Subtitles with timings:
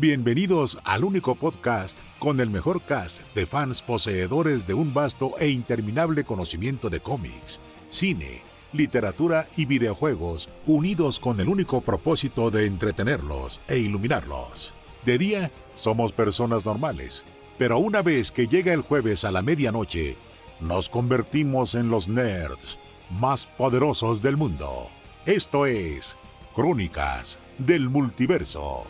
[0.00, 5.50] Bienvenidos al único podcast con el mejor cast de fans poseedores de un vasto e
[5.50, 7.60] interminable conocimiento de cómics,
[7.90, 8.40] cine,
[8.72, 14.72] literatura y videojuegos, unidos con el único propósito de entretenerlos e iluminarlos.
[15.04, 17.22] De día somos personas normales,
[17.58, 20.16] pero una vez que llega el jueves a la medianoche,
[20.60, 22.78] nos convertimos en los nerds
[23.10, 24.88] más poderosos del mundo.
[25.26, 26.16] Esto es
[26.54, 28.86] Crónicas del Multiverso.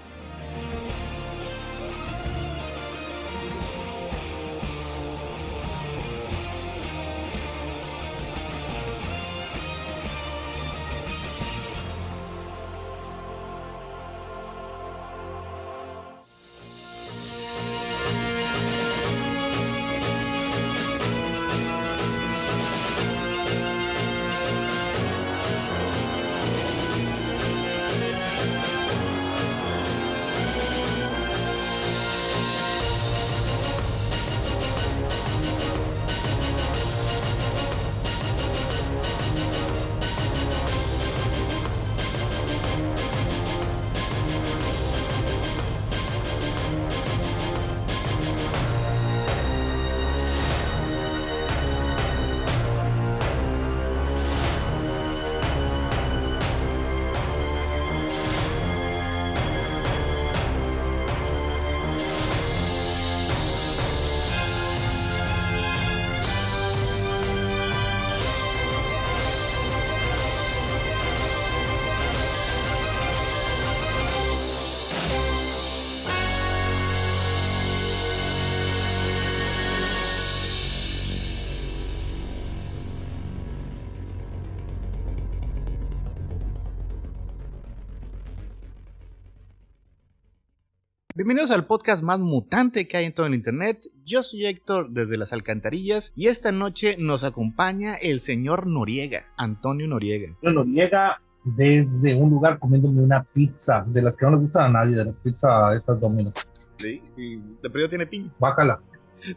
[91.20, 93.86] Bienvenidos al podcast más mutante que hay en todo el internet.
[94.06, 99.86] Yo soy Héctor desde las alcantarillas y esta noche nos acompaña el señor Noriega, Antonio
[99.86, 100.34] Noriega.
[100.41, 104.97] Noriega desde un lugar comiéndome una pizza, de las que no le gustan a nadie,
[104.97, 106.32] de las pizzas esas dominos.
[106.78, 108.32] Sí, y de perdido tiene piña.
[108.38, 108.81] Bájala.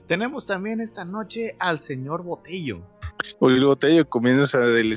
[0.08, 2.82] Tenemos también esta noche al señor Botello.
[3.42, 4.46] El Botello comiendo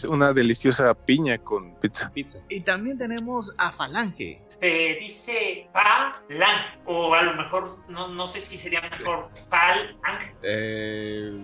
[0.09, 2.11] una deliciosa piña con pizza.
[2.13, 2.39] Pizza.
[2.49, 4.43] Y también tenemos a Falange.
[4.49, 10.35] Se dice Falange, o a lo mejor, no, no sé si sería mejor Falange.
[10.43, 11.39] Eh,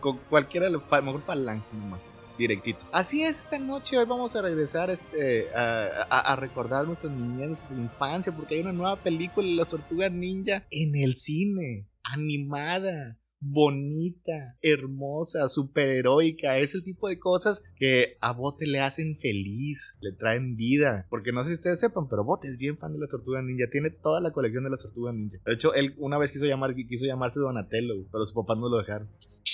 [0.00, 2.08] con cualquiera, mejor Falange nomás
[2.38, 2.86] directito.
[2.92, 7.48] Así es, esta noche hoy vamos a regresar este, a, a, a recordar nuestras niñez,
[7.48, 13.18] nuestra infancia, porque hay una nueva película de las tortugas ninja en el cine, animada
[13.42, 16.58] bonita, hermosa, superheroica.
[16.58, 21.06] Es el tipo de cosas que a Bote le hacen feliz, le traen vida.
[21.10, 23.66] Porque no sé si ustedes sepan, pero Bote es bien fan de las tortugas ninja.
[23.70, 25.38] Tiene toda la colección de las tortugas ninja.
[25.44, 28.78] De hecho, él una vez quiso, llamar, quiso llamarse Donatello, pero su papá no lo
[28.78, 29.10] dejaron.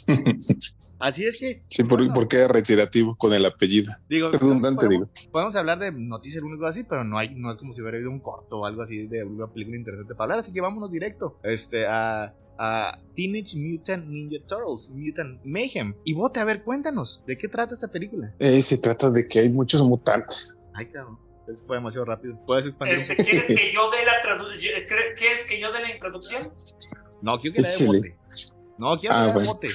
[0.99, 1.63] Así es que.
[1.67, 3.93] Sí, por, bueno, porque es retirativo con el apellido.
[4.09, 5.31] Digo, redundante, podemos, digo.
[5.33, 8.11] Podemos hablar de noticias único así, pero no hay, no es como si hubiera habido
[8.11, 10.39] un corto o algo así de una película interesante para hablar.
[10.41, 11.39] Así que vámonos directo.
[11.43, 12.35] Este, a.
[12.59, 15.95] a Teenage Mutant Ninja Turtles, Mutant Mayhem.
[16.05, 18.35] Y Bote, a ver, cuéntanos, ¿de qué trata esta película?
[18.39, 20.59] Eh, se trata de que hay muchos mutantes.
[20.75, 21.19] Ay, cabrón.
[21.49, 22.39] Eso fue demasiado rápido.
[22.47, 24.75] ¿Puedes expandir este, ¿Quieres que yo dé la traducción?
[25.17, 26.53] ¿Quieres que yo dé la introducción?
[27.23, 28.15] No, quiero que la dé Bote.
[28.77, 29.53] No, quiero que ah, la dé bueno.
[29.53, 29.69] Bote.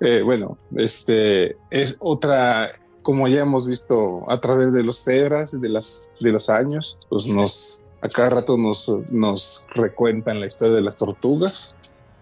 [0.00, 2.70] Eh, bueno, este es otra,
[3.02, 7.26] como ya hemos visto a través de los cebras de, las, de los años, pues
[7.26, 11.76] nos, a cada rato nos, nos recuentan la historia de las tortugas.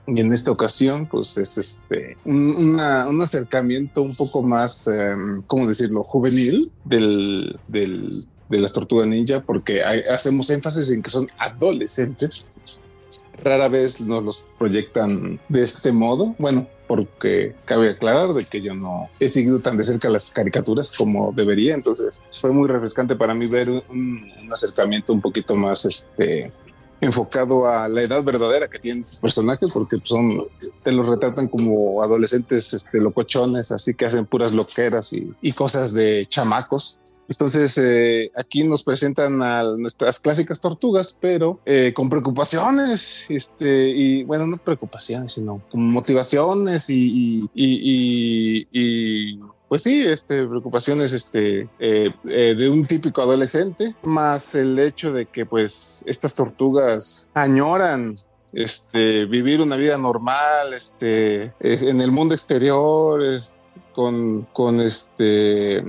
[0.08, 5.16] Y en esta ocasión, pues es este un, un acercamiento un poco más, eh,
[5.48, 8.10] ¿cómo decirlo?, juvenil del, del,
[8.48, 12.46] de las tortugas ninja, porque hacemos énfasis en que son adolescentes.
[13.42, 16.36] Rara vez nos los proyectan de este modo.
[16.38, 20.92] Bueno, porque cabe aclarar de que yo no he seguido tan de cerca las caricaturas
[20.96, 25.84] como debería, entonces fue muy refrescante para mí ver un, un acercamiento un poquito más
[25.84, 26.46] este
[27.00, 30.44] enfocado a la edad verdadera que tienen estos personajes, porque son,
[30.82, 35.92] te los retratan como adolescentes este, locochones, así que hacen puras loqueras y, y cosas
[35.92, 37.00] de chamacos.
[37.28, 44.24] Entonces, eh, aquí nos presentan a nuestras clásicas tortugas, pero eh, con preocupaciones, este, y
[44.24, 52.12] bueno, no preocupaciones, sino como motivaciones y, y, y pues sí, este, preocupaciones este, eh,
[52.28, 58.16] eh, de un típico adolescente, más el hecho de que pues estas tortugas añoran
[58.52, 63.22] este, vivir una vida normal este, en el mundo exterior,
[63.92, 65.82] con, con, este,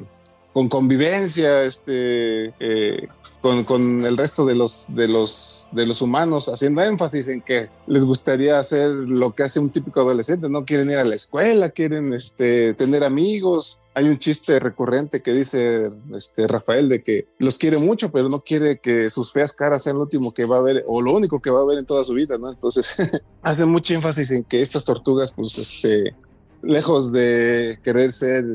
[0.54, 3.08] con convivencia, este, eh,
[3.42, 7.69] con, con, el resto de los, de, los, de los humanos, haciendo énfasis en que
[7.86, 11.69] les gustaría hacer lo que hace un típico adolescente, no quieren ir a la escuela,
[11.69, 13.80] quieren este, tener amigos.
[13.94, 18.39] Hay un chiste recurrente que dice este, Rafael de que los quiere mucho, pero no
[18.42, 21.40] quiere que sus feas caras sean lo último que va a ver o lo único
[21.40, 22.50] que va a ver en toda su vida, ¿no?
[22.50, 22.95] Entonces,
[23.42, 26.16] hacen mucho énfasis en que estas tortugas, pues, este,
[26.62, 28.45] lejos de querer ser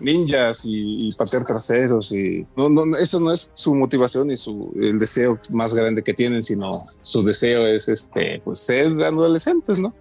[0.00, 4.98] ninjas y, patear traseros y no, no, eso no es su motivación y su el
[4.98, 9.94] deseo más grande que tienen, sino su deseo es este, pues ser adolescentes, ¿no?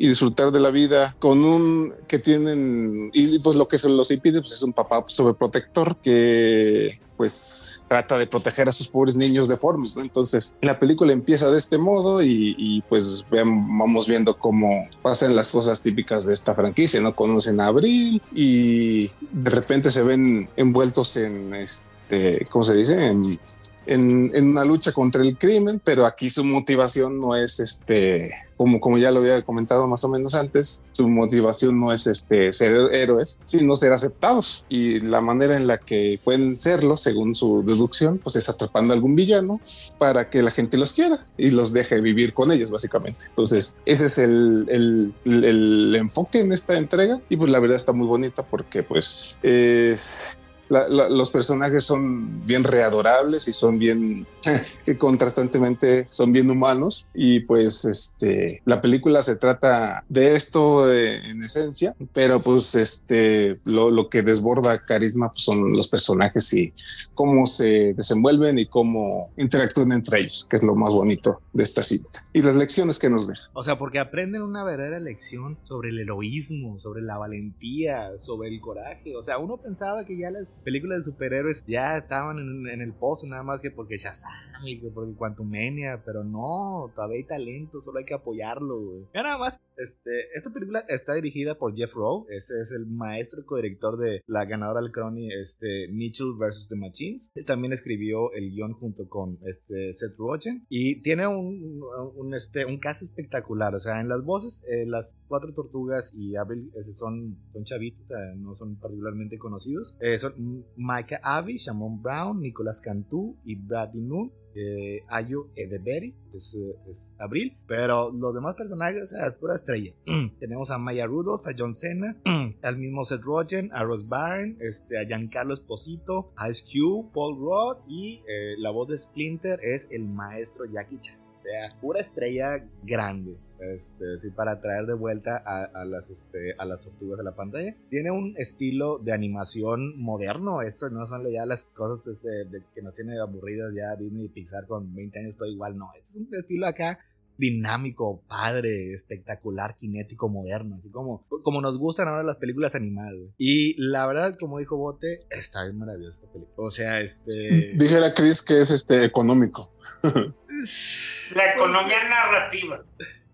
[0.00, 4.10] Y disfrutar de la vida con un que tienen y pues lo que se los
[4.10, 9.46] impide pues es un papá sobreprotector que pues trata de proteger a sus pobres niños
[9.46, 10.00] deformes, ¿no?
[10.00, 15.82] Entonces la película empieza de este modo y, pues vamos viendo cómo pasan las cosas
[15.82, 17.14] típicas de esta franquicia, ¿no?
[17.14, 23.08] Conocen a Abril y de repente se ven envueltos en este, ¿cómo se dice?
[23.08, 23.38] En,
[23.86, 28.78] en, en una lucha contra el crimen, pero aquí su motivación no es este como,
[28.78, 32.92] como ya lo había comentado más o menos antes, su motivación no es este, ser
[32.92, 34.66] héroes, sino ser aceptados.
[34.68, 38.96] Y la manera en la que pueden serlo, según su deducción, pues es atrapando a
[38.96, 39.62] algún villano
[39.96, 43.20] para que la gente los quiera y los deje vivir con ellos, básicamente.
[43.30, 47.18] Entonces, ese es el, el, el enfoque en esta entrega.
[47.30, 50.36] Y pues la verdad está muy bonita porque pues es
[50.70, 54.24] los personajes son bien readorables y son bien
[54.98, 57.08] contrastantemente son bien humanos.
[57.12, 63.54] Y pues este la película se trata de esto eh, en esencia pero pues este
[63.66, 66.72] lo, que desborda carisma pues, son los personajes y
[67.14, 71.82] cómo se desenvuelven y cómo interactúan entre ellos que es lo más bonito de esta
[71.82, 72.22] cinta.
[72.32, 73.50] Y las lecciones que nos deja.
[73.52, 78.60] O sea porque aprenden una verdadera lección sobre el heroísmo sobre la valentía sobre el
[78.60, 79.16] coraje.
[79.16, 83.26] O sea uno pensaba que ya las películas de superhéroes ya estaban en, el pozo,
[83.26, 84.30] nada más que porque Shazam
[84.64, 89.06] y que porque Quantumania, pero no, todavía hay talento, solo hay que apoyarlo, güey.
[89.14, 93.44] Ya nada más, este, esta película está dirigida por Jeff Rowe, este es el maestro
[93.44, 96.68] co-director de la ganadora del Crony, este, Mitchell vs.
[96.68, 97.30] The Machines.
[97.46, 101.80] También escribió el guion junto con este, Seth Rogen y tiene un,
[102.14, 106.36] un, este, un cast espectacular, o sea, en las voces, eh, las cuatro tortugas y
[106.36, 109.94] Abril ese son, son chavitos, o sea, no son particularmente conocidos.
[110.00, 114.32] Eh, son Micah Avi, Shamon Brown, Nicolas Cantú y Brady Noon.
[114.54, 116.56] Eh, Ayu Edeberry es,
[116.88, 119.92] es, Abril, pero los demás personajes, es pura estrella.
[120.40, 122.16] Tenemos a Maya Rudolph, a John Cena,
[122.62, 127.36] al mismo Seth Rogen, a Ross Byrne, este, a Giancarlo Esposito, a Ice Cube, Paul
[127.36, 131.20] Rudd y eh, la voz de Splinter es el maestro Jackie Chan.
[131.20, 133.38] O sea, pura estrella grande.
[133.60, 137.76] Este, sí, para traer de vuelta a, las, este, a las tortugas a la pantalla.
[137.90, 140.62] Tiene un estilo de animación moderno.
[140.62, 144.66] Esto no son ya las cosas este, que nos tiene aburridas ya Disney y Pixar
[144.66, 145.76] con 20 años todo igual.
[145.76, 146.98] No, es un estilo acá
[147.40, 153.14] dinámico, padre, espectacular, kinético, moderno, así como, como nos gustan ahora las películas animadas.
[153.38, 156.54] Y la verdad, como dijo Bote, está bien maravillosa esta película.
[156.56, 157.72] O sea, este...
[157.76, 159.72] Dijera Chris que es este económico.
[160.02, 162.80] La economía pues, narrativa.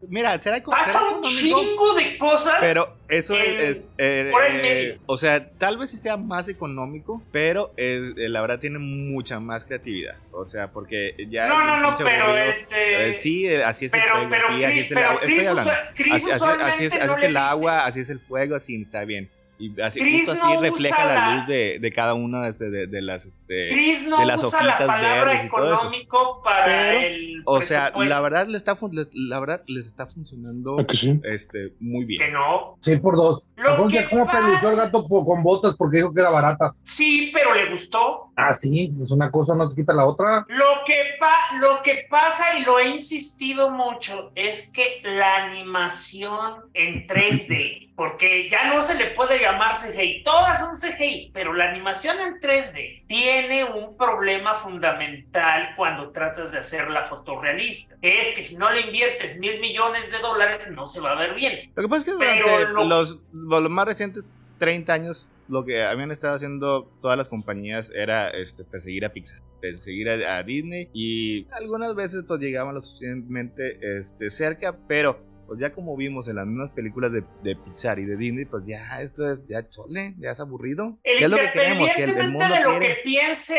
[0.09, 2.57] Mira, será Pasa un chingo de cosas.
[2.61, 3.87] Pero eso es.
[3.99, 5.01] Eh, por el medio.
[5.07, 9.41] o sea, tal vez sí sea más económico, pero es, eh, la verdad tiene mucha
[9.41, 10.17] más creatividad.
[10.33, 11.49] O sea, porque ya.
[11.49, 13.11] No, no, no, pero este.
[13.11, 14.29] Eh, sí, así es el fuego.
[14.49, 15.21] sí, así es el agua.
[15.23, 15.73] Estoy hablando.
[15.73, 19.31] así, así, así es el agua, así es el fuego, así está bien.
[19.59, 23.25] Y así, justo así refleja la, luz de, de, cada una de, de, de las
[23.25, 23.71] este,
[24.07, 28.47] no de las usa hojitas la palabra económico para Pero, el o sea la verdad
[28.49, 28.77] le está
[29.15, 30.77] la verdad les está funcionando
[31.25, 32.21] este muy bien.
[32.21, 32.77] Que no.
[32.81, 33.45] Sí por dos.
[33.57, 34.71] Lo que ¿cómo pasa...
[34.71, 36.75] el gato con botas porque dijo que era barata.
[36.83, 38.33] Sí pero le gustó.
[38.37, 40.45] Ah sí pues una cosa no te quita la otra.
[40.49, 46.65] Lo que pa lo que pasa y lo he insistido mucho es que la animación
[46.75, 51.71] en 3D porque ya no se le puede llamar CGI, todas son CGI, pero la
[51.71, 58.43] animación en 3D tiene un problema fundamental cuando tratas de hacerla fotorrealista, que es que
[58.43, 61.73] si no le inviertes mil millones de dólares no se va a ver bien.
[61.75, 64.25] Lo que pasa es que durante los, los más recientes
[64.59, 69.41] 30 años lo que habían estado haciendo todas las compañías era este, perseguir a Pixar,
[69.61, 75.71] perseguir a, Disney y algunas veces pues llegaban lo suficientemente este, cerca, pero pues ya
[75.71, 79.31] como vimos en las mismas películas de, de Pixar y de Disney, pues ya esto
[79.31, 80.99] es ya chole, ya es aburrido.
[81.03, 83.57] El ya es lo que queremos, que el, mundo de lo que piense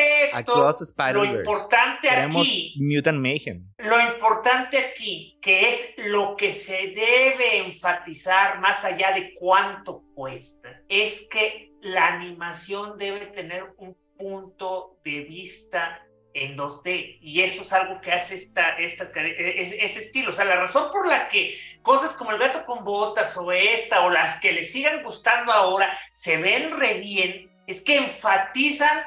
[1.13, 3.67] lo importante aquí, Mutant Mayhem.
[3.77, 10.81] Lo importante aquí, que es lo que se debe enfatizar más allá de cuánto cuesta,
[10.89, 16.06] es que la animación debe tener un punto de vista
[16.37, 17.19] en 2D.
[17.21, 20.29] Y eso es algo que hace esta, esta, ese, estilo.
[20.29, 24.01] O sea, la razón por la que cosas como el gato con botas o esta
[24.01, 29.03] o las que le sigan gustando ahora se ven re bien es que enfatizan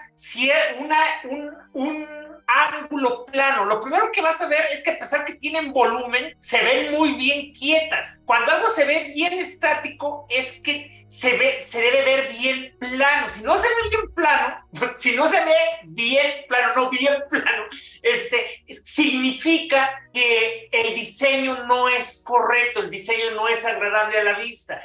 [0.78, 2.19] una, un, un
[2.50, 3.64] ángulo plano.
[3.64, 6.92] Lo primero que vas a ver es que a pesar que tienen volumen, se ven
[6.92, 8.22] muy bien quietas.
[8.24, 13.28] Cuando algo se ve bien estático, es que se, ve, se debe ver bien plano.
[13.28, 14.64] Si no se ve bien plano,
[14.94, 15.54] si no se ve
[15.84, 17.64] bien plano, no bien plano,
[18.02, 24.38] este, significa que el diseño no es correcto, el diseño no es agradable a la
[24.38, 24.80] vista.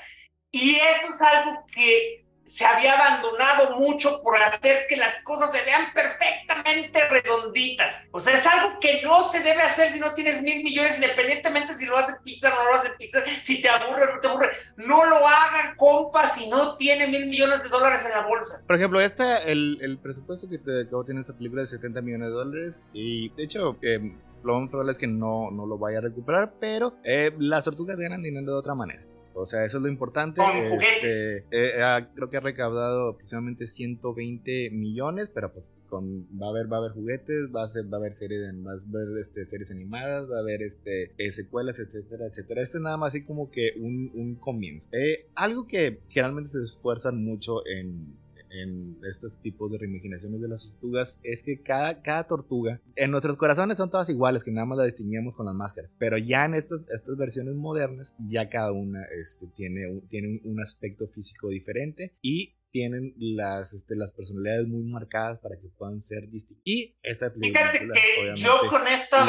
[0.52, 5.64] Y eso es algo que se había abandonado mucho por hacer que las cosas se
[5.64, 8.04] vean perfectamente redonditas.
[8.12, 11.74] O sea, es algo que no se debe hacer si no tienes mil millones, independientemente
[11.74, 14.28] si lo hace Pixar o no lo hace Pixar, si te aburre o no te
[14.28, 14.52] aburre.
[14.78, 18.62] No lo haga, compa, si no tiene mil millones de dólares en la bolsa.
[18.66, 22.02] Por ejemplo, este, el, el presupuesto que, te, que tiene esta película es de 70
[22.04, 23.78] millones de dólares y de hecho...
[23.82, 27.64] Eh, lo más probable es que no, no lo vaya a recuperar, pero eh, las
[27.64, 29.02] tortugas ganan dinero de otra manera.
[29.38, 30.42] O sea, eso es lo importante.
[30.42, 36.50] Este, eh, ah, creo que ha recaudado aproximadamente 120 millones, pero pues con, va a
[36.52, 39.18] haber va a haber juguetes, va a, ser, va a haber series, va a haber
[39.20, 42.62] este, series animadas, va a haber este, eh, secuelas, etcétera, etcétera.
[42.62, 44.88] Este es nada más así como que un, un comienzo.
[44.94, 48.16] Eh, algo que generalmente se esfuerzan mucho en
[48.50, 53.38] en estos tipos de reimaginaciones de las tortugas es que cada, cada tortuga, en nuestros
[53.38, 56.54] corazones son todas iguales, que nada más la distinguíamos con las máscaras, pero ya en
[56.54, 62.16] estas, estas versiones modernas, ya cada una este, tiene, un, tiene un aspecto físico diferente
[62.22, 66.62] y tienen las, este, las personalidades muy marcadas para que puedan ser distintas.
[66.66, 69.26] Y esta película, Fíjate que yo con esta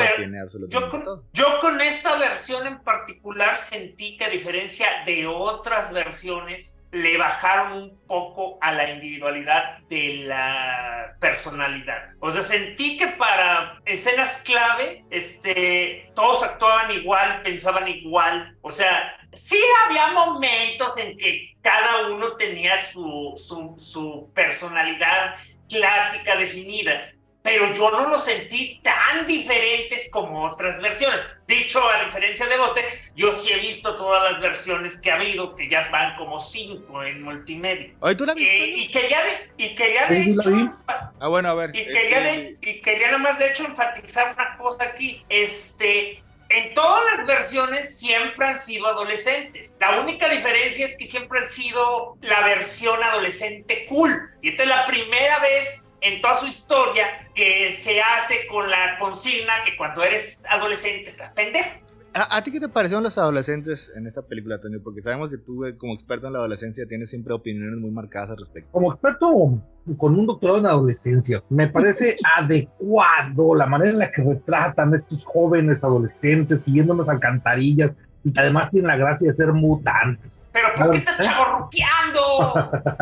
[0.68, 6.80] yo, con, yo con esta versión en particular sentí que a diferencia de otras versiones,
[6.96, 12.10] le bajaron un poco a la individualidad de la personalidad.
[12.20, 18.56] O sea, sentí que para escenas clave, este, todos actuaban igual, pensaban igual.
[18.62, 25.34] O sea, sí había momentos en que cada uno tenía su, su, su personalidad
[25.68, 27.10] clásica definida,
[27.46, 31.20] pero yo no lo sentí tan diferentes como otras versiones.
[31.46, 32.84] Dicho, a diferencia de Bote,
[33.14, 37.04] yo sí he visto todas las versiones que ha habido, que ya van como cinco
[37.04, 37.92] en multimedia.
[38.18, 38.64] ¿tú la viste?
[38.64, 40.50] Eh, y quería de, y quería de hecho,
[40.88, 41.70] ah, bueno, a ver.
[41.72, 45.24] Y quería, de, y quería nomás de hecho enfatizar una cosa aquí.
[45.28, 49.76] Este, en todas las versiones siempre han sido adolescentes.
[49.78, 54.30] La única diferencia es que siempre han sido la versión adolescente cool.
[54.42, 58.96] Y esta es la primera vez en toda su historia que se hace con la
[58.98, 61.86] consigna que cuando eres adolescente estás pendejo.
[62.18, 64.82] ¿A, ti qué te parecieron los adolescentes en esta película, Antonio?
[64.82, 68.30] Porque sabemos que tú, eh, como experto en la adolescencia, tienes siempre opiniones muy marcadas
[68.30, 68.70] al respecto.
[68.72, 69.60] Como experto
[69.98, 74.96] con un doctorado en adolescencia, me parece adecuado la manera en la que retratan a
[74.96, 77.90] estos jóvenes adolescentes siguiendo las alcantarillas
[78.24, 80.50] y que además tienen la gracia de ser mutantes.
[80.54, 82.22] ¿Pero por qué estás chaborruqueando?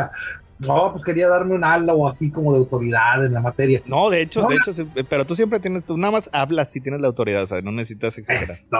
[0.59, 3.83] No, pues quería darme un ala o así como de autoridad en la materia.
[3.87, 4.73] No, de hecho, de hecho,
[5.09, 7.73] pero tú siempre tienes, tú nada más hablas si tienes la autoridad, o sea, no
[7.73, 8.51] necesitas exagerar.
[8.51, 8.77] Eso.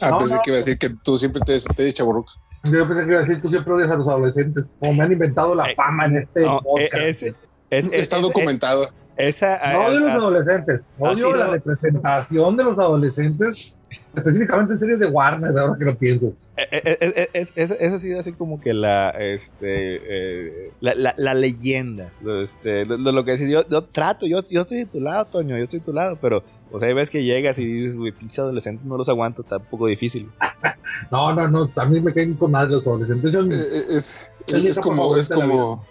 [0.00, 2.32] Ah, pensé que iba a decir que tú siempre te, te chaburruca.
[2.64, 5.12] Yo pensé que iba a decir tú siempre odias a los adolescentes, como me han
[5.12, 7.36] inventado la eh, fama en este no, podcast.
[7.70, 8.88] Está documentado.
[9.16, 13.74] Esa, no odio los adolescentes, odio la representación de los adolescentes
[14.14, 16.32] específicamente en series de Warner, ahora que lo pienso.
[16.56, 21.34] Eh, eh, eh, es, es, es, así, así como que la, este, la, la, la,
[21.34, 22.12] leyenda.
[22.42, 25.56] Este, lo, lo, que decís, yo, yo trato, yo, yo estoy de tu lado, Toño,
[25.56, 28.12] yo estoy de tu lado, pero, o sea, hay veces que llegas y dices, güey,
[28.12, 30.30] pinche adolescentes, no los aguanto, está un poco difícil.
[31.10, 33.34] no, no, no, mí me caen con madre los adolescentes.
[33.90, 35.84] es, es, como, es como,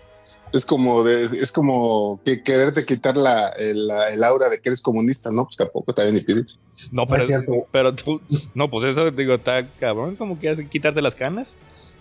[0.54, 4.82] es como de, es como que quererte quitar la, el, el, aura de que eres
[4.82, 5.44] comunista, ¿no?
[5.44, 6.48] Pues tampoco está bien difícil.
[6.92, 7.26] No, pero,
[7.72, 8.22] pero tú,
[8.54, 11.56] no, pues eso digo, está cabrón, como que quitarte las canas.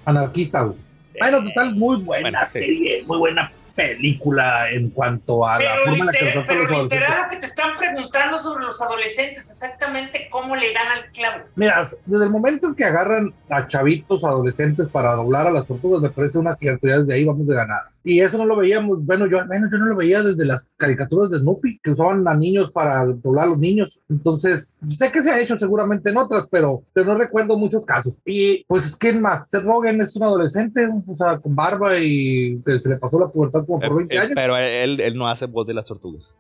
[0.05, 0.77] Anarquista, güey.
[1.19, 6.13] Bueno, total, muy buena serie, muy buena película en cuanto a la forma en la
[6.13, 10.89] que Pero literal lo que te están preguntando sobre los adolescentes, exactamente cómo le dan
[10.89, 11.45] al clavo.
[11.55, 16.01] Mira, desde el momento en que agarran a chavitos adolescentes para doblar a las tortugas,
[16.01, 17.93] me parece una cierta, ya desde ahí vamos de ganar.
[18.05, 20.69] Y eso no lo veíamos, bueno, yo al menos yo no lo veía desde las
[20.77, 24.03] caricaturas de Snoopy, que usaban a niños para doblar a los niños.
[24.09, 28.15] Entonces, sé que se ha hecho seguramente en otras, pero, pero no recuerdo muchos casos.
[28.25, 29.49] Y pues, ¿quién más?
[29.49, 33.29] Seth Rogen es un adolescente, o sea, con barba y que se le pasó la
[33.29, 34.33] pubertad como por 20 eh, eh, años.
[34.35, 36.35] Pero él, él no hace voz de las tortugas.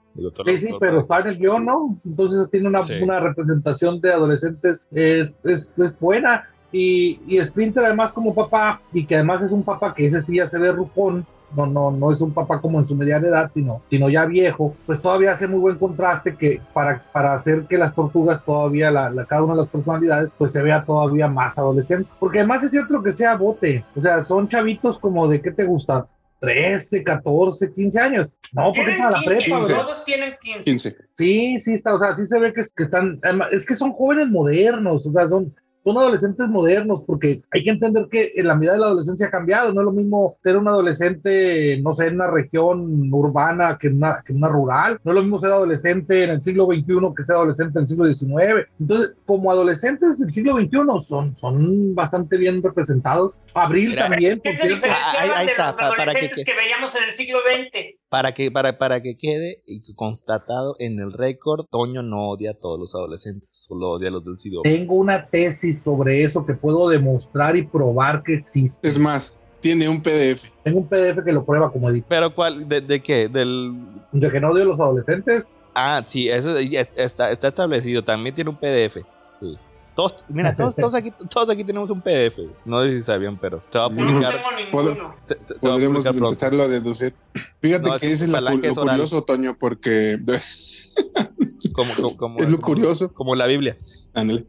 [0.44, 1.98] sí, sí, pero está en el guion, ¿no?
[2.04, 6.48] Entonces tiene una, una representación de adolescentes, es, es, es buena.
[6.70, 10.36] Y, y Splinter además como papá, y que además es un papá que ese sí
[10.36, 13.50] ya se ve rupón, no, no, no es un papá como en su mediana edad,
[13.52, 17.76] sino, sino ya viejo, pues todavía hace muy buen contraste que para, para hacer que
[17.76, 21.58] las tortugas todavía, la, la- cada una de las personalidades, pues se vea todavía más
[21.58, 22.08] adolescente.
[22.18, 25.64] Porque además es cierto que sea bote, o sea, son chavitos como de, ¿qué te
[25.64, 26.06] gusta?
[26.42, 28.28] 13, 14, 15 años.
[28.52, 29.82] No, porque para la 15, prepa, ¿verdad?
[29.82, 30.64] todos tienen 15.
[30.70, 30.96] 15.
[31.12, 33.20] Sí, sí está, o sea, sí se ve que, que están,
[33.52, 38.06] es que son jóvenes modernos, o sea, son, son adolescentes modernos, porque hay que entender
[38.10, 40.68] que en la medida de la adolescencia ha cambiado, no es lo mismo ser un
[40.68, 45.10] adolescente, no sé, en una región urbana que en una, que en una rural, no
[45.12, 46.84] es lo mismo ser adolescente en el siglo XXI
[47.16, 48.66] que ser adolescente en el siglo XIX.
[48.78, 53.34] Entonces, como adolescentes del siglo XXI son, son bastante bien representados.
[53.54, 54.76] Abril Mira, también, por ¿Qué se cierto.
[54.86, 57.38] diferenciaban Ahí- ahí de está, los pa- para que- adolescentes que, veíamos en el siglo
[57.40, 57.98] XX?
[58.12, 59.62] Para que, para, para que quede
[59.96, 64.22] constatado en el récord, Toño no odia a todos los adolescentes, solo odia a los
[64.22, 64.60] del siglo.
[64.64, 68.86] Tengo una tesis sobre eso que puedo demostrar y probar que existe.
[68.86, 70.44] Es más, tiene un PDF.
[70.62, 72.04] Tengo un PDF que lo prueba como edito.
[72.10, 72.68] ¿Pero cuál?
[72.68, 73.28] ¿De, de qué?
[73.30, 73.72] Del...
[74.12, 75.44] De que no odio a los adolescentes.
[75.74, 78.04] Ah, sí, eso está, está establecido.
[78.04, 78.98] También tiene un PDF.
[79.40, 79.56] Sí.
[79.94, 82.38] Todos, mira, todos, todos, aquí, todos aquí tenemos un PDF.
[82.64, 84.42] No sé si sabían, pero se va a no publicar.
[84.70, 85.14] Podríamos
[85.60, 86.28] publicar pronto.
[86.28, 87.14] empezarlo a deducir.
[87.60, 88.96] Fíjate No, que es lo, lo es oral.
[88.96, 90.18] curioso, Toño, porque
[91.72, 93.12] Como, como, como- es lo como- curioso.
[93.12, 93.76] Como la Biblia.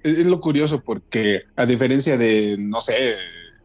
[0.03, 3.15] Es lo curioso porque a diferencia de, no sé,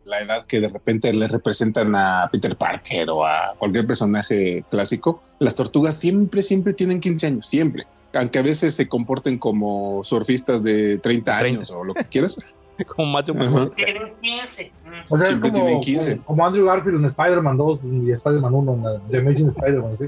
[0.08, 5.22] la edad que de repente le representan a Peter Parker o a cualquier personaje clásico,
[5.38, 7.86] las tortugas siempre, siempre tienen 15 años, siempre.
[8.14, 11.76] Aunque a veces se comporten como surfistas de 30 años 30.
[11.76, 12.38] o lo que quieras.
[12.86, 13.34] Como Matthew.
[13.34, 13.74] McConaughey.
[13.74, 14.72] Tienen 15.
[14.84, 15.12] Mm.
[15.12, 16.12] O sea, Siempre como, tienen 15.
[16.12, 20.04] como, como Andrew Garfield en Spider-Man 2 y Spider-Man 1, en The Amazing Spider-Man, ¿sí?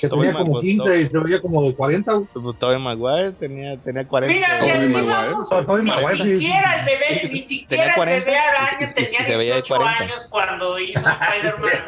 [0.00, 2.12] Que tenía como Maguire, 15 y se veía como de 40.
[2.12, 2.26] güey.
[2.32, 4.34] Pues, Tobey Maguire tenía, tenía 40.
[4.34, 5.82] Mira, si Maguire.
[5.82, 8.94] ni Maguire, siquiera el bebé, ni Tenía siquiera el 40 bebé y- araña y- y
[8.94, 10.04] tenía se veía de 18 40.
[10.04, 11.84] años cuando hizo Spider-Man.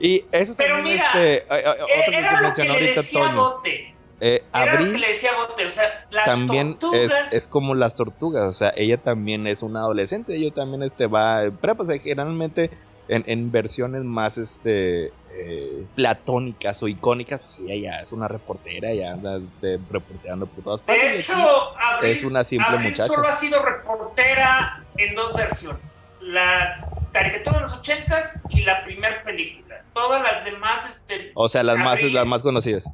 [0.00, 3.20] Y eso Pero también, mira, este, otro que Era lo que mencionó le ahorita decía
[3.22, 3.36] Toño.
[3.36, 3.94] Bote.
[4.24, 5.66] Eh, Era lo que Abril le decía Bote.
[5.66, 7.32] O sea, las también es, tortugas...
[7.32, 11.44] es como las tortugas, o sea, ella también es una adolescente, ella también este, va
[11.44, 12.70] en prepa, o sea, generalmente
[13.08, 18.92] en, en versiones más este, eh, platónicas o icónicas, pues ella ya es una reportera,
[18.94, 21.12] ya anda este, reporteando por todas partes.
[21.12, 23.12] De hecho, Abril, es una simple Abril muchacha.
[23.12, 26.02] solo ha sido reportera en dos versiones.
[26.20, 29.84] La caricatura de los ochentas y la primer película.
[29.92, 31.32] Todas las demás, este...
[31.34, 32.88] O sea, las más, las más conocidas.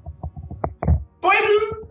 [1.21, 1.39] Pues,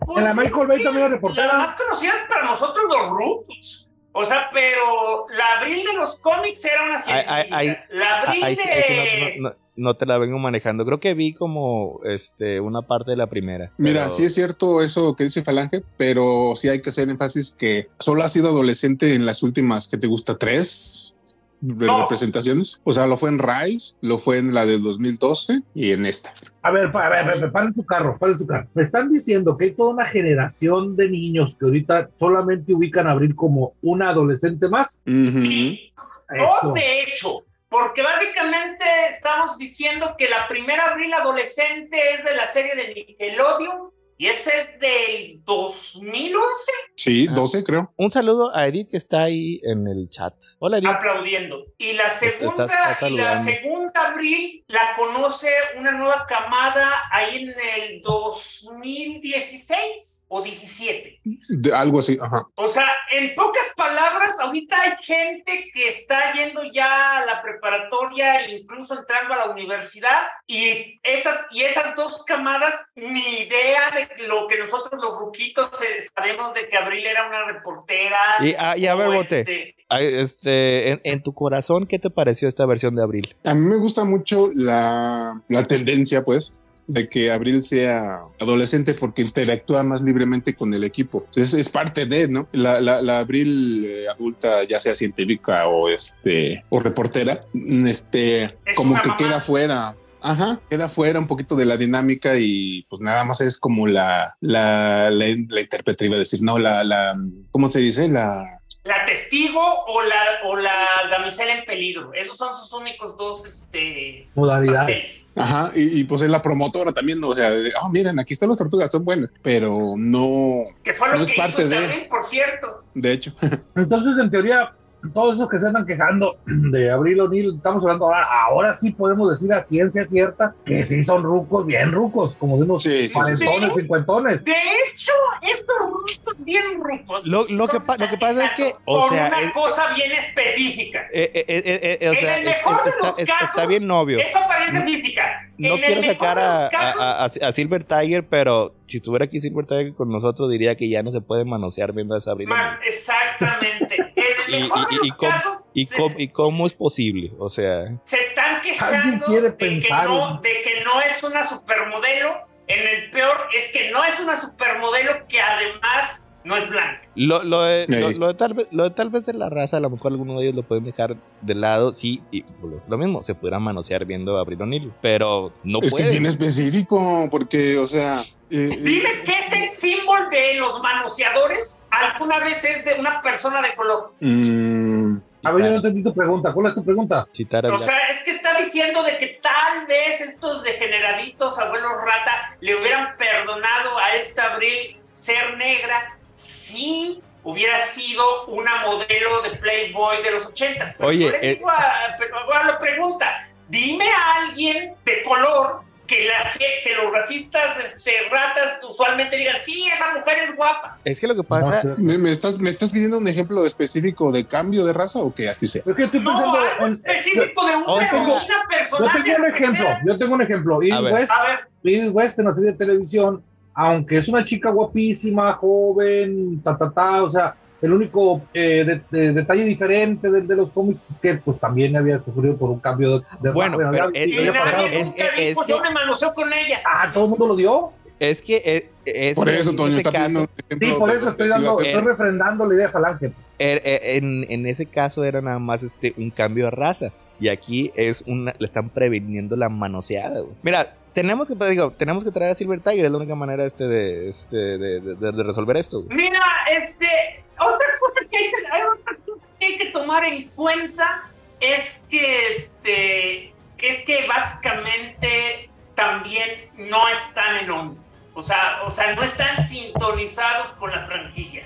[0.00, 1.46] pues En la Michael Bay también era reportera.
[1.46, 3.87] Las más conocidas para nosotros los rucos.
[4.20, 7.84] O sea, pero la Abril de los cómics era una Ay, ay, científica.
[7.90, 9.34] ay, la Abril de...
[9.38, 10.84] no, no- no- no te la vengo manejando.
[10.84, 13.70] Creo que vi como este una parte de la primera.
[13.78, 17.54] Mira, pero- sí es cierto eso que dice Falange, pero sí hay que hacer énfasis
[17.56, 20.36] que solo ha sido adolescente en las últimas, que te gusta?
[20.36, 21.14] ¿Tres?
[21.60, 22.80] De representaciones.
[22.84, 26.32] O sea, lo fue en Rise, lo fue en la del 2012 y en esta.
[26.62, 28.68] A ver, pa- a ver, a ver, paren su carro, paren su carro.
[28.74, 33.12] Me están diciendo que hay toda una generación de niños que ahorita solamente ubican a
[33.12, 35.00] Abril como una adolescente más.
[35.06, 35.40] Ujú.
[35.42, 35.92] Sí.
[36.30, 36.68] Esto.
[36.70, 42.46] O de hecho, porque básicamente estamos diciendo que la primera Abril adolescente es de la
[42.46, 47.34] serie de Nickelodeon y ese es del 2011 Sí, Ah.
[47.34, 47.92] 12 creo.
[47.96, 50.34] Un saludo a Edith que está ahí en el chat.
[50.58, 50.88] Hola Edith.
[50.90, 51.64] aplaudiendo.
[51.78, 57.44] Y la segunda, estás- estás y la segunda Abril la conoce una nueva camada ahí
[57.44, 61.20] en el 2016 o 17.
[61.48, 62.46] De, algo así, ajá.
[62.54, 68.48] O sea, en pocas palabras, ahorita hay gente que está yendo ya a la preparatoria,
[68.48, 74.46] incluso entrando a la universidad, y esas, y esas dos camadas, ni idea de lo
[74.46, 78.18] que nosotros los ruquitos eh, sabemos de que Abril era una reportera.
[78.40, 79.76] Y, ah, y a ver, Bote, este,
[80.20, 83.34] este, en, en tu corazón, ¿qué te pareció esta versión de Abril?
[83.44, 86.52] A mí me gusta mucho la, la tendencia, pues,
[86.88, 91.24] de que Abril sea adolescente porque interactúa más libremente con el equipo.
[91.28, 92.48] Entonces es parte de, ¿no?
[92.52, 97.44] La, la, la Abril eh, adulta, ya sea científica o este o reportera,
[97.86, 99.16] este Es como que mamá.
[99.16, 99.96] queda fuera.
[100.20, 104.34] Ajá, queda fuera un poquito de la dinámica y pues nada más es como la,
[104.40, 107.16] la, la, la intérprete iba a decir, no, la, la,
[107.52, 108.08] ¿cómo se dice?
[108.08, 108.44] La,
[108.82, 110.74] la testigo o la, o la
[111.08, 112.12] damisela en peligro.
[112.14, 114.78] Esos son sus únicos dos este, Modalidades.
[114.80, 115.24] papeles.
[115.38, 117.28] Ajá, y, y, pues es la promotora también, ¿no?
[117.28, 121.08] o sea, de, oh, miren, aquí están las tortugas, son buenas, pero no, Que fue
[121.08, 122.82] lo No es que parte hizo de- también, por cierto.
[122.94, 123.32] de hecho.
[123.76, 124.72] Entonces, en teoría,
[125.14, 129.30] todos esos que se andan quejando de Abril O'Neill, estamos hablando ahora, ahora sí podemos
[129.30, 133.14] decir a ciencia cierta que sí son rucos, bien rucos, como de unos Sí, sí,
[133.26, 133.44] sí, sí.
[133.44, 134.44] cuarentones, cincuentones.
[134.44, 137.26] De hecho, estos rucos bien ricos.
[137.26, 139.92] Lo, lo que, pa- lo que pasa es que, o con sea, una es- cosa
[139.94, 141.00] bien específica.
[141.12, 143.18] eh, eh, eh, eh, eh, o En sea, el es- mejor es- de está, los
[143.18, 144.18] es- casos, está bien obvio.
[144.18, 145.22] Esto parece mística.
[145.58, 150.50] No quiero sacar a- a Silver Tiger, pero si estuviera aquí Silver Tiger con nosotros,
[150.50, 152.54] diría que ya no se puede manosear viendo a Sabrina.
[152.54, 153.96] man, exactamente.
[154.16, 156.66] En el Y- mejor y- de y los cómo- casos, ¿Y se- cómo, ¿Y cómo
[156.66, 157.32] es posible?
[157.38, 159.70] O sea, se están quejando de que,
[160.04, 162.48] no, de que no es una supermodelo.
[162.66, 167.02] En el peor es que no es una supermodelo que además no es blanca.
[167.14, 167.86] lo, lo, de,
[168.18, 170.38] lo, de tal vez, lo de tal vez de la raza, a lo mejor alguno
[170.38, 173.58] de ellos lo pueden dejar de lado, sí, y pues, es lo mismo, se pudiera
[173.58, 176.10] manosear viendo a Abril O'Neil, pero no Es que es puede.
[176.10, 178.20] bien específico, porque, o sea.
[178.50, 181.84] eh, eh, Dime qué es el símbolo de los manoseadores.
[181.90, 184.12] ¿Alguna vez es de una persona de color?
[184.20, 186.52] mm, A ver, yo no entendí tu pregunta.
[186.52, 187.26] ¿Cuál es tu pregunta?
[187.32, 187.82] Chitara O Black.
[187.88, 193.16] sea, es que está diciendo de que tal vez estos degeneraditos abuelos rata le hubieran
[193.16, 200.46] perdonado a esta Abril ser negra si hubiera sido una modelo de Playboy de los
[200.46, 200.94] 80.
[200.96, 205.80] Pero Oye, le eh, digo a- pero ahora lo pregunta, dime a alguien de color
[206.06, 210.96] que, la, que los racistas este, ratas usualmente digan, sí, esa mujer es guapa.
[211.04, 214.30] Es que lo que pasa, No, ¿me, me estás, ¿Me estás pidiendo un ejemplo específico
[214.32, 215.82] de cambio de raza o que así sea?
[215.84, 219.38] Es que estoy No, pensando algo en- específico de o una, sea, una Yo tengo
[219.38, 220.00] un ejemplo, sea.
[220.06, 220.78] yo tengo un ejemplo.
[220.78, 221.12] Ver.
[221.12, 223.44] West, A ver, Edith West en la serie de televisión,
[223.80, 229.02] aunque es una chica guapísima, joven, ta, ta, ta, o sea, el único eh, de-
[229.18, 232.80] de- detalle diferente de, de los cómics es que pues también había sufrido por un
[232.80, 233.24] cambio de...
[233.40, 236.52] de Bueno, pero ya es- y había nadie es nunca dijo, yo me manoseo con
[236.52, 236.80] ella.
[236.84, 237.92] Ah, todo el mundo lo dio.
[238.18, 242.00] es que eh, es, Por eso, Toño, está pidiendo Sí, por eso estoy, dando, estoy
[242.02, 243.26] refrendando la idea de Falange.
[243.60, 247.12] er- eh, en, en ese caso era nada más este un cambio de raza.
[247.40, 250.42] Y aquí es una, le están previniendo la manoseada.
[250.62, 253.64] Mira, tenemos que, pues, digo, tenemos que traer a Silver Tiger, es la única manera
[253.64, 256.04] este de, este, de, resolver esto.
[256.08, 261.28] Mira, este, otra cosa que hay que, hay que tomar en cuenta
[261.60, 268.00] es que, este, es que básicamente también no están en onda.
[268.34, 271.64] O sea, o sea, no están sintonizados con la franquicia.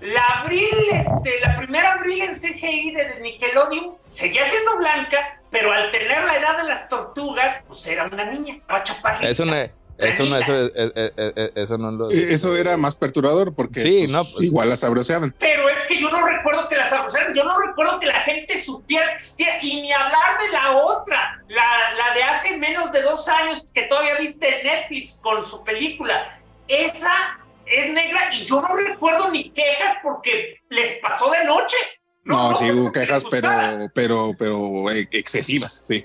[0.00, 5.90] La Abril, este, la primera Abril en CGI de Nickelodeon seguía siendo blanca, pero al
[5.90, 9.28] tener la edad de las tortugas, pues era una niña, chaparrita.
[9.28, 12.10] Eso no, eso no, eso, eh, eh, eh, eso no lo.
[12.10, 15.34] Eso era más perturbador porque Sí, pues, no, pues- igual las sabroseaban.
[15.38, 18.60] Pero es que yo no recuerdo que las abusaran, yo no recuerdo que la gente
[18.62, 23.00] supiera que existía, y ni hablar de la otra, la, la de hace menos de
[23.00, 26.38] dos años, que todavía viste en Netflix con su película.
[26.68, 31.76] Esa es negra y yo no recuerdo ni quejas porque les pasó de noche.
[32.24, 33.48] No, sí hubo quejas, pero,
[33.94, 36.04] pero, pero eh, excesivas, sí.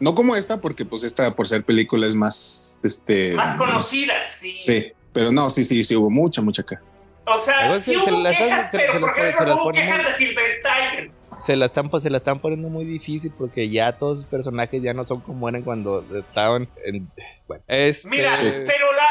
[0.00, 3.32] No como esta, porque pues esta por ser película es más, este...
[3.34, 4.56] Más conocidas, sí.
[4.58, 6.82] Sí, pero no, sí, sí, sí hubo mucha, mucha queja.
[7.24, 9.62] O sea, sí se hubo las- quejas, se- pero se por ejemplo se las no
[9.62, 11.10] hubo quejas de Silver Tiger.
[11.38, 14.82] se la están pues, se la están poniendo muy difícil porque ya todos los personajes
[14.82, 17.08] ya no son como eran cuando estaban en
[17.46, 18.48] bueno este Mira, Sí.
[18.66, 19.06] pero la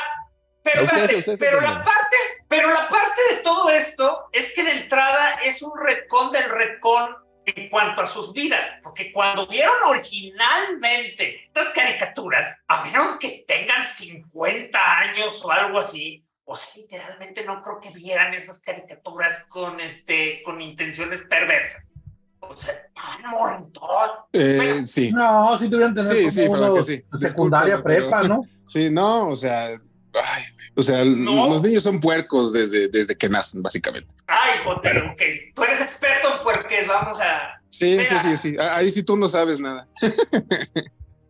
[0.63, 4.63] pero, Ustedes- espérate, ustedes pero la parte pero la parte de todo esto es que
[4.63, 9.73] de entrada es un recón del recón en cuanto a sus vidas, porque cuando vieron
[9.85, 17.43] originalmente estas caricaturas, a menos que tengan 50 años o algo así, o sea, literalmente
[17.45, 21.93] no creo que vieran esas caricaturas con este con intenciones perversas.
[22.41, 24.11] O sea, estaban mortos.
[24.33, 24.87] Eh, Bueno.
[24.87, 27.03] sí, No, sí tuvieran que tener Sí, como sí, uno que sí.
[27.19, 28.41] secundaria Discúlpame, pero- prepa, ¿no?
[28.65, 29.69] sí, no, o sea,
[30.13, 30.43] ay,
[30.75, 31.47] o sea, No.
[31.47, 34.13] los niños son puercos desde, desde que nacen, básicamente.
[34.27, 34.87] Ay, ok.
[35.55, 37.61] Tú eres experto en puerques, vamos a...
[37.69, 38.05] Sí, Mira.
[38.05, 38.55] sí, sí, sí.
[38.59, 39.87] Ah, Ahí sí tú no sabes nada.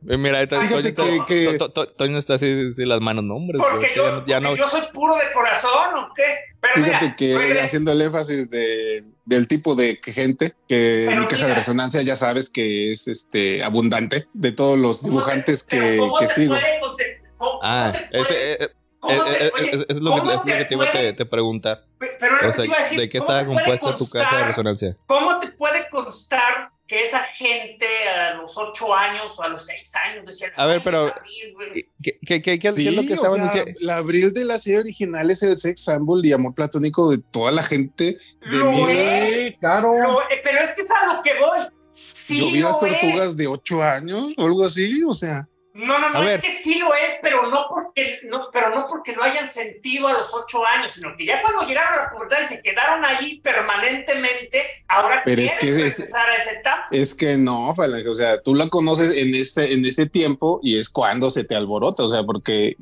[0.09, 2.85] Eh, mira ahí está- Fíjate Toño que- está- que- To- To- Toño está así, así
[2.85, 5.93] las manos no hombre Porque ya yo, no- ya no- yo soy puro de corazón,
[5.95, 6.23] ¿o qué?
[6.59, 11.21] Pero Fíjate mira, que regresa- haciendo el énfasis de, del tipo de gente que Pero
[11.21, 11.59] mi caja de mira.
[11.59, 15.97] resonancia ya sabes que es este abundante de todos los ¿cómo te- dibujantes pero que,
[15.99, 16.55] ¿cómo que te sigo.
[16.55, 17.20] puede?
[17.41, 18.67] ¿Cómo- ah te puede- ese, eh, eh,
[18.99, 20.91] cómo eh, te- eh, oye, es, lo que, ¿cómo es lo que te iba a
[20.91, 23.39] te, preguntar Pero era o lo sea que iba a decir, de qué ¿cómo estaba
[23.39, 27.87] te puede compuesta tu caja de constar- resonancia ¿Cómo te puede constar que esa gente
[28.09, 30.51] a los ocho años o a los seis años decían...
[30.57, 31.71] A ver, "Ay, pero- es Abril, güey"?
[32.03, 33.71] ¿Qué, qué, qué, qué- Sí, es lo que o estaban sea, diciendo?
[33.79, 37.51] la abril de la serie original es el sex symbol y amor platónico de toda
[37.51, 39.57] la gente de Lo mi es.
[39.59, 39.93] Claro.
[40.03, 41.59] Lo- pero es que es a lo que voy.
[41.87, 42.39] Sí
[42.79, 43.37] tortugas es.
[43.37, 46.41] de ocho años o algo así, o sea, No, no, no, A es ver.
[46.41, 50.13] que sí lo es, pero no porque no, pero no porque lo hayan sentido a
[50.13, 53.39] los ocho años, sino que ya cuando llegaron a la pubertad y se quedaron ahí
[53.39, 56.87] permanentemente, ahora Pero es quieren que es- regresar a esa etapa.
[56.91, 60.77] es que no, Falange, o sea, tú la conoces en ese, en ese tiempo y
[60.77, 62.75] es cuando se te alborota, o sea, porque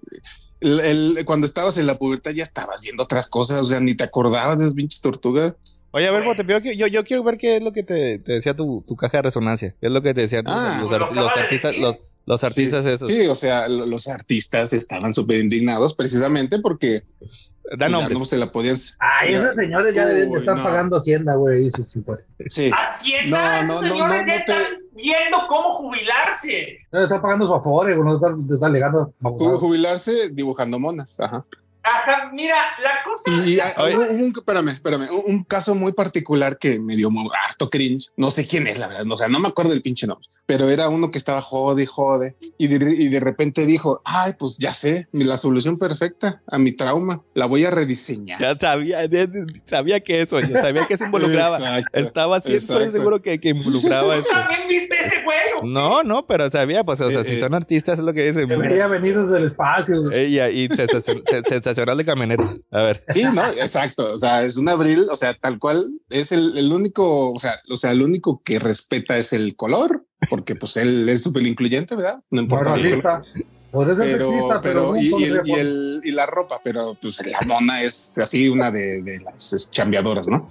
[0.61, 3.95] el- el- cuando estabas en la pubertad ya estabas viendo otras cosas, o sea, ni
[3.95, 5.53] te acordabas de las pinches tortugas.
[5.91, 8.33] Oye, a ver, Bote, pero yo, yo quiero ver qué es lo que te, te
[8.33, 9.73] decía tu, tu caja de resonancia.
[9.81, 11.97] ¿Qué es lo que te decían Ah, los, los de artistas, los,
[12.29, 13.07] los artistas sí, esos?
[13.07, 17.03] Sí, o sea, lo- los artistas estaban súper indignados precisamente porque
[17.77, 18.75] Da pues, ya no se la podían.
[18.99, 20.63] Ay, esos señores ya deben de estar no.
[20.63, 21.69] pagando Hacienda, güey.
[22.49, 22.71] Sí.
[22.73, 24.63] Hacienda, No, esos no, no, señores no, ya no te- están
[24.95, 26.77] viendo cómo jubilarse.
[26.91, 28.07] Deben estar pagando su afore, güey.
[28.07, 29.13] No están, están alegando.
[29.21, 31.19] Ju- Jubilarse dibujando monas.
[31.19, 31.45] Ajá.
[31.83, 33.31] Ajá, mira, la cosa.
[33.47, 36.95] Y, y la- ah, hubo un, espérame, espérame, un, un caso muy particular que me
[36.95, 38.09] dio muy harto cringe.
[38.17, 39.09] No sé quién es, la verdad.
[39.11, 41.85] O sea, no me acuerdo del pinche nombre, pero era uno que estaba jode y
[41.85, 42.35] jode.
[42.57, 46.73] Y de, y de repente dijo: Ay, pues ya sé, la solución perfecta a mi
[46.73, 47.21] trauma.
[47.33, 48.39] La voy a rediseñar.
[48.41, 49.29] Ya sabía, de-
[49.65, 51.57] sabía que eso, yo sabía que se involucraba.
[51.57, 51.99] Exacto.
[51.99, 54.31] Estaba siempre seguro que, que involucraba ¿Tú esto.
[54.31, 55.61] también viste ese juego?
[55.63, 57.39] No, no, pero sabía, pues, o sea, Eh, si eh.
[57.39, 58.47] son artistas es lo que dicen.
[58.49, 60.09] Debería venir desde el espacio.
[60.11, 62.57] Ella y sensacion- sen- sensacional de camioneros.
[62.71, 63.03] A ver.
[63.09, 64.11] Sí, no, exacto.
[64.13, 67.59] O sea, es un abril, o sea, tal cual es el, el único, o sea,
[67.69, 71.95] o sea, el único que respeta es el color, porque pues él es súper incluyente,
[71.95, 72.19] ¿verdad?
[72.31, 72.75] No importa.
[72.77, 73.01] ser
[73.97, 77.83] pero, pero, pero, y, y el, y, el- y la ropa, pero pues la mona
[77.83, 80.49] es así una de, de las chambeadoras, ¿no?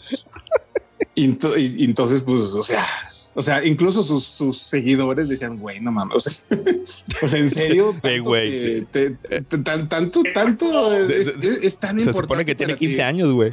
[1.14, 2.84] Y entonces, pues, o sea,
[3.38, 6.32] o sea, incluso sus, sus seguidores decían, güey, no mames, o sea,
[7.22, 8.50] o sea, en serio, tanto güey.
[8.50, 9.10] que te-
[9.42, 12.22] te- tan- tanto, tanto, es, es- es tan Se importante.
[12.24, 12.86] supone que tiene para ti.
[12.88, 13.52] 15 años, güey.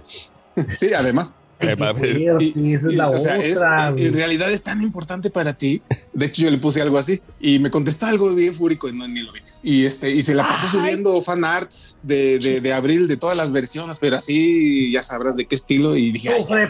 [0.69, 1.31] Sí, además.
[1.65, 3.55] Eh,
[3.97, 5.81] en realidad es tan importante para ti.
[6.13, 9.07] De hecho, yo le puse algo así y me contestó algo bien fúrico y no
[9.07, 9.39] ni lo vi.
[9.63, 10.79] Y este, y se la pasó Ay.
[10.79, 15.35] subiendo fan arts de, de, de abril de todas las versiones, pero así ya sabrás
[15.37, 15.95] de qué estilo.
[15.97, 16.69] Y dije, ay, ya,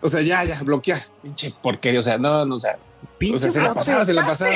[0.00, 1.06] O sea, ya, ya, bloquear.
[1.22, 2.00] Pinche porquería.
[2.00, 4.52] O sea, no, no, o sea, o Pinche sea, se la pasaba, se la pasaba.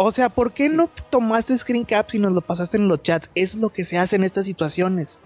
[0.00, 3.28] O sea, ¿por qué no tomaste screen caps y nos lo pasaste en los chats?
[3.34, 5.18] Es lo que se hace en estas situaciones.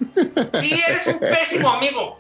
[0.61, 2.19] Sí, eres un pésimo amigo.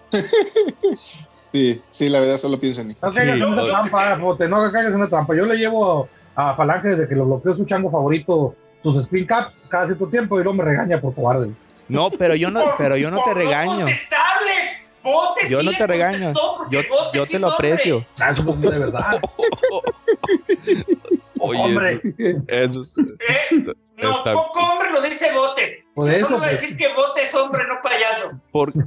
[1.50, 2.96] Sí, sí, la verdad, solo pienso en mí.
[3.00, 5.34] No caigas Sí, en una trampa, bote, no caigas en una trampa.
[5.34, 9.56] Yo le llevo a Falange desde que lo bloqueó su chango favorito sus screen caps
[9.70, 11.52] cada cierto tiempo y luego me regaña por cobarde.
[11.88, 13.86] No, pero yo no, Por- pero yo no por te regaño.
[15.02, 16.32] Bote Yo sí no te regaño.
[16.70, 16.80] Yo,
[17.14, 18.06] yo sí te lo aprecio.
[18.20, 19.20] Ah, eso es de verdad.
[21.42, 22.00] Oye, Hombre.
[22.48, 22.86] eso-
[23.28, 23.62] ¿Eh?
[24.02, 25.84] No, Está- poco hombre lo dice Bote.
[25.94, 26.60] Por Yo eso, solo voy a pues.
[26.62, 28.30] decir que Bote es hombre, no payaso.
[28.50, 28.72] por-.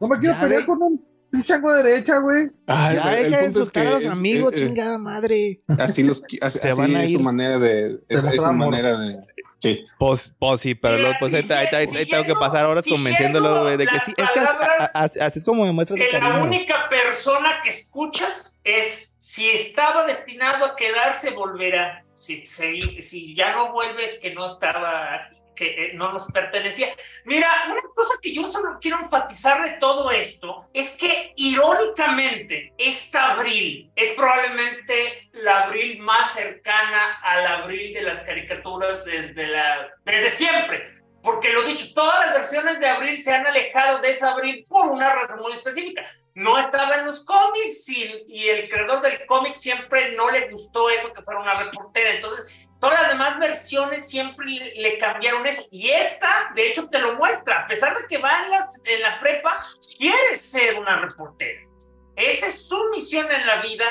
[0.00, 0.66] No me quiero Ya pelear ve.
[0.66, 2.48] con un, un chango de derecha, güey.
[2.66, 5.60] Ay, ya deja de insultar a los amigos, es- es- chingada madre.
[5.78, 7.16] Así los, así, así van a es ir.
[7.18, 9.18] su manera de, es, es su manera de,
[9.60, 9.84] sí.
[9.98, 12.84] Pues, pues sí, pero Mira, luego, pues ahí, ahí- ahí- ahí tengo que pasar horas
[12.86, 14.12] convenciéndolo, güey, de que sí.
[14.16, 14.40] Es que
[14.94, 20.04] así, así es como demuestras tu que la única persona que escuchas es si estaba
[20.04, 22.04] destinado a quedarse, volverá.
[22.14, 26.94] Si, si, si ya no vuelves, que no estaba, que eh, no nos pertenecía.
[27.24, 33.32] Mira, una cosa que yo solo quiero enfatizar de todo esto es que irónicamente, esta
[33.32, 40.28] abril es probablemente la abril más cercana al abril de las caricaturas desde, la, desde
[40.28, 41.02] siempre.
[41.22, 44.90] Porque lo dicho, todas las versiones de Abril se han alejado de esa Abril por
[44.90, 46.04] una razón muy específica.
[46.34, 51.12] No estaba en los cómics y, el creador del cómic siempre no le gustó eso
[51.12, 52.10] que fuera una reportera.
[52.10, 55.64] Entonces, todas las demás versiones siempre le cambiaron eso.
[55.70, 57.60] Y esta, de hecho, te lo muestra.
[57.60, 59.52] A pesar de que va en, las, en la prepa,
[59.96, 61.60] quiere ser una reportera.
[62.16, 63.84] Esa es su misión en la vida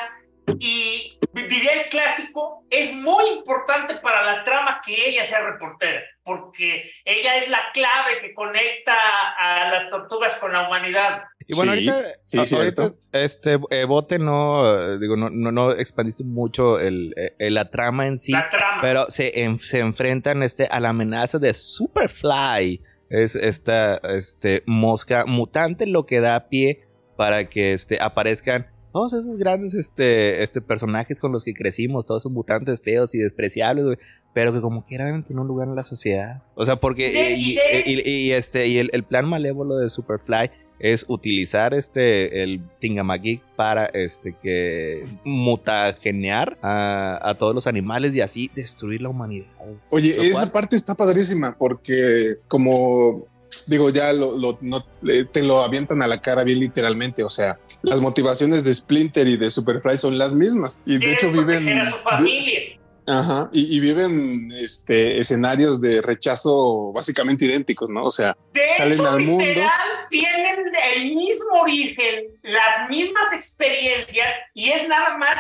[0.60, 6.90] y diría el clásico, es muy importante para la trama que ella sea reportera, porque
[7.06, 8.96] ella es la clave que conecta
[9.38, 11.24] a las tortugas con la humanidad.
[11.48, 12.82] Y bueno, Sí, ahorita, sí, a- cierto.
[12.84, 17.70] ahorita este eh, bote no, eh, digo, no, no, no expandiste mucho el, eh, la
[17.70, 18.82] trama en sí, la trama.
[18.82, 22.82] pero se, en- se enfrentan este, a la amenaza de Superfly.
[23.10, 26.80] Es esta este, mosca mutante lo que da pie
[27.16, 32.22] para que este, aparezcan todos esos grandes este, este, personajes con los que crecimos, todos
[32.24, 33.98] esos mutantes feos y despreciables, güey,
[34.34, 36.42] pero que como quiera deben tener un lugar en la sociedad.
[36.56, 39.28] O sea, porque De- eh, y, de- y- y- y, este, y el, el plan
[39.28, 47.54] malévolo de Superfly es utilizar este el Tingamagig para este que mutagenear a, a todos
[47.56, 49.48] los animales y así destruir la humanidad.
[49.92, 53.24] Oye, esa cual- parte está padrísima porque como
[53.68, 57.30] digo, ya lo, lo- no- le- te lo avientan a la cara bien literalmente, o
[57.30, 61.46] sea, las motivaciones de Splinter y de Superfly son las mismas y de hecho viven
[61.64, 62.60] proteger a su familia.
[63.06, 68.06] Ajá, y, y viven este, escenarios de rechazo básicamente idénticos, ¿no?
[68.06, 69.46] O sea, De salen hecho, al mundo.
[69.46, 75.36] literal, tienen el mismo origen, las mismas experiencias, y es nada más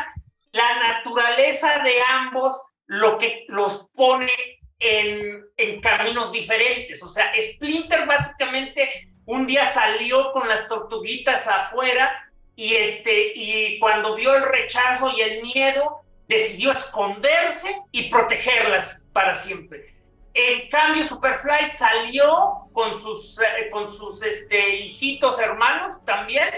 [0.52, 4.32] la naturaleza de ambos lo que los pone
[4.80, 7.02] en, en caminos diferentes.
[7.02, 8.90] O sea, Splinter básicamente
[9.26, 15.22] un día salió con las tortuguitas afuera y, este, y cuando vio el rechazo y
[15.22, 16.03] el miedo,
[16.34, 19.86] decidió esconderse y protegerlas para siempre.
[20.34, 26.50] En cambio, Superfly salió con sus, eh, con sus este, hijitos hermanos también,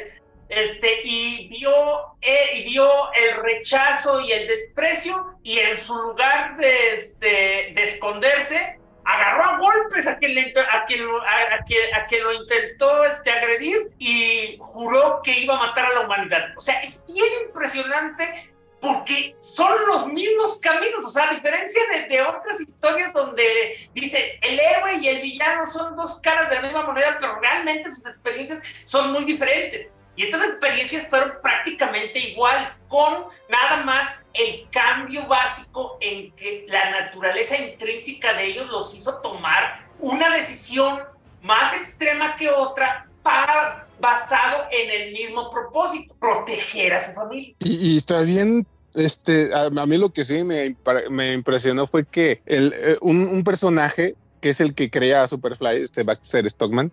[0.48, 1.74] este, y vio,
[2.22, 8.80] eh, vio el rechazo y el desprecio, y en su lugar de, este, de esconderse,
[9.04, 13.30] agarró a golpes a quien, a quien, lo, a, quien, a quien lo intentó este,
[13.30, 16.54] agredir y juró que iba a matar a la humanidad.
[16.56, 22.22] O sea, es bien impresionante porque son los mismos caminos, o sea, a diferencia de,
[22.22, 26.84] otras historias donde dice el héroe y el villano son dos caras de la misma
[26.84, 29.90] moneda, pero realmente sus experiencias son muy diferentes.
[30.18, 36.90] Y estas experiencias fueron prácticamente iguales, con nada más el cambio básico en que la
[36.90, 41.04] naturaleza intrínseca de ellos los hizo tomar una decisión
[41.42, 47.56] más extrema que otra para, basado en el mismo propósito, proteger a su familia.
[47.60, 50.76] Y, y está bien este, a, mí lo que sí me,
[51.10, 55.82] me impresionó fue que el, eh, un, personaje que es el que crea a Superfly,
[55.82, 56.92] este Baxter Stockman,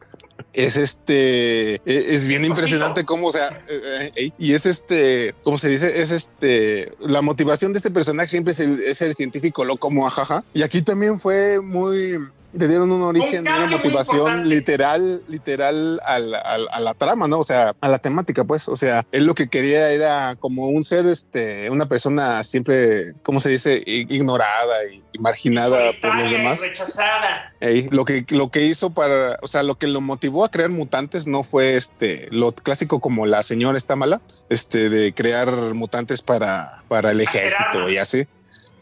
[0.54, 5.58] es este, e, es bien impresionante cómo, o sea, eh, eh, y es este, ¿cómo
[5.58, 6.00] se dice?
[6.00, 10.42] Es este, la motivación de este personaje siempre es el, es el científico loco, ajaja.
[10.54, 12.18] Y aquí también fue muy,
[12.52, 17.38] le dieron un origen, una motivación literal, literal a la, trama, ¿no?
[17.38, 18.68] O sea, a la temática, pues.
[18.68, 23.40] O sea, él lo que quería era como un ser, este, una persona siempre, ¿cómo
[23.40, 23.82] se dice?
[23.86, 26.60] Ignorada y, marginada por los demás.
[26.60, 27.52] Rechazada.
[27.90, 31.26] lo que lo que hizo para, o sea, lo que lo motivó a crear mutantes
[31.26, 36.82] no fue este lo clásico como la señora está mala, este de crear mutantes para
[36.88, 38.26] para el ejército y así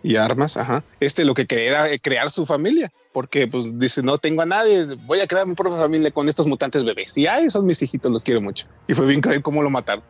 [0.03, 0.83] y armas, ajá.
[1.01, 4.95] Este lo que quería era crear su familia, porque pues dice, no tengo a nadie,
[5.07, 7.17] voy a crear mi propia familia con estos mutantes bebés.
[7.19, 8.67] Y ay, son mis hijitos, los quiero mucho.
[8.87, 10.05] Y fue bien creer cómo lo mataron.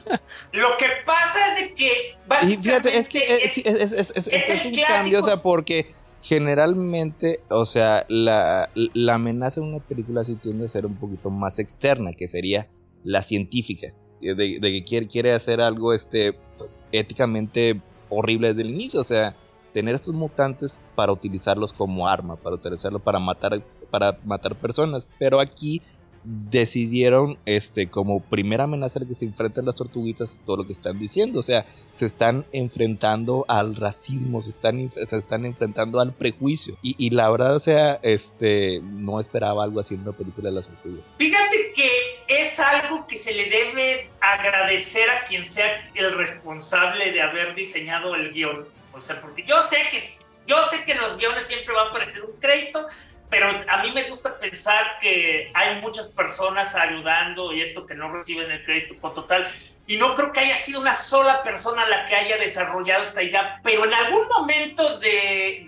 [0.52, 2.16] lo que pasa es de que...
[2.46, 5.86] Y fíjate, es que es, es, es, es un cambio, o sea, porque
[6.22, 11.30] generalmente, o sea, la, la amenaza en una película sí tiende a ser un poquito
[11.30, 12.68] más externa, que sería
[13.04, 13.88] la científica.
[14.20, 19.00] De, de que quiere, quiere hacer algo este, pues, éticamente horrible desde el inicio.
[19.00, 19.36] O sea,
[19.76, 25.06] tener estos mutantes para utilizarlos como arma, para utilizarlo para matar, para matar personas.
[25.18, 25.82] Pero aquí
[26.24, 31.40] decidieron, este, como primera amenaza que se enfrentan las tortuguitas, todo lo que están diciendo.
[31.40, 36.78] O sea, se están enfrentando al racismo, se están, se están enfrentando al prejuicio.
[36.80, 40.68] Y, la verdad, o sea, este, no esperaba algo así en una película de las
[40.68, 41.12] tortugas.
[41.18, 41.90] Fíjate que
[42.28, 48.14] es algo que se le debe agradecer a quien sea el responsable de haber diseñado
[48.14, 48.64] el guion.
[48.96, 50.02] O sea, porque yo sé que
[50.46, 52.86] yo sé que en los guiones siempre va a aparecer un crédito,
[53.28, 58.12] pero a mí me gusta pensar que hay muchas personas ayudando y esto que no
[58.12, 59.46] reciben el crédito con total.
[59.88, 63.60] Y no creo que haya sido una sola persona la que haya desarrollado esta idea,
[63.62, 65.66] pero en algún momento de,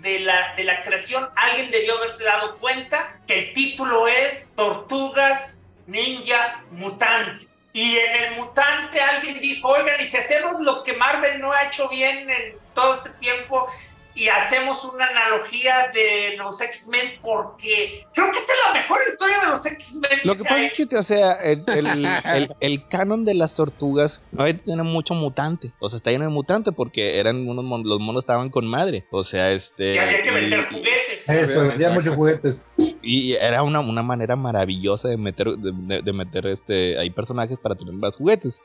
[0.57, 7.58] la creación alguien debió haberse dado cuenta que el título es Tortugas Ninja Mutantes.
[7.73, 11.65] Y en el mutante alguien dijo, oigan, y si hacemos lo que Marvel no ha
[11.65, 13.67] hecho bien en todo este tiempo,
[14.19, 19.39] y hacemos una analogía de los X-Men porque creo que esta es la mejor historia
[19.39, 20.19] de los X-Men.
[20.25, 21.63] Lo que, pasa es que, o sea, el,
[22.59, 25.71] el, canon de las tortugas no tiene mucho mutante.
[25.79, 29.07] O sea, está lleno de mutante porque eran unos los monos estaban con madre.
[29.09, 29.95] O sea, este.
[29.95, 31.29] Y había que meter juguetes.
[31.29, 32.65] Eso, había muchos juguetes.
[33.11, 37.73] Y era una, una manera maravillosa de meter, de, de meter este, ahí personajes para
[37.73, 38.61] tener más juguetes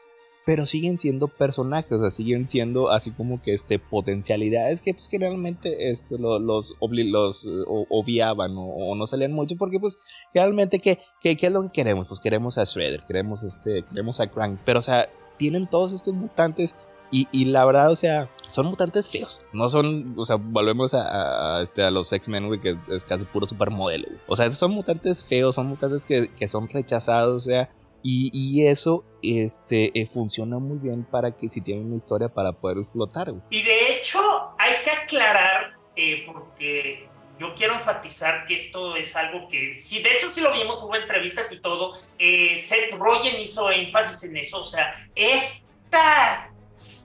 [0.46, 5.08] pero siguen siendo personajes, o sea, siguen siendo así como que este, potencialidades que pues
[5.08, 9.96] generalmente este, los, los, los eh, obviaban o, no salían mucho porque pues
[10.34, 12.08] realmente ¿qué, ¿qué, qué, es lo que queremos?
[12.08, 16.12] Pues queremos a Shredder, queremos, este, queremos a Crank, pero o sea, tienen todos estos
[16.12, 16.74] mutantes
[17.14, 19.40] y, y, la verdad, o sea, son mutantes feos.
[19.52, 23.46] No son, o sea, volvemos a, este, a los X-Men, güey, que es casi puro
[23.46, 24.08] supermodelo.
[24.26, 27.68] O sea, son mutantes feos, son mutantes que, que son rechazados, o sea,
[28.02, 32.78] y, eso este, eh, funciona muy bien para que si tienen una historia para poder
[32.78, 33.32] explotar.
[33.48, 34.18] Y de hecho,
[34.58, 37.08] hay que aclarar, eh, porque
[37.38, 40.96] yo quiero enfatizar que esto es algo que, sí, de hecho sí lo vimos, hubo
[40.96, 46.53] entrevistas y todo, eh, Seth Rogen hizo énfasis en eso, o sea, esta,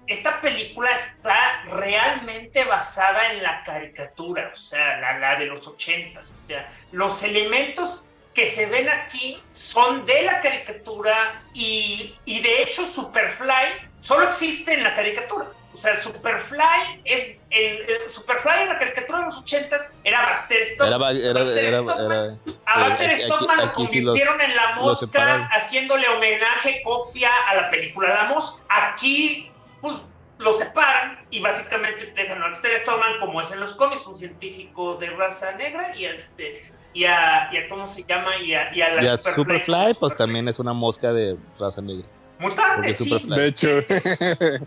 [0.08, 6.34] esta película está realmente basada en la caricatura, o sea, la, la de los ochentas,
[6.44, 12.64] o sea, los elementos que se ven aquí son de la caricatura y, y de
[12.64, 15.46] hecho Superfly solo existe en la caricatura.
[15.72, 17.38] O sea, Superfly es.
[17.52, 21.18] El, el Superfly en la caricatura de los 80 era Buster Stockman.
[21.18, 22.40] Era, era, Buster era, Stockman.
[22.66, 27.70] A Buster Stockman lo sí los- convirtieron en la mosca, haciéndole homenaje, copia a la
[27.70, 28.64] película La Mosca.
[28.68, 29.52] Aquí,
[29.82, 29.96] pues,
[30.38, 34.96] lo separan y básicamente dejan a Buster Stockman, como es en los cómics, un científico
[34.96, 36.72] de raza negra, y a este.
[36.94, 38.36] Y a, y a ¿cómo se llama?
[38.38, 40.18] Y a, y a la Y a Superfly, Superfly, pues Superfly.
[40.18, 42.08] también es una mosca de raza negra.
[42.40, 43.04] Mutantes, sí.
[43.10, 43.36] Superfly.
[43.38, 43.68] De hecho,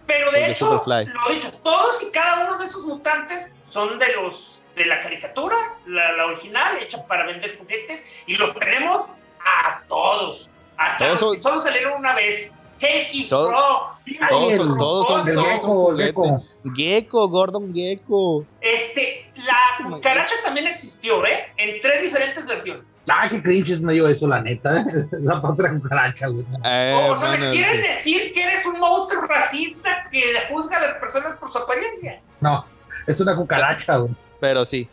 [0.07, 1.07] Pero Porque de hecho, Superfly.
[1.07, 5.57] lo dicho, todos y cada uno de esos mutantes son de los de la caricatura,
[5.87, 9.07] la, la original, hecha para vender juguetes, y los tenemos
[9.45, 10.49] a todos.
[10.79, 12.53] Hasta Todos los que son- solo salieron una vez.
[12.83, 16.59] Cakey, Todos- Pro, Todos el- son, todos son, todos son gecko, juguetes.
[17.29, 18.45] Gordon Gecko.
[18.61, 21.45] Este, la cucaracha también existió, ¿eh?
[21.57, 22.85] En tres diferentes versiones.
[23.09, 24.81] Ah, qué cringe es medio eso, la neta.
[24.81, 24.85] ¿eh?
[25.23, 26.45] Esa la cucaracha, güey.
[26.65, 27.87] Eh, o sea, bueno, ¿me quieres sí.
[27.89, 32.21] decir que eres un monstruo racista que juzga a las personas por su apariencia?
[32.41, 32.65] No,
[33.07, 34.13] es una cucaracha, güey.
[34.41, 34.89] Pero sí.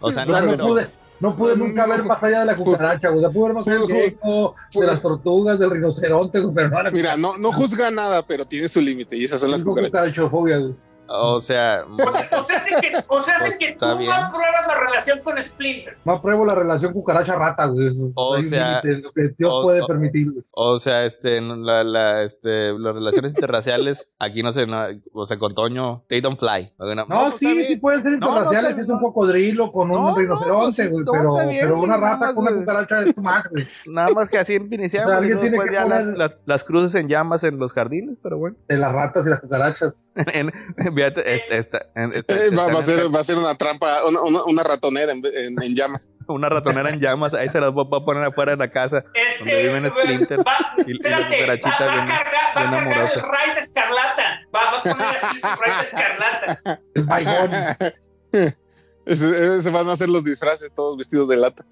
[0.00, 0.76] O sea, O sea, no, no,
[1.22, 3.24] no pude nunca ver más allá de la cucaracha, güey.
[3.24, 6.90] O sea, pude ver más allá del de las tortugas, del rinoceronte, güey, pero no
[6.90, 9.92] mira, no, no juzga nada, pero tiene su límite y esas son las cucarachas.
[9.92, 10.74] cucarachofobia, güey.
[11.08, 14.10] O sea, O sea, o sea, que, o sea, Pues, que tú bien.
[14.10, 15.96] no apruebas la relación con Splinter.
[16.04, 17.92] No apruebo la relación cucaracha-rata, güey.
[17.92, 20.44] Eso- O sea, límite en lo que Dios o- puede o- permitir, güey.
[20.52, 24.82] o sea, este, la, la, este, las relaciones interraciales, aquí no sé, no,
[25.12, 26.72] o sea, con Toño, they don't fly.
[27.08, 27.64] No, sí, bien.
[27.66, 30.90] sí pueden ser No, no, interraciales, es un cocodrilo con No, un no, rinoceronte, pues
[30.90, 33.64] güey, pero, pero una rata con una cucaracha es tu madre, güey.
[33.86, 36.36] Nada más que así iniciamos O sea, y alguien tiene que ya las, poner- las,
[36.46, 38.56] las cruces en llamas en los jardines, pero bueno.
[38.68, 40.10] De las ratas y las cucarachas.
[41.00, 45.12] Esta- Eh, va, va a ser, va a ser una trampa, una, una, una ratonera
[45.12, 46.10] en, en- en llamas.
[46.28, 49.04] una ratonera en llamas, ahí se las voy a poner afuera de la casa.
[49.14, 52.60] Este, Donde viven Splinter va, y- y la espérate, cucarachita va, va bien- cargar, va
[52.70, 53.18] bien amorosa.
[53.20, 54.40] el Ray de Escarlata.
[54.54, 56.80] Va, va a poner así su Ray de Escarlata.
[58.32, 58.54] El
[59.06, 61.64] ese van a ser los disfraces, todos vestidos de lata.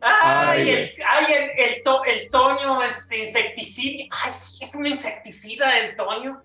[0.00, 4.04] Ay, Ay, el, ay, el, el, to- el Toño, este insecticida.
[4.24, 6.42] Ay, es un insecticida el Toño.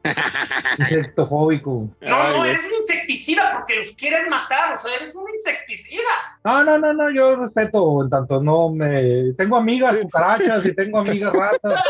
[0.80, 1.90] Insectofóbico.
[2.02, 4.74] No, Ay, no, eres un insecticida porque los quieren matar.
[4.74, 6.02] O sea, eres un insecticida.
[6.44, 9.34] No, no, no, no, yo respeto en tanto no me...
[9.38, 11.84] Tengo amigas cucarachas y tengo amigas ratas.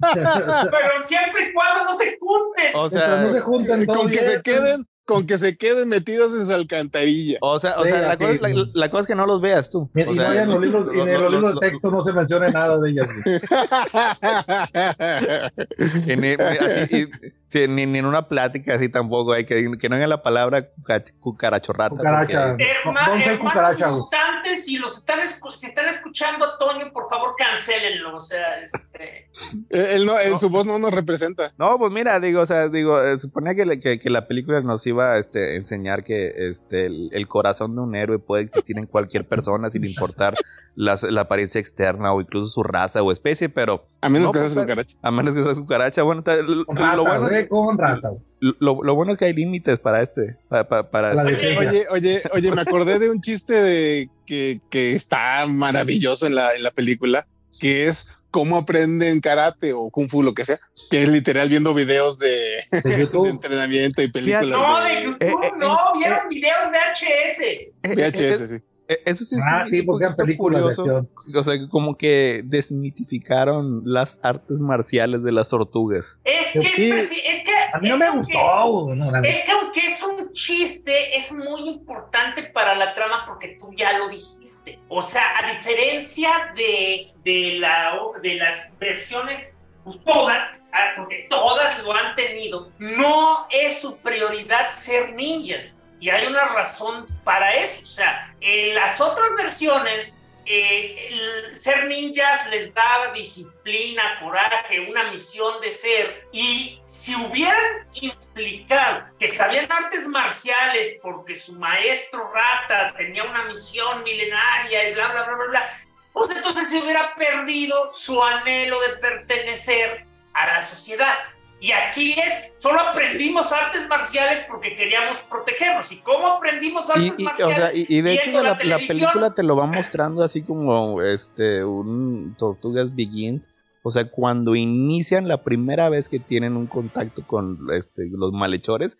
[0.14, 2.72] Pero siempre y cuando no se junten.
[2.74, 4.24] O Mientras no se sea, junten Con que bien.
[4.24, 7.38] se queden, con que se queden metidos en su alcantarilla.
[7.42, 9.70] o sea, o Sí, sea, la, cosa, la, la cosa es que no los veas
[9.70, 9.90] tú.
[9.94, 11.70] Y O no sea, hay en los libros, y en lo- los libros lo- de
[11.70, 13.06] texto no se menciona nada de ellas.
[16.06, 17.06] ni, ni- así, y-
[17.50, 20.70] sí, ni- ni en una plática así tampoco hay que, que no haya la palabra
[20.70, 21.90] cuca- cucarachorrata.
[21.96, 22.48] Cucaracha.
[22.50, 26.92] porque- Herma- ¿Dónde hay hermanos mutantes, si los están, escu- si están escuchando a Toño,
[26.92, 28.14] por favor, cancelenlo.
[28.14, 29.28] O sea, este.
[29.70, 30.38] Él no, en No.
[30.38, 31.52] su voz no nos representa.
[31.58, 34.60] No, pues mira, digo, o sea, digo, eh, suponía que, la- que, que la película
[34.60, 38.78] nos iba a este, enseñar que este, el, el corazón de un héroe puede existir
[38.78, 40.34] en cualquier persona sin importar
[40.74, 44.38] las- la apariencia externa o incluso su raza o especie, pero A menos No, que
[44.40, 44.96] pues, seas cucaracha.
[45.02, 46.64] a menos que seas cucaracha, bueno, ta- lo,
[46.96, 48.10] lo bueno es con rata.
[48.40, 51.56] lo, lo bueno es que hay límites para este, para, para, para este-.
[51.58, 56.54] Oye, oye, oye, me acordé de un chiste de que, que está maravilloso en la,
[56.54, 57.26] en la película,
[57.60, 60.58] que es cómo aprenden karate o kung fu, lo que sea,
[60.90, 63.26] que es literal viendo videos de, De de YouTube.
[63.28, 67.40] entrenamiento y películas No, de de YouTube, eh, eh, no, es- vieron videos VHS.
[67.42, 68.64] Eh, eh, VHS, eh, sí.
[68.92, 71.08] Eh, Eso sí, Ah, sí, sí, es un porque películas curioso.
[71.34, 76.18] O sea, que como que desmitificaron las artes marciales de las tortugas.
[76.24, 76.90] Es que, Sí.
[76.90, 77.50] es que.
[77.72, 78.94] A mí no me aunque- gustó.
[78.94, 79.22] no.
[79.22, 83.96] Es que aunque es un chiste, es muy importante para la trama porque tú ya
[83.96, 84.80] lo dijiste.
[84.88, 91.82] O sea, a diferencia de, de, la, de las versiones, pues, todas, ah, porque todas
[91.84, 95.79] lo han tenido, no es su prioridad ser ninjas.
[96.00, 97.82] Y hay una razón para eso.
[97.82, 100.14] O sea, en las otras versiones,
[100.46, 106.26] eh, ser ninjas les daba disciplina, coraje, una misión de ser.
[106.32, 114.02] Y si hubieran implicado que sabían artes marciales porque su maestro rata tenía una misión
[114.02, 115.80] milenaria y bla, bla, bla, bla, bla,
[116.12, 121.18] pues entonces se hubiera perdido su anhelo de pertenecer a la sociedad.
[121.60, 125.92] Y aquí es, solo aprendimos artes marciales porque queríamos protegernos.
[125.92, 127.56] ¿Y cómo aprendimos artes Y, y, o marciales?
[127.56, 128.98] sea, y, y de hecho la, la la televisión.
[128.98, 133.48] película te lo va mostrando así como este un Tortugas Begins.
[133.82, 138.96] O sea, cuando inician la primera vez que tienen un contacto con este, los malhechores,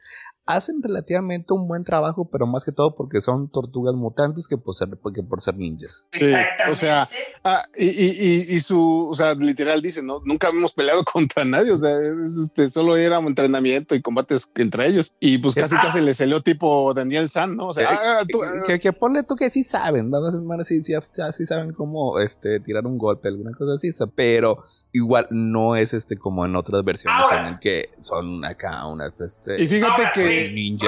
[0.54, 4.74] hacen relativamente un buen trabajo, pero más que todo porque son tortugas mutantes que por
[4.74, 6.06] ser, porque por ser ninjas.
[6.12, 6.32] Sí,
[6.70, 7.08] o sea,
[7.44, 10.20] ah, y, y, y, su, o sea, literal dice, ¿no?
[10.24, 11.96] Nunca hemos peleado contra nadie, o sea,
[12.44, 15.14] este, solo era un entrenamiento y combates entre ellos.
[15.20, 15.80] Y pues casi ah.
[15.82, 17.68] casi le salió tipo Daniel San, ¿no?
[17.68, 20.82] O sea, eh, ah, tú, que, que, ponle tú que sí saben, vamos a sí,
[20.82, 24.56] sí, sí, saben cómo este, tirar un golpe, alguna cosa así, pero
[24.92, 29.62] igual no es este como en otras versiones en el que son acá una este,
[29.62, 30.39] y fíjate que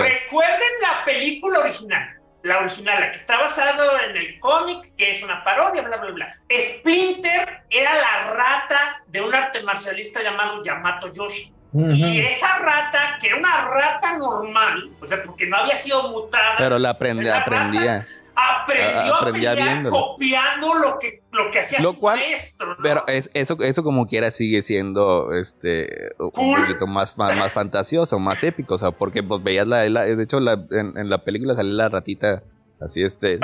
[0.02, 2.18] Recuerden la película original.
[2.42, 6.10] La original, la que está basado en el cómic, que es una parodia, bla, bla,
[6.10, 6.34] bla.
[6.50, 11.52] Splinter era la rata de un arte marcialista llamado Yamato Yoshi.
[11.74, 16.56] Y esa rata, que era una rata normal, o sea, porque no había sido mutada.
[16.58, 22.76] Pero la aprendía, aprendía aprendió a pelear copiando lo que, lo que hacía lo maestro.
[22.82, 28.44] Pero es, eso, eso como quiera sigue siendo este un poquito más, más, fantasioso, más
[28.44, 31.72] épico, o sea, porque pues veías la, de hecho la, en, en, la película sale
[31.72, 32.42] la ratita
[32.82, 33.38] Así este.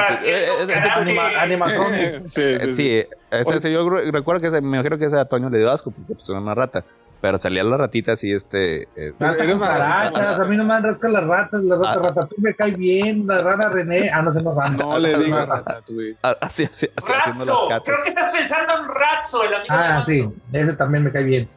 [1.38, 2.28] Animación.
[2.28, 3.06] Sí, sí.
[3.30, 6.14] Ese, yo recuerdo que ese, me imagino que ese a Toño le dio asco porque
[6.14, 6.84] pues era una rata.
[7.20, 8.88] Pero salía la ratita así, este.
[8.96, 11.62] Eh, a mí no me han rascado las ratas.
[11.62, 13.26] La rata, ah, rata, tú me cae bien.
[13.26, 14.10] La rana René.
[14.10, 14.76] Ah, no se nos van.
[14.76, 15.82] No le digas rata,
[16.22, 17.12] ah, Así, así, así
[17.68, 17.82] catas.
[17.84, 20.26] Creo que estás pensando en Ratso, el amigo Ah, sí.
[20.52, 21.48] Ese también me cae bien.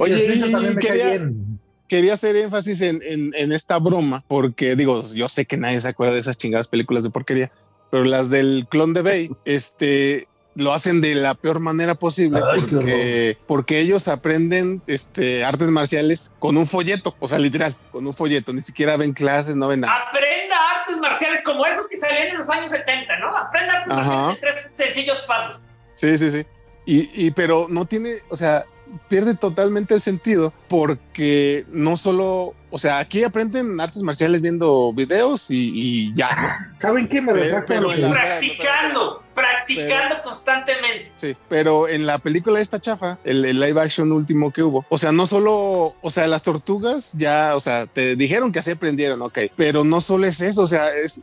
[0.00, 1.57] Oye, ese también me cae bien
[1.88, 6.14] quería hacer énfasis en, en, esta broma, porque digo, yo sé que nadie se acuerda
[6.14, 7.50] de esas chingadas películas de porquería,
[7.90, 13.38] pero las del clon de Bay, este, lo hacen de la peor manera posible porque,
[13.46, 18.52] porque, ellos aprenden este, artes marciales con un folleto, o sea, literal, con un folleto,
[18.52, 19.94] ni siquiera ven clases, no ven nada.
[20.08, 23.36] Aprenda artes marciales como esos que salían en los años 70, ¿no?
[23.36, 25.60] Aprenda artes marciales en tres sencillos pasos.
[25.92, 26.46] Sí, sí, sí.
[26.84, 28.64] Y, y, pero no tiene, o sea,
[29.08, 35.50] pierde totalmente el sentido porque no solo, o sea, aquí aprenden artes marciales viendo videos
[35.50, 36.70] y, ya.
[36.74, 37.32] ¿Saben qué me
[37.66, 41.12] pero, practicando, practicando constantemente.
[41.16, 44.98] Sí, pero en la película esta chafa, el, el, live action último que hubo, o
[44.98, 49.22] sea, no solo, o sea, las tortugas ya, o sea, te dijeron que así aprendieron,
[49.22, 51.22] ok, pero no solo es eso, o sea, es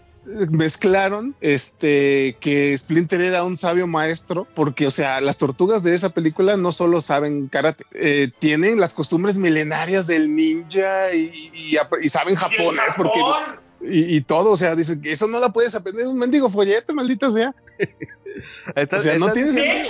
[0.50, 6.10] mezclaron este que Splinter era un sabio maestro porque o sea las tortugas de esa
[6.10, 11.78] película no solo saben karate eh, tienen las costumbres milenarias del ninja y,
[12.10, 13.20] saben japonés porque
[13.88, 17.30] y, todo o sea dicen que eso no la puedes aprender un mendigo folleto maldita
[17.30, 17.54] sea.
[18.76, 19.88] O sea no tienes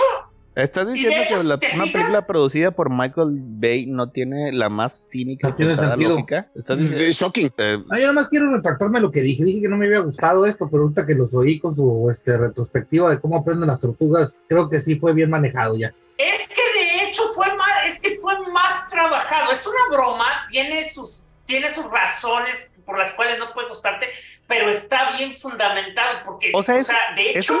[0.56, 1.22] ¿Estás diciendo
[1.60, 6.50] que una película producida por Michael Bay no tiene la más fínica no lógica?
[6.54, 7.12] ¿Estás diciendo?
[7.12, 7.52] shocking.
[7.58, 9.44] Eh, yo nada más quiero retractarme lo que dije.
[9.44, 12.38] Dije que no me había gustado esto, pero ahorita que los oí con su este,
[12.38, 15.92] retrospectiva de cómo aprenden las tortugas, creo que sí fue bien manejado ya.
[16.16, 19.52] Es que de hecho fue más, es que fue más trabajado.
[19.52, 24.06] Es una broma, tiene sus, tiene sus razones por las cuales no puede gustarte,
[24.48, 26.82] pero está bien fundamentado porque, o sea,
[27.14, 27.60] de hecho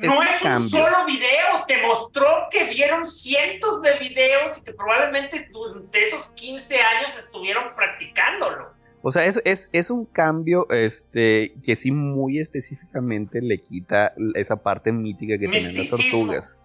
[0.00, 5.48] no es un, solo video, te mostró que vieron cientos de videos y que probablemente
[5.52, 8.74] durante esos 15 años estuvieron practicándolo.
[9.02, 14.62] O sea, es, es, es, un cambio este, que sí muy específicamente le quita esa
[14.62, 16.58] parte mítica que tienen las tortugas.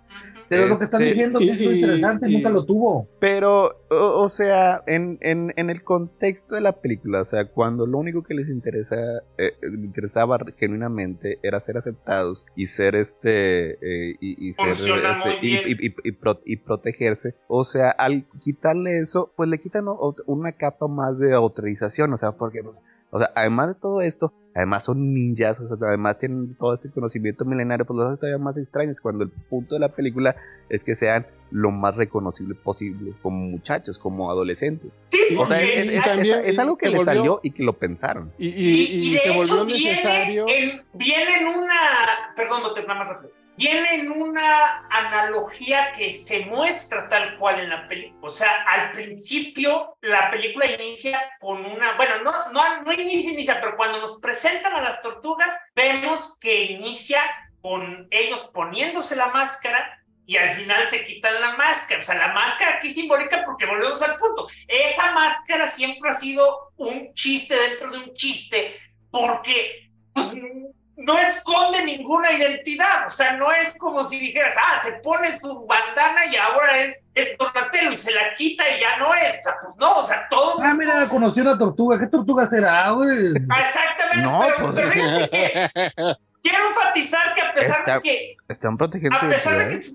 [0.47, 3.07] Pero lo que están este, diciendo que es muy interesante, nunca lo tuvo.
[3.19, 7.97] Pero, o, sea, en, en, en, el contexto de la película, o sea, cuando lo
[7.97, 14.53] único que les interesa, eh, interesaba genuinamente era ser aceptados y ser este, eh, y,
[14.53, 15.91] ser, este, y,
[16.45, 19.85] y, protegerse, o sea, al quitarle eso, pues le quitan
[20.27, 24.33] una capa más de autorización, o sea, porque, pues, o sea, además de todo esto,
[24.53, 28.43] además son ninjas, o sea, además tienen todo este conocimiento milenario, pues lo hace todavía
[28.43, 30.35] más extraños cuando el punto de la película
[30.69, 34.97] es que sean lo más reconocible posible como muchachos, como adolescentes.
[35.09, 38.33] Sí, o sea, es, algo que le salió y que lo pensaron.
[38.37, 40.45] Y, se volvió necesario.
[40.93, 42.33] Viene en, una.
[42.35, 48.19] Perdón, más rápido tienen una analogía que se muestra tal cual en la película.
[48.21, 53.59] O sea, al principio la película inicia con una, bueno, no, no, no inicia, inicia,
[53.59, 57.21] pero cuando nos presentan a las tortugas, vemos que inicia
[57.61, 62.01] con ellos poniéndose la máscara y al final se quitan la máscara.
[62.01, 64.47] O sea, la máscara aquí simbólica porque volvemos al punto.
[64.67, 68.79] Esa máscara siempre ha sido un chiste dentro de un chiste
[69.11, 70.27] porque pues,
[70.97, 75.65] no esconde ninguna identidad, o sea, no es como si dijeras, ah, se pone su
[75.65, 79.75] bandana y ahora es, es Donatello y se la quita y ya no es, pues
[79.77, 80.61] no, o sea, todo...
[80.61, 83.33] Ah, mira, conoció una tortuga, ¿qué tortuga será, güey?
[83.49, 84.91] Ah, exactamente, no, pero, pues...
[84.91, 85.69] que
[86.41, 88.37] quiero enfatizar que a pesar de que...
[88.47, 89.87] Están protegiendo a pesar de que,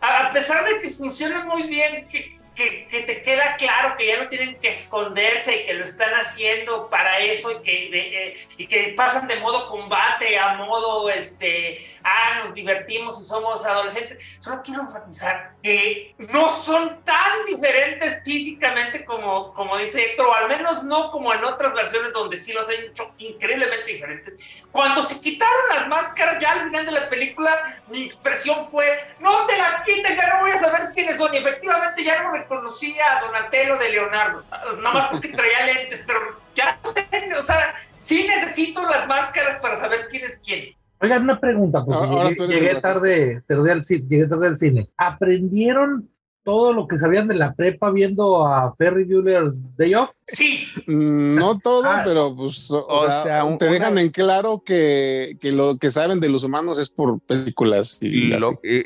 [0.00, 4.22] a pesar de que funciona muy bien, que que, que te queda claro que ya
[4.22, 8.34] no tienen que esconderse y que lo están haciendo para eso y que, de- eh,
[8.56, 14.38] y que pasan de modo combate a modo, este, ah, nos divertimos y somos adolescentes.
[14.40, 20.48] Solo quiero enfatizar que no son tan diferentes físicamente como, como dice Héctor, o al
[20.48, 24.64] menos no como en otras versiones donde sí los han hecho increíblemente diferentes.
[24.70, 28.86] Cuando se quitaron las máscaras ya al final de la película, mi expresión fue,
[29.18, 31.32] no te la quites, ya no voy a saber quién es Don.
[31.34, 34.42] Y efectivamente ya no reconocía a Donatello de Leonardo,
[34.78, 36.20] nada más porque traía lentes, pero
[36.54, 37.06] ya no sé,
[37.38, 40.74] o sea, sí necesito las máscaras para saber quién es quién.
[41.00, 44.56] Oigan, una pregunta, porque Ahora- ahora llegué, eres llegué tarde, tarde al llegué tarde al
[44.56, 44.88] cine.
[44.96, 46.08] ¿Aprendieron
[46.44, 50.10] todo lo que sabían de la prepa viendo a Ferry Bueller's Day Off?
[50.26, 52.02] Sí, Mm, No todo, Ah.
[52.04, 55.78] pero pues, o, O sea, sea, un- te dejan una- en claro que, que lo
[55.78, 58.84] que saben de los humanos es por películas y, Y lo, y-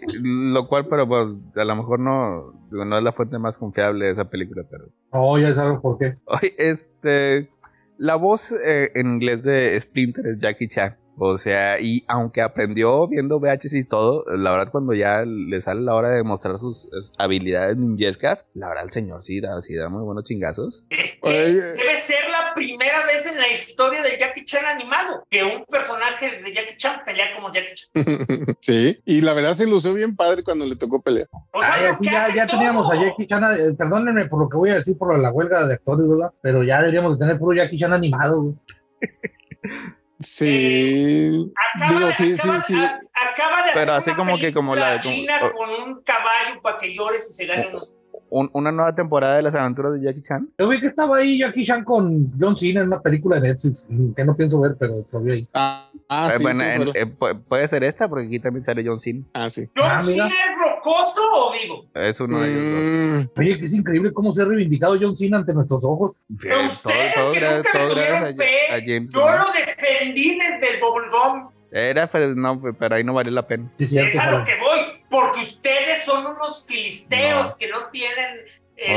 [0.52, 4.06] lo cual, pero pues, a lo mejor no, digo, no es la fuente más confiable
[4.06, 4.84] de esa película, pero.
[5.10, 6.16] Oh, ya saben por qué.
[6.26, 7.50] Oye, este.
[7.96, 10.96] La voz eh, en inglés de Splinter es Jackie Chan.
[11.18, 15.80] O sea, y aunque aprendió viendo VHS y todo, la verdad, cuando ya le sale
[15.80, 16.88] la hora de mostrar sus eh,
[17.18, 20.84] habilidades ninjescas, la verdad, el señor sí da, sí da muy buenos chingazos.
[20.90, 21.52] es que Oye.
[21.52, 26.40] debe ser la primera vez en la historia de Jackie Chan animado que un personaje
[26.42, 28.56] de Jackie Chan pelea como Jackie Chan.
[28.60, 31.28] sí, y la verdad se lució bien padre cuando le tocó pelear.
[31.52, 32.94] O sea, Ay, que ya, teníamos a.
[32.94, 36.08] Jackie Chan, eh, perdónenme por lo que voy a decir por la huelga de actores,
[36.08, 36.32] ¿verdad?
[36.42, 38.54] Pero ya deberíamos de tener puro Jackie Chan animado.
[40.18, 40.48] güey.
[40.52, 42.74] Sí, Acaba, digo, de- sí, sí, acaba- sí.
[42.74, 43.00] a-
[43.30, 46.60] acaba de Pero hacer así una como que como la- como- china con un caballo
[46.62, 47.94] para que llores y se gane unos.
[48.30, 50.50] Un- una nueva temporada de las aventuras de Jackie Chan.
[50.58, 53.86] Yo vi que estaba ahí Jackie Chan con John Cena en una película de Netflix,
[54.14, 55.48] que no pienso ver, pero lo vi ahí.
[55.54, 58.64] Ah, ah, Eh, sí, bueno, sí, en- eh, pu- puede ser esta, porque aquí también
[58.64, 59.24] sale John Cena.
[59.32, 59.66] ah, sí.
[59.74, 60.02] ¿John Ah.
[60.04, 61.86] Cena es rocoso o vivo?
[61.94, 63.24] Es uno de ellos dos.
[63.34, 66.12] Mm, Oye, que es increíble cómo se ha reivindicado John Cena ante nuestros ojos.
[66.38, 69.52] Pero ustedes que gra- nunca le todo tuvieron gracias a, fe, a James Yo lo
[69.98, 71.50] defendí desde el Bubblegum.
[71.70, 73.70] Era, no, pero ahí no valió la pena.
[73.78, 77.56] Sí, cierto, Es a pero- lo que voy, porque ustedes son unos filisteos No.
[77.58, 78.38] que no tienen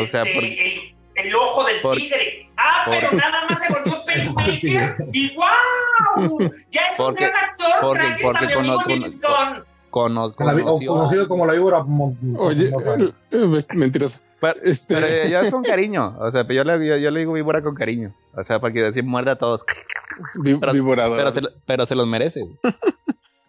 [0.01, 2.49] O sea, este, por- el, el ojo del por- tigre.
[2.55, 6.39] Ah, por- pero nada más se volvió pacemaker y wow,
[6.69, 9.65] ya es Porque- un gran actor porque- gracias porque a mi amigo conozco- James Gunn.
[9.89, 10.93] Conos- la vi- o conoció.
[10.93, 11.83] conocido como la víbora.
[12.37, 14.21] Oye, eh, eh, es mentiroso.
[14.39, 16.15] Pero, Este, pero yo es con cariño.
[16.19, 18.15] O sea, pero yo le, yo, yo le digo víbora con cariño.
[18.33, 19.63] O sea, porque así muerde a todos.
[20.43, 22.45] pero- se, lo- pero se los merece.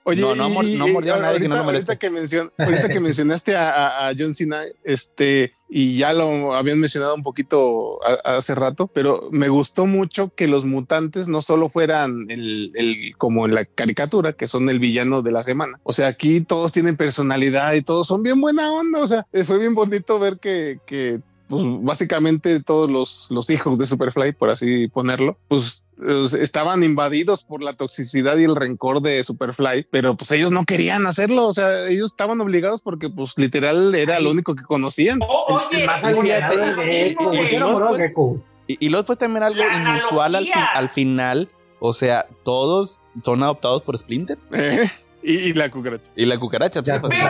[0.04, 2.50] Oye, No, no y- no mordió a nadie que no lo ahorita- ahorita que, mencion-
[2.58, 7.22] ahorita que mencionaste a, a- a John Cena, este, y ya lo habían mencionado un
[7.22, 12.72] poquito a- hace rato, pero me gustó mucho que los mutantes no solo fueran el,
[12.74, 15.78] el- como en la caricatura, que son el villano de la semana.
[15.84, 18.98] O sea, aquí todos tienen personalidad y todos son bien buena onda.
[18.98, 23.86] O sea, fue bien bonito ver que, que pues básicamente todos los, los hijos de
[23.86, 29.22] Superfly, por así ponerlo, pues eh, estaban invadidos por la toxicidad y el rencor de
[29.22, 33.94] Superfly, pero pues ellos no querían hacerlo, o sea, ellos estaban obligados porque pues literal
[33.94, 35.20] era lo único que conocían.
[35.48, 37.36] Oye, y fíjate, alienado lo de y- Gecko, mismo y-
[37.72, 40.70] ¿por que- qué y luego, pues, también algo La inusual al, fin- analogía.
[40.80, 41.48] al final.
[41.84, 44.38] O sea, todos son adoptados por Splinter.
[44.52, 44.88] ¿eh?
[45.22, 46.10] Y, y la cucaracha.
[46.16, 46.82] Y la cucaracha.
[46.82, 47.28] pues, Pero,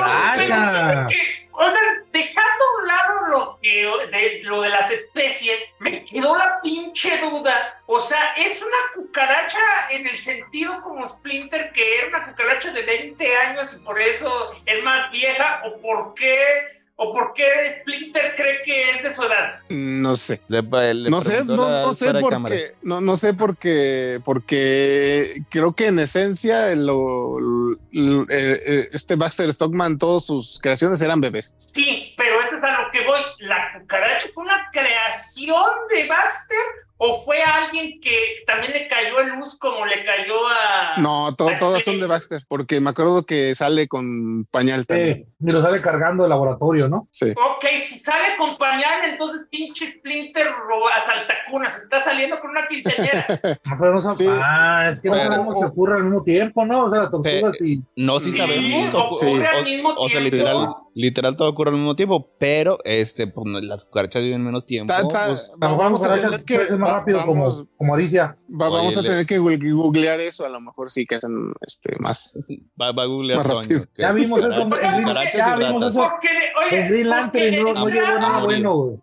[2.12, 7.18] dejando a un lado lo, que, de, lo de las especies, me quedó la pinche
[7.18, 7.80] duda.
[7.86, 9.58] O sea, ¿es una cucaracha
[9.90, 14.50] en el sentido como Splinter que era una cucaracha de 20 años y por eso
[14.66, 15.62] es más vieja?
[15.64, 17.44] ¿O por qué, o por qué
[17.80, 19.60] Splinter cree que es de su edad?
[19.68, 20.40] No sé.
[20.48, 22.54] le- le No sé, no, no sé fuera de por cámara.
[22.54, 28.88] qué, no, no sé por qué, porque creo que en esencia lo, lo- eh, eh,
[28.92, 31.54] este Baxter Stockman, todas sus creaciones eran bebés.
[31.56, 33.20] Sí, pero esto es a lo que voy.
[33.40, 36.58] ¿La cucaracha fue una creación de Baxter?
[37.04, 41.00] ¿O fue alguien que también le cayó en luz como le cayó a...
[41.00, 41.90] No, to- Ah, todas sí.
[41.90, 45.26] son de Baxter, porque me acuerdo que sale con pañal también.
[45.26, 47.08] Sí, y lo sale cargando el laboratorio, ¿no?
[47.10, 47.30] Sí.
[47.30, 53.26] Ok, si sale con pañal, entonces pinche Splinter roba saltacunas, está saliendo con una quinceañera.
[53.64, 54.26] Ah, pero no sab- Sí.
[54.30, 56.84] ah, es que no sabemos que ocurre al mismo tiempo, ¿no?
[56.84, 57.82] O sea, la tortuga sí.
[57.96, 58.94] No, sí, Sí, sabemos.
[58.94, 60.36] O, ocurre o- al mismo o sea, tiempo.
[60.36, 62.30] literal, literal todo ocurre al mismo tiempo.
[62.38, 64.92] Pero este, pues, las cucarachas viven menos tiempo.
[64.92, 66.58] Ta- ta- pues, A vamos a tener que,
[66.98, 68.36] rápido vamos, como, como Aricia.
[68.50, 71.52] va- Oye, vamos a le- tener que googlear eso, a lo mejor sí que hacen
[71.66, 72.38] este, más.
[72.80, 76.00] va, va a googlear Más Toño, Ya vimos eso ya vimos eso.
[76.02, 76.28] Porque,
[76.66, 78.96] oye, En Green Lantern no, de no llegó entrada- nada bueno, güey.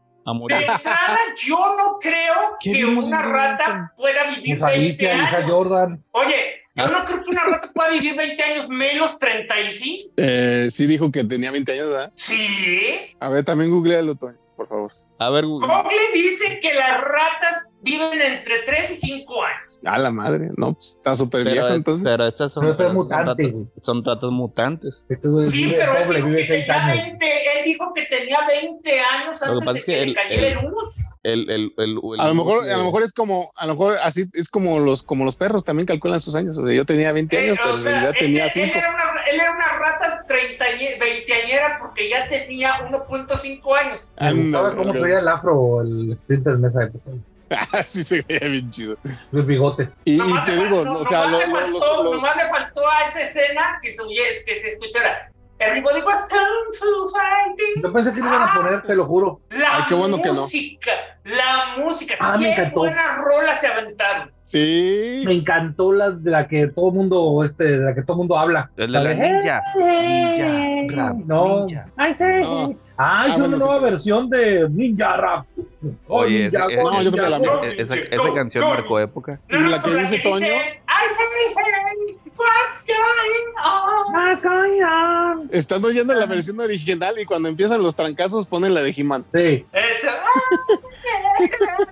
[0.50, 5.38] De entrada, yo no creo ¿Qué que una rata pueda vivir Pues 20 Alicia, hija
[5.38, 5.52] años.
[5.52, 6.04] Jordan.
[6.12, 6.36] Oye,
[6.76, 6.90] yo Ah.
[6.92, 10.14] no creo que una rata pueda vivir 20 años menos 35.
[10.18, 12.12] Eh, sí dijo que tenía 20 años, ¿verdad?
[12.14, 13.16] Sí.
[13.20, 14.92] A ver, también googlealo, Toño, por favor.
[14.92, 15.08] favor.
[15.18, 15.68] A ver, Google.
[15.68, 19.80] Google dice que las ratas viven entre 3 y 5 años.
[19.86, 22.04] A la madre, no, pues está súper pero, viejo entonces.
[22.04, 23.66] pero estas son, Pero este es son mutante, ratas, güey.
[23.76, 25.06] son ratas mutantes.
[25.10, 27.04] Este Sí, vive pero él doble, dijo, que tenía años.
[27.04, 27.26] 20,
[27.60, 30.48] él dijo que tenía 20 años Lo que antes pasa de que, le el- cayera
[30.48, 30.96] el- el luz.
[31.24, 33.74] El, el, el, el- A lo mejor, el- a lo mejor es como, a lo
[33.74, 36.58] mejor así es como los, como los perros también calculan sus años.
[36.58, 38.78] O sea, yo tenía 20 Eh, años, pero en realidad él, tenía él 5.
[38.78, 40.66] era una, él era una rata 30,
[41.00, 41.34] 20
[41.80, 44.14] porque ya tenía 1.5 años.
[44.20, 47.12] Me gustaba cómo traía el afro el Splinter en esa época.
[47.72, 48.98] Así se veía bien chido.
[49.34, 49.90] El bigote.
[50.06, 52.36] Y, Nomás te le digo, faltó- o sea, nomás lo- le faltó, los, los- nomás
[52.38, 55.32] le faltó a esa escena que se, oye- que se escuchara.
[55.62, 57.84] Everybody was kung fu fighting.
[57.84, 59.42] Yo pensé que lo iban a poner, te lo juro.
[59.50, 60.36] La Ay, qué bueno que no.
[60.36, 60.92] música,
[61.26, 62.16] la música.
[62.18, 62.80] Ah, me qué encantó.
[62.80, 64.32] buenas rolas se aventaron.
[64.42, 65.24] Sí.
[65.26, 68.72] Me encantó la de la que todo mundo, este, de la que todo mundo habla.
[68.78, 69.62] El de la de, ninja.
[69.76, 70.86] "Hey".
[70.88, 71.66] Ninja, rap, No.
[71.66, 71.90] ninja.
[71.98, 72.24] Ay, sí.
[72.42, 72.76] No.
[73.02, 73.92] Ah, es Ah, una bueno, nueva sí, claro.
[73.92, 75.46] versión de Ninja Rap.
[76.10, 78.64] Oh, Oye, ese- no, yo creo que la Ninja, mejor- esa, esa, Go, esa canción
[78.66, 78.70] go.
[78.72, 79.40] marcó época.
[79.50, 80.48] Y la que dice Toño.
[82.38, 84.14] What's going on?
[84.14, 85.50] What's going on?
[85.52, 89.26] Están oyendo la versión original y cuando empiezan los trancazos ponen la de He-Man.
[89.34, 89.66] Sí.
[89.72, 90.10] Eso.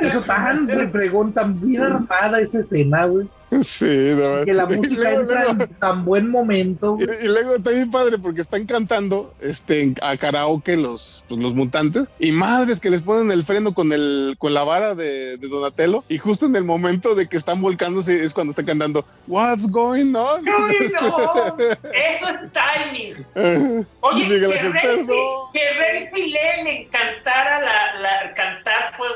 [0.00, 3.28] Eso tan me preguntan bien armada esa escena, güey.
[3.62, 4.44] Sí, de verdad.
[4.44, 6.98] Que la música luego- entra luego- en tan buen momento.
[7.00, 12.12] Y, luego está bien padre porque están cantando este, a karaoke los, pues, los mutantes
[12.18, 16.04] y madres que les ponen el freno con, el, con la vara de, de Donatello
[16.10, 20.14] y justo en el momento de que están volcándose es cuando están cantando What's going
[20.14, 20.42] on?
[20.42, 21.56] Uy, no.
[21.58, 23.26] Eso es timing.
[24.00, 24.46] Oye, que
[24.82, 25.06] perdón.
[25.54, 29.06] que Rey Filé le encantara la, la- cantar fue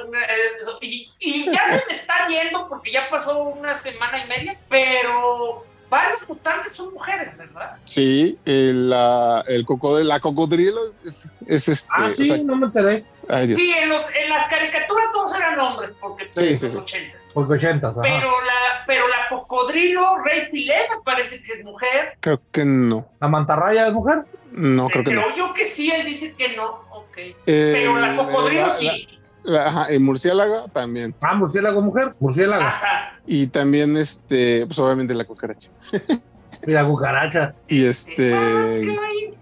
[0.81, 5.65] Y, y ya se me está viendo porque ya pasó una semana y media, pero
[5.89, 7.77] varios mutantes son mujeres, ¿verdad?
[7.85, 11.89] Sí, el, la, el cocodrilo, la cocodrilo es, es este.
[11.95, 13.05] Ah, o sí, sea, no me enteré.
[13.29, 13.55] ay.
[13.55, 16.79] Sí, en, los, en las caricaturas todos eran hombres porque Sí, sí, los sí.
[16.79, 17.29] ochentas.
[17.35, 18.03] Porque ochentas, ajá.
[18.03, 22.17] Pero la, pero la cocodrilo Rey Filé me parece que es mujer.
[22.21, 23.07] Creo que no.
[23.21, 24.23] ¿La mantarraya es mujer?
[24.51, 25.23] No, creo que no.
[25.23, 26.65] Creo yo que sí, él dice que no.
[26.91, 27.17] Ok.
[27.19, 28.87] Eh, Pero la cocodrilo la- sí.
[28.87, 31.15] la- ajá, el murciélago también.
[31.21, 32.15] Ah, murciélago mujer.
[32.21, 32.63] Murciélago.
[32.63, 33.21] Ajá.
[33.27, 35.71] Y también, este, pues obviamente la cucaracha.
[36.67, 37.55] Mira, cucaracha.
[37.69, 38.33] Y este.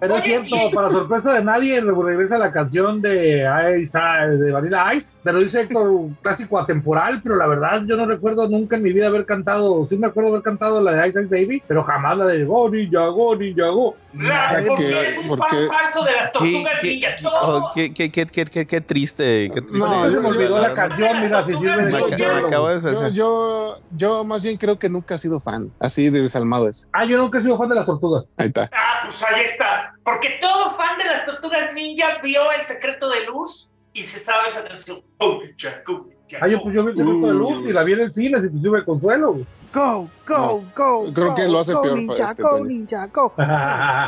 [0.00, 3.46] Pero es cierto, y- para sorpresa de nadie, regresa la canción de
[3.78, 5.20] Ice, ah, de Vanilla Ice.
[5.22, 5.90] Pero dice Héctor,
[6.22, 9.98] clásico atemporal, pero la verdad yo no recuerdo nunca en mi vida haber cantado, sí
[9.98, 13.06] me acuerdo haber cantado la de Ice Ice Baby, pero jamás la de Go Ninja,
[13.08, 13.94] Go Ninja, Go.
[14.14, 17.14] La- Es porque que- es un porque- fan falso de las ¿Qué, tortugas qué, qué-
[17.42, 19.78] oh, qué- qué- qué- qué- qué- qué triste, qué triste.
[19.78, 21.90] No, se me olvidó la canción, mira, si sirve
[23.12, 25.70] yo, yo más bien creo que nunca he sido fan.
[25.78, 26.88] Así de desalmado es.
[26.92, 28.26] Ah, yo nunca he sido fan de las tortugas.
[28.36, 28.68] Ahí está.
[28.72, 29.94] Ah, pues ahí está.
[30.04, 34.48] Porque todo fan de las tortugas ninja vio el secreto de luz y se sabe
[34.48, 35.02] esa canción.
[35.18, 38.40] Ah, yo pues yo vi el secreto de luz y la vi en el cine,
[38.40, 39.38] si te sube consuelo.
[39.72, 41.12] Go, go, go.
[41.12, 43.32] Creo go, que lo hace go, peor, Ninja, este, go, ninja, go.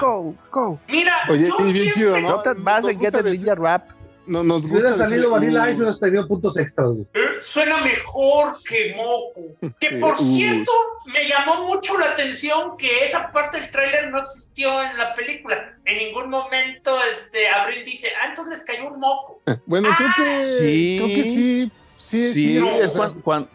[0.01, 0.81] Go, go.
[0.89, 2.43] Mira, Oye, y bien chido, ¿no?
[2.43, 2.47] Nos
[2.89, 4.02] and get ninja rap.
[4.27, 6.89] No, nos Si gusta hubiera salido Vanilla Ice, hubieras tenido puntos extras.
[6.89, 7.07] güey.
[7.15, 9.75] Eh, Suena mejor que Moco.
[9.81, 10.21] Que Sí, por us.
[10.35, 10.71] cierto,
[11.07, 15.77] me llamó mucho la atención que esa parte del tráiler no existió en la película.
[15.85, 19.43] En ningún momento este, Abril dice, ah, entonces les cayó un moco.
[19.67, 20.97] Bueno, creo que Sí.
[21.03, 21.73] creo que sí.
[22.03, 22.99] Sí, Sí, sí, no, es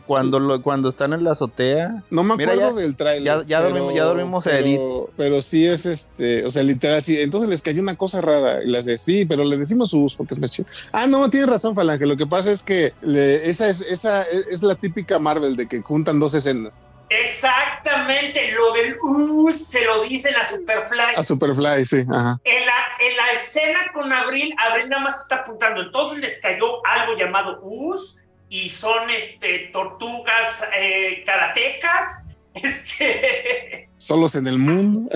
[0.06, 2.04] cuando, lo- cuando están en la azotea.
[2.10, 3.24] No me Mira, acuerdo ya- del tráiler.
[3.24, 4.82] ya- ya pero- dormimos- ya dormimos a pero- Edith.
[5.18, 7.20] Pero sí es este, o sea, literal, sí.
[7.20, 10.34] Entonces les cayó una cosa rara y las de sí, pero le decimos sus porque
[10.34, 10.70] es más chido.
[10.94, 12.06] Ah, no, tienes razón, Falange.
[12.06, 15.68] Lo que pasa es que le- esa es, esa es, es la típica Marvel de
[15.68, 16.80] que juntan dos escenas.
[17.10, 21.16] Exactamente, lo del uh, se lo dicen a Superfly.
[21.16, 22.40] A Superfly, sí, ajá.
[22.44, 25.82] En la, en la escena con Abril, Abril nada más está apuntando.
[25.82, 28.18] Entonces les cayó algo llamado US
[28.50, 32.24] y son este, tortugas eh, karatecas.
[32.58, 35.12] Este, Solos en el mundo.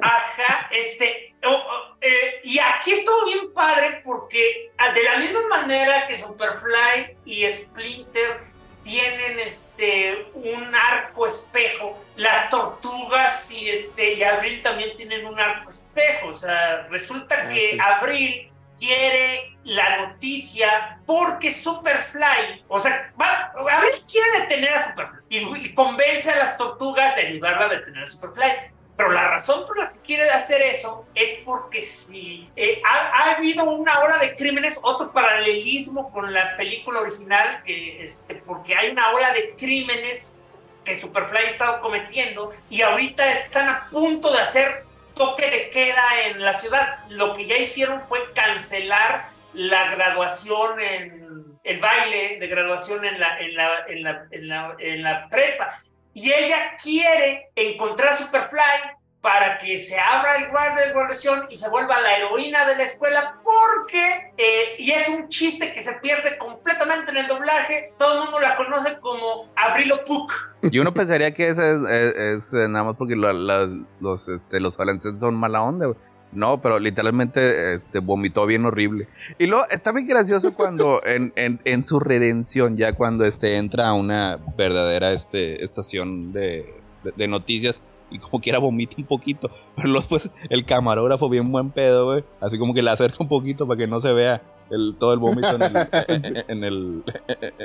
[0.00, 1.34] ajá, este.
[1.44, 6.16] oh, oh, eh, y aquí estuvo bien padre porque ah, de la misma manera que
[6.16, 8.40] Superfly y Splinter
[8.84, 15.68] tienen este un arco espejo, las tortugas y este y Abril también tienen un arco
[15.68, 16.28] espejo.
[16.28, 17.78] O sea, resulta Ah, que sí.
[17.78, 18.47] Abril
[18.78, 25.74] quiere la noticia porque Superfly, o sea, va, Abril quiere detener a Superfly y, y
[25.74, 28.52] convence a las tortugas de ayudarla a detener a Superfly.
[28.96, 33.36] Pero la razón por la que quiere hacer eso es porque si eh, ha, ha
[33.36, 38.90] habido una ola de crímenes, otro paralelismo con la película original, que este, porque hay
[38.90, 40.42] una ola de crímenes
[40.84, 44.87] que Superfly ha estado cometiendo y ahorita están a punto de hacer
[45.18, 47.00] toque de queda en la ciudad.
[47.08, 53.38] Lo que ya hicieron fue cancelar la graduación en el baile de graduación en la,
[53.40, 55.68] en la, en la, en la, en la prepa.
[56.14, 61.68] Y ella quiere encontrar Superfly para que se abra el guardia de graduación y se
[61.68, 66.38] vuelva la heroína de la escuela porque, eh, y es un chiste que se pierde
[66.38, 70.32] completamente en el doblaje, todo el mundo la conoce como Abrilo Puck.
[70.70, 74.60] Y uno pensaría que ese es, es- es, eh, nada más porque las- los, este,
[74.60, 75.88] los valencianos son mala onda.
[76.30, 79.08] No, pero literalmente este, vomitó bien horrible.
[79.38, 83.88] Y luego está bien gracioso cuando en, en, en su redención, ya cuando este, entra
[83.88, 86.66] a una verdadera este, estación de,
[87.02, 87.80] de- de noticias
[88.10, 89.50] y como quiera vomita un poquito.
[89.76, 92.24] Pero luego pues el camarógrafo bien buen pedo, güey.
[92.40, 95.18] Así como que le acerca un poquito para que no se vea el, todo el
[95.18, 95.76] vómito en el,
[96.08, 97.04] en, en el,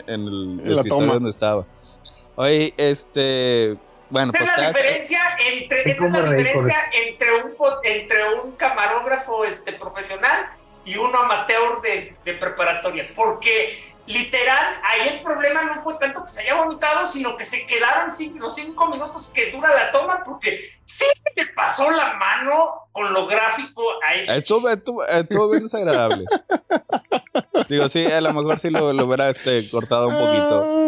[0.07, 1.13] en el escritorio toma.
[1.13, 1.65] donde estaba.
[2.35, 3.77] Oye, este...
[4.09, 5.21] Bueno, pues es la diferencia
[5.51, 7.49] entre, esa es ¿Cómo la diferencia entre un,
[7.83, 10.49] entre un camarógrafo este, profesional
[10.85, 13.07] y uno amateur de, de preparatoria.
[13.15, 17.65] Porque literal, ahí el problema no fue tanto que se haya vomitado, sino que se
[17.65, 18.07] quedaron
[18.39, 23.13] los cinco minutos que dura la toma, porque sí se le pasó la mano con
[23.13, 24.73] lo gráfico a ese Estuvo, chiste.
[24.73, 26.25] estuvo, estuvo bien desagradable.
[27.69, 30.83] Digo, sí, a lo mejor sí lo, lo hubiera este, cortado un poquito.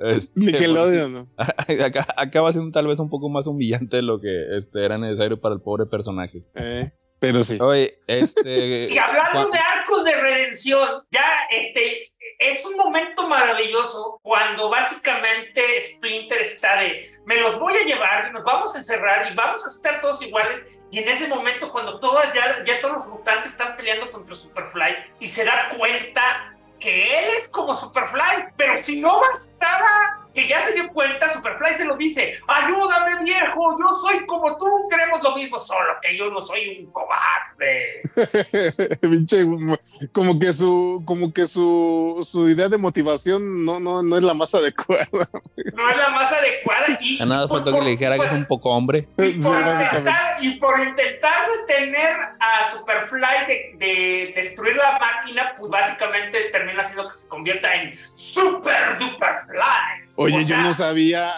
[0.00, 1.28] Este, Nickelodeon, ¿no?
[1.84, 5.40] Acá, acaba siendo tal vez un poco más humillante de lo que este, era necesario
[5.40, 6.40] para el pobre personaje.
[6.54, 7.58] Eh, pero sí.
[7.60, 8.88] Oye, este.
[8.90, 15.62] Y hablando Juan- de arcos de redención, ya este es un momento maravilloso cuando básicamente
[15.80, 19.68] Splinter está de me los voy a llevar nos vamos a encerrar y vamos a
[19.68, 20.64] estar todos iguales.
[20.90, 24.96] Y en ese momento, cuando todas ya, ya todos los mutantes están peleando contra Superfly
[25.20, 30.60] y se da cuenta que él es como Superfly, pero si no bastaba que ya
[30.60, 35.34] se dio cuenta, Superfly se lo dice, ayúdame viejo, yo soy como tú, queremos lo
[35.34, 37.80] mismo, solo que yo no soy un cobarde.
[40.12, 44.34] Como que su, como que su, su idea de motivación no, no, no es la
[44.34, 45.06] más adecuada.
[45.12, 46.86] no es la más adecuada.
[47.00, 49.08] Y, A nada pues, faltó que por- le dijera que pues, es un poco hombre.
[49.18, 55.70] y por, intentar, y por intentar detener a Superfly de, de destruir la máquina, pues
[55.70, 60.09] básicamente termina haciendo que se convierta en Super Duper Fly.
[60.22, 61.32] Oye, O yo no sabía,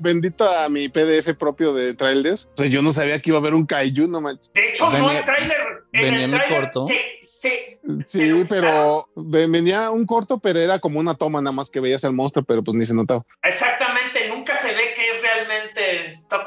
[0.00, 3.40] bendito a mi PDF propio de trailers, o sea, yo no sabía que iba a
[3.40, 4.50] haber un kaiju, no manches.
[4.52, 5.56] De hecho, no el trailer.
[5.92, 6.84] En venía el trailer corto.
[6.86, 11.70] se, se, Sí, pero ve- venía un corto, pero era como una toma nada más
[11.70, 13.24] que veías al monstruo, pero pues ni se notaba.
[13.42, 16.42] Exactamente, nunca se ve que es realmente stop.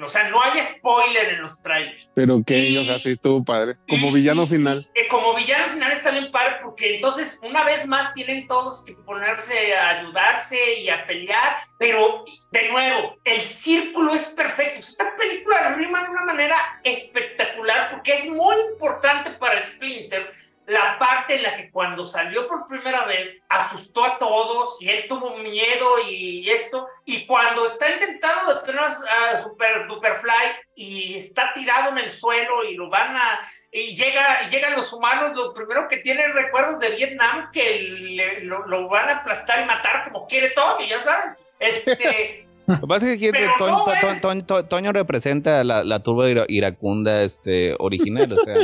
[0.00, 2.10] O sea, no hay spoiler en los trailers.
[2.14, 3.74] Pero que, Y- o sea, sí estuvo padre.
[3.88, 4.88] Como Y- villano y- final.
[4.94, 8.94] eh, como villano final está bien padre porque entonces una vez más tienen todos que
[8.94, 14.80] ponerse a ayudarse y a pelear, pero de nuevo, el círculo es perfecto.
[14.80, 20.32] Esta película la rima de una manera espectacular porque es muy importante para Splinter
[20.66, 25.04] la parte en la que cuando salió por primera vez asustó a todos y él
[25.08, 30.32] tuvo miedo y esto y cuando está intentando detener a Super Duperfly
[30.74, 33.40] y está tirado en el suelo y lo van a
[33.70, 38.66] y llega llegan los humanos lo primero que tiene es recuerdos de Vietnam que lo,
[38.66, 41.34] lo van a aplastar y matar como quiere Tony ya saben.
[41.58, 45.62] Este Lo que pasa es que Toño, no To- To- es- Toño- To- Toño representa
[45.64, 48.54] la, la turba ira- iracunda este, original, o sea,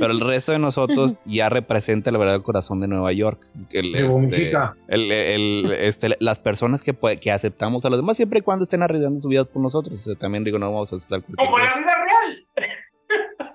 [0.00, 3.40] pero el resto de nosotros ya representa la verdad el corazón de Nueva York.
[3.72, 4.52] El, De este,
[4.88, 8.82] el- el- este, las personas que, que aceptamos a los demás siempre y cuando estén
[8.82, 9.98] arriesgando su vida por nosotros.
[9.98, 12.46] O sea, también digo, no vamos a aceptar como la vida real.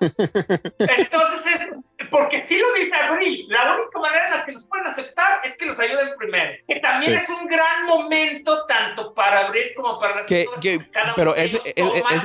[0.00, 1.68] Entonces es
[2.16, 5.56] porque si lo dice Abril, la única manera en la que los pueden aceptar es
[5.56, 6.52] que los ayuden primero.
[6.66, 7.16] Que también Sí.
[7.24, 10.46] es un gran momento tanto para Abril como para las Que,
[10.92, 11.74] cada pero ese, es-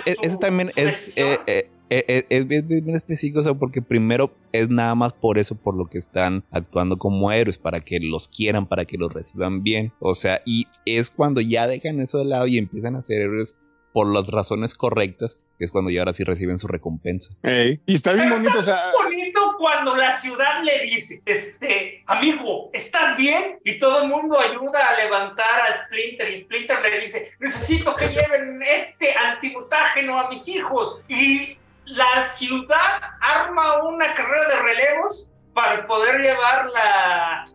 [0.06, 4.70] es- es- también es, eh, eh, eh, es bien específico, o sea, porque primero es
[4.70, 8.68] nada más por eso, por lo que están actuando como héroes, para que los quieran,
[8.68, 9.92] para que los reciban bien.
[10.00, 13.56] O sea, y es cuando ya dejan eso de lado y empiezan a ser héroes
[13.94, 17.34] por las razones correctas, que es cuando ya ahora sí reciben su recompensa.
[17.44, 22.70] Ey, Y está bien bonito, o sea, bonito cuando la ciudad le dice, este, amigo,
[22.74, 23.60] ¿estás bien?
[23.64, 28.08] Y todo el mundo ayuda a levantar a Splinter y Splinter le dice, necesito que
[28.08, 31.02] lleven este antimutágeno a mis hijos.
[31.08, 35.29] Y la ciudad arma una carrera de relevos
[35.60, 37.46] para poder llevar la,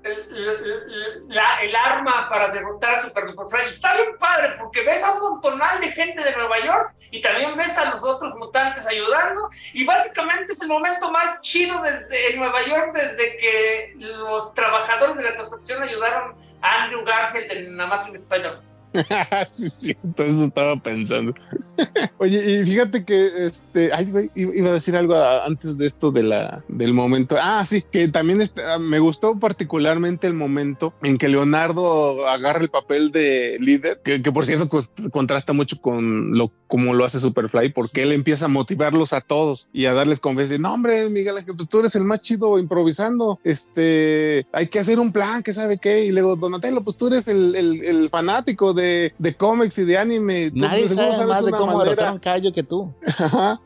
[1.63, 3.65] el, arma para derrotar a Super Duperfly.
[3.65, 7.23] Y Está bien padre porque ves a un montonal de gente de Nueva York y
[7.23, 12.37] también ves a los otros mutantes ayudando y básicamente es el momento más chido desde
[12.37, 18.17] Nueva York desde que los trabajadores de la construcción ayudaron a Andrew Garfield en Amazing
[18.17, 18.74] Spider-Man.
[19.53, 21.35] sí, sí, entonces estaba pensando.
[22.19, 26.25] Oye, y fíjate que este, ay, iba a decir algo antes de esto de
[26.69, 27.37] del momento.
[27.41, 32.71] Ah, sí, que también este, me gustó particularmente el momento en que Leonardo agarra el
[32.71, 34.69] papel de líder, que, por cierto
[35.11, 39.69] contrasta mucho con lo como lo hace Superfly, porque él empieza a motivarlos a todos
[39.73, 40.59] y a darles confianza.
[40.59, 43.39] No, hombre, Miguel Ángel, pues tú eres el más chido improvisando.
[43.45, 46.05] Este, hay que hacer un plan, que sabe qué.
[46.05, 48.84] Y luego, Donatello, pues tú eres el, el, fanático de,
[49.19, 50.51] de, cómics y de anime.
[50.55, 52.93] Nadie sabe más de cómo derrotar un callo que tú.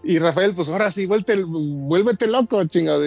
[0.03, 3.03] Y Rafael, pues ahora sí, vuélvete, vuélvete loco, chingado.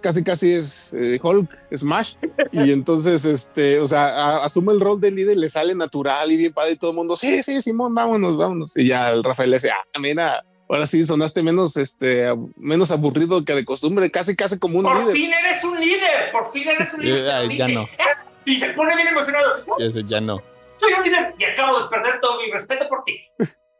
[0.00, 2.14] casi, casi es eh, Hulk, Smash.
[2.52, 6.52] Y entonces, este, o sea, asume el rol de líder, le sale natural y bien
[6.52, 8.76] padre y todo el mundo, sí, sí, Simón, vámonos, vámonos.
[8.76, 12.26] Y ya el Rafael le dice, ah, mira, ahora sí sonaste menos, este,
[12.56, 15.04] menos aburrido que de costumbre, casi, casi como un líder.
[15.04, 17.50] Por fin eres un líder, por fin eres un líder.
[17.56, 17.82] ya no.
[17.82, 19.64] Ah", y se pone bien emocionado.
[20.04, 20.42] ya no.
[20.76, 23.18] Soy un líder y acabo de perder todo mi respeto por ti.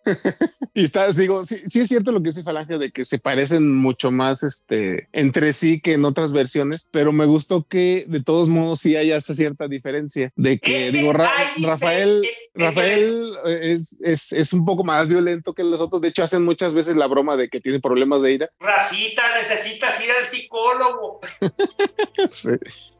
[0.75, 3.75] y estás, digo, sí, sí, es cierto lo que dice Falange de que se parecen
[3.75, 8.49] mucho más este, entre sí que en otras versiones, pero me gustó que de todos
[8.49, 12.23] modos sí haya esa cierta diferencia de que, digo, Rafael,
[12.55, 16.01] Rafael es, es, es, un poco más violento que los otros.
[16.01, 18.51] De hecho, hacen muchas veces la broma de que tiene problemas de ira.
[18.61, 21.21] Rafita, necesitas ir al psicólogo.
[22.29, 22.51] sí.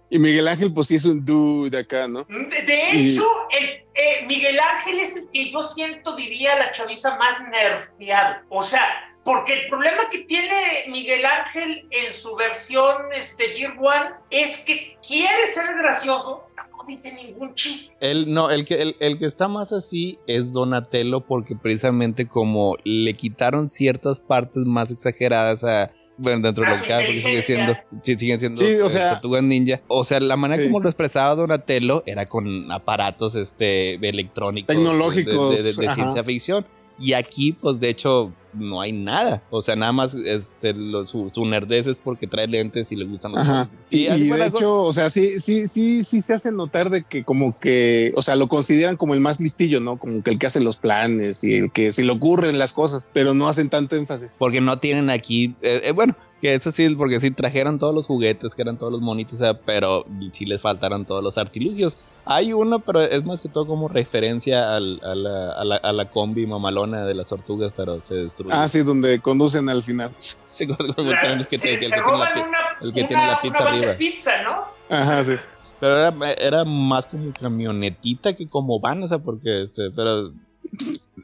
[0.09, 2.25] Y Miguel Ángel, pues sí es un dude acá, ¿no?
[2.25, 7.41] De hecho, el, eh, Miguel Ángel es el que yo siento, diría, la chaviza más
[7.49, 8.37] nerfeado.
[8.49, 8.85] O sea,
[9.25, 14.97] porque el problema que tiene Miguel Ángel en su versión este, Year One es que
[15.05, 16.45] quiere ser gracioso,
[16.87, 17.97] dice ningún chiste.
[18.01, 23.15] El, no, el que, el, que está más así es Donatello porque precisamente como le
[23.15, 25.91] quitaron ciertas partes más exageradas a...
[26.19, 29.81] Bueno, dentro de lo que porque sigue siendo, siguen siendo sí, o sea, tortugas ninja.
[29.89, 34.75] O sea, la manera como lo expresaba Donatello era con aparatos este, electrónicos.
[34.75, 35.63] Tecnológicos.
[35.63, 36.67] de ciencia ficción.
[36.99, 39.43] Y aquí, pues de hecho, no hay nada.
[39.51, 40.75] O sea, nada más este,
[41.07, 43.71] su, su, nerdez es porque trae lentes y le gustan los Ajá.
[43.91, 47.59] Y, de hecho, o sea, sí, sí, sí, sí se hace notar de que como
[47.59, 49.99] que, o sea, lo consideran como el más listillo, ¿no?
[49.99, 53.09] Como que el que hace los planes y el que se le ocurren las cosas,
[53.13, 54.29] pero no hacen tanto énfasis.
[54.39, 58.07] Porque no tienen aquí, eh, eh, bueno, que eso sí, porque sí trajeron todos los
[58.07, 61.97] juguetes, que eran todos los monitos, pero sí les faltaron todos los artilugios.
[62.25, 65.93] Hay uno, pero es más que todo como referencia al, a, la, a, la, a,
[65.93, 68.53] la, combi mamalona de las tortugas, pero se destruye.
[68.53, 70.11] Ah, sí, donde conducen al final.
[70.51, 73.95] Sí, el que, tiene la, el que tiene la pizza arriba.
[73.95, 74.65] pizza, ¿no?
[74.89, 75.33] Ajá, sí.
[75.79, 80.33] Pero era, era, más como camionetita que como van, o sea, porque, este, pero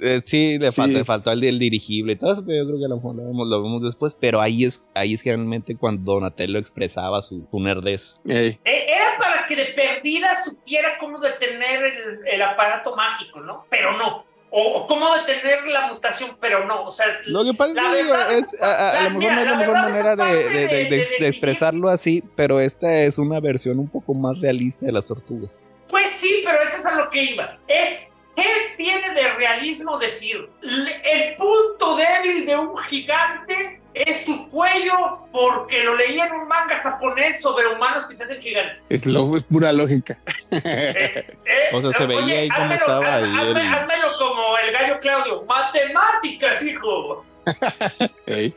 [0.02, 2.88] eh, sí, le, faltó el, el, dirigible y todo eso, pero yo creo que a
[2.88, 4.16] lo mejor lo vemos, después.
[4.18, 8.20] Pero ahí es, ahí es generalmente cuando Donatello expresaba su, su nerdez.
[8.28, 13.66] Eh, era para que de perdida supiera cómo detener el, el aparato mágico, ¿no?
[13.70, 18.46] Pero no o, cómo detener la mutación, pero no, o sea, lo que pasa es
[18.46, 20.86] que a, lo mejor no es la, mejor manera de,
[21.18, 25.62] de, expresarlo así, pero esta es una versión un poco más realista de las tortugas.
[25.88, 27.58] Pues sí, pero eso es a lo que iba.
[27.66, 30.48] Es ¿Qué tiene de realismo decir?
[30.62, 36.80] El punto débil de un gigante es tu cuello porque lo leí en un manga
[36.80, 38.78] japonés sobre humanos que se hacen gigantes.
[38.88, 40.18] Es, lo, es pura lógica.
[40.50, 43.24] Eh, eh, o sea, se veía ahí cómo estaba ahí.
[43.24, 45.44] Házmelo como el gallo Claudio.
[45.44, 47.24] Matemáticas, hijo.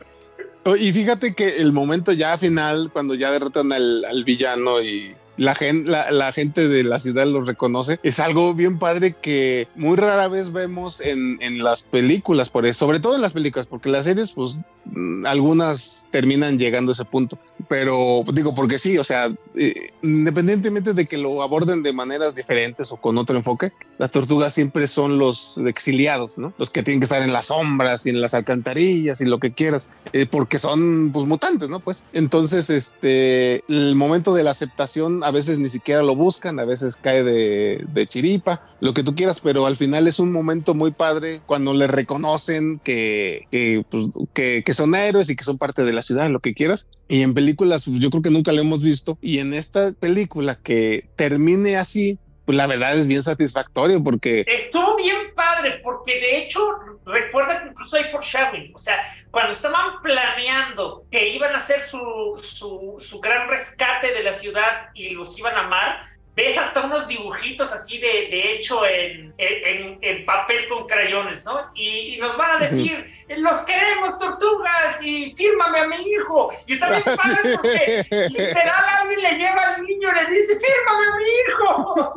[0.80, 5.90] Y fíjate que el momento ya final, cuando ya derrotan al villano y la gente,
[5.90, 8.00] la, gente de la ciudad lo reconoce.
[8.04, 12.86] Es algo bien padre que muy rara vez vemos en, en las películas, por eso,
[12.86, 17.06] sobre todo en las películas, porque las series, pues mm, algunas terminan llegando a ese
[17.06, 17.38] punto.
[17.68, 22.92] Pero digo, porque sí, o sea, eh, independientemente de que lo aborden de maneras diferentes
[22.92, 26.54] o con otro enfoque, las tortugas siempre son los exiliados, ¿no?
[26.58, 29.54] Los que tienen que estar en las sombras y en las alcantarillas y lo que
[29.54, 31.80] quieras, eh, porque son pues mutantes, ¿no?
[31.80, 36.66] Pues entonces, este, el momento de la aceptación a veces ni siquiera lo buscan, a
[36.66, 40.92] veces cae de, chiripa, lo que tú quieras, pero al final es un momento muy
[40.92, 43.48] padre cuando le reconocen que,
[43.90, 46.88] pues, que, que, son héroes y que son parte de la ciudad, lo que quieras.
[47.08, 49.18] Y en películas, pues, yo creo que nunca lo hemos visto.
[49.20, 54.46] Y en esta película que termine así, pues la verdad es bien satisfactorio porque...
[54.48, 56.60] Estuvo bien padre porque de hecho
[57.06, 59.00] recuerda que incluso hay foreshadowing, o sea,
[59.32, 64.90] cuando estaban planeando que iban a hacer su, su, su gran rescate de la ciudad
[64.94, 66.06] y los iban a amar,
[66.36, 71.72] ves hasta unos dibujitos así de, de hecho en, en, en, papel con crayones, ¿no?
[71.76, 73.06] Y, nos van a decir,
[73.38, 76.50] los queremos tortugas y fírmame a mi hijo.
[76.68, 81.06] Y está bien padre porque literal alguien le lleva al niño y le dice, fírmame
[81.06, 82.14] a mi hijo.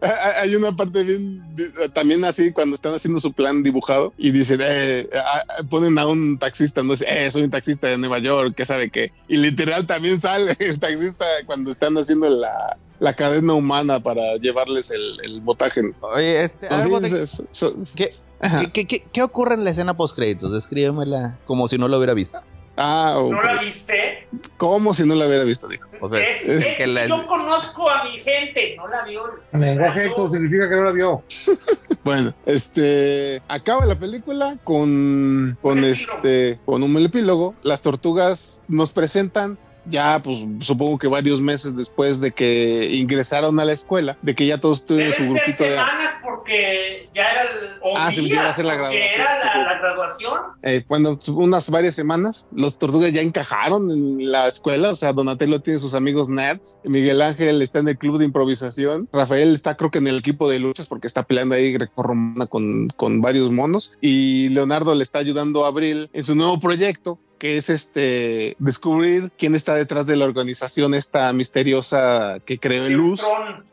[0.40, 1.42] Hay una parte bien,
[1.92, 5.08] también así, cuando están haciendo su plan dibujado y dicen, eh,
[5.70, 8.90] ponen a un taxista, no sé, eh, soy un taxista de Nueva York, ¿qué sabe
[8.90, 9.12] qué?
[9.28, 14.90] Y literal también sale el taxista cuando están haciendo la, la cadena humana para llevarles
[14.90, 15.82] el, el botaje.
[16.00, 16.68] Oye, este,
[17.94, 18.10] ¿qué,
[18.72, 20.52] ¿qué, qué, qué, ocurre en la escena post créditos?
[20.52, 22.40] Descríbemela como si no lo hubiera visto.
[22.76, 24.28] Ah, ¿No la viste?
[24.58, 25.66] ¿Cómo si no la hubiera visto?
[25.66, 25.88] Dijo.
[26.00, 29.22] O sea, es, que yo conozco a mi gente, no la vio.
[29.52, 31.22] Lenguaje significa que no la vio.
[32.04, 37.54] bueno, este acaba la película con, con este con un epílogo.
[37.62, 39.58] Las tortugas nos presentan
[39.88, 44.46] ya pues supongo que varios meses después de que ingresaron a la escuela, de que
[44.46, 48.48] ya todos tuvieron su grupito ser semanas porque ya era el Ah, se iba a
[48.48, 49.02] hacer la graduación.
[49.14, 50.32] Era la, graduación.
[50.62, 55.60] Eh, cuando unas varias semanas, los tortugas ya encajaron en la escuela, o sea, Donatello
[55.60, 59.90] tiene sus amigos nerds, Miguel Ángel está en el club de improvisación, Rafael está creo
[59.90, 63.92] que en el equipo de luchas porque está peleando ahí grecorromana con, con varios monos
[64.00, 69.30] y Leonardo le está ayudando a Abril en su nuevo proyecto que es este descubrir
[69.36, 73.22] quién está detrás de la organización esta misteriosa que creó el luz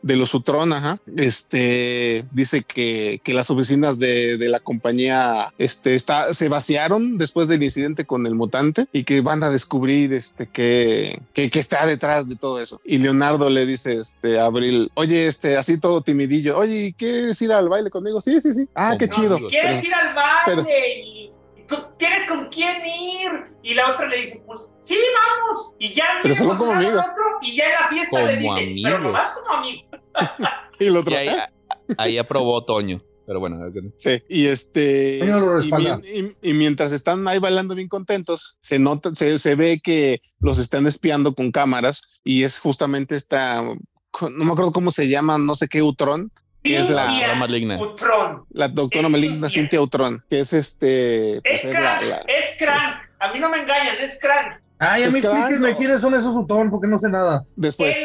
[0.02, 1.00] de los Utron, ajá.
[1.16, 7.48] Este dice que, que las oficinas de, de, la compañía este, está, se vaciaron después
[7.48, 11.86] del incidente con el mutante y que van a descubrir este que, que, que está
[11.86, 12.82] detrás de todo eso.
[12.84, 17.52] Y Leonardo le dice este a Abril, oye, este así todo timidillo, oye, ¿quieres ir
[17.52, 18.22] al baile conmigo?
[18.22, 18.68] Sí, sí, sí.
[18.76, 19.40] Ah, qué chido.
[19.50, 21.32] ¿Quieres ir al baile?
[21.98, 23.30] ¿Tienes con quién ir?
[23.62, 25.74] Y la otra le dice, pues sí, vamos.
[25.80, 27.06] Y ya pero solo como amigos.
[27.42, 28.82] y ya en la fiesta le dice, amigos.
[28.84, 29.88] pero nomás como amigo.
[30.80, 31.30] y el otro, ahí,
[31.98, 33.02] ahí, aprobó Toño.
[33.26, 33.58] Pero bueno,
[33.96, 39.56] sí, y este y, y, mientras están ahí bailando bien contentos, se nota, se, se
[39.56, 43.64] ve que los están espiando con cámaras y es justamente esta
[44.22, 46.32] no me acuerdo cómo se llama, no sé qué Utron,
[46.64, 47.78] que es la, maligna.
[48.52, 51.42] La doctora maligna Cintia Utron, que es este.
[51.44, 52.70] Pues es, es, es
[53.20, 54.63] A mí no me engañan, es Crank.
[54.90, 57.46] Ay, a mí explíquenme quiénes son esos Utron, porque no sé nada.
[57.56, 57.96] Después.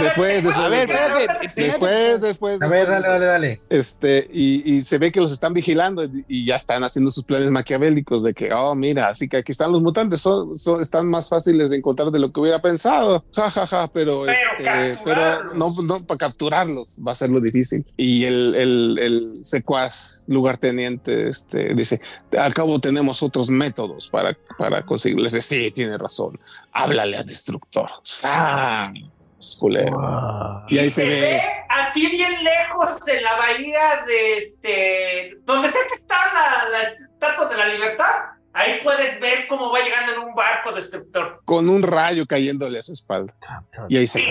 [0.00, 0.56] después, después.
[0.56, 1.26] A ver, espérate.
[1.56, 2.62] Después, después.
[2.62, 3.60] A ver, dale, dale, dale.
[3.68, 7.50] Este, y, y, se ve que los están vigilando y, ya están haciendo sus planes
[7.50, 11.28] maquiavélicos de que, oh, mira, así que aquí están los mutantes, son, son están más
[11.28, 13.24] fáciles de encontrar de lo que hubiera pensado.
[13.34, 17.40] Ja, ja, ja, pero, pero, este, pero no, no, para capturarlos va a ser lo
[17.40, 17.84] difícil.
[17.96, 22.00] Y el, el, el secuaz lugarteniente este, dice,
[22.38, 25.32] al cabo tenemos otros métodos para, para conseguirles.
[25.44, 26.38] Sí, tiene razón.
[26.72, 27.90] Háblale a Destructor.
[30.68, 35.94] Y ahí se, ve, así bien lejos en la bahía de este, donde sea que
[35.94, 38.36] está la, la estatua de la libertad.
[38.52, 41.42] Ahí puedes ver cómo va llegando en un barco destructor.
[41.44, 43.34] Con un rayo cayéndole a su espalda.
[43.90, 44.22] Y ahí se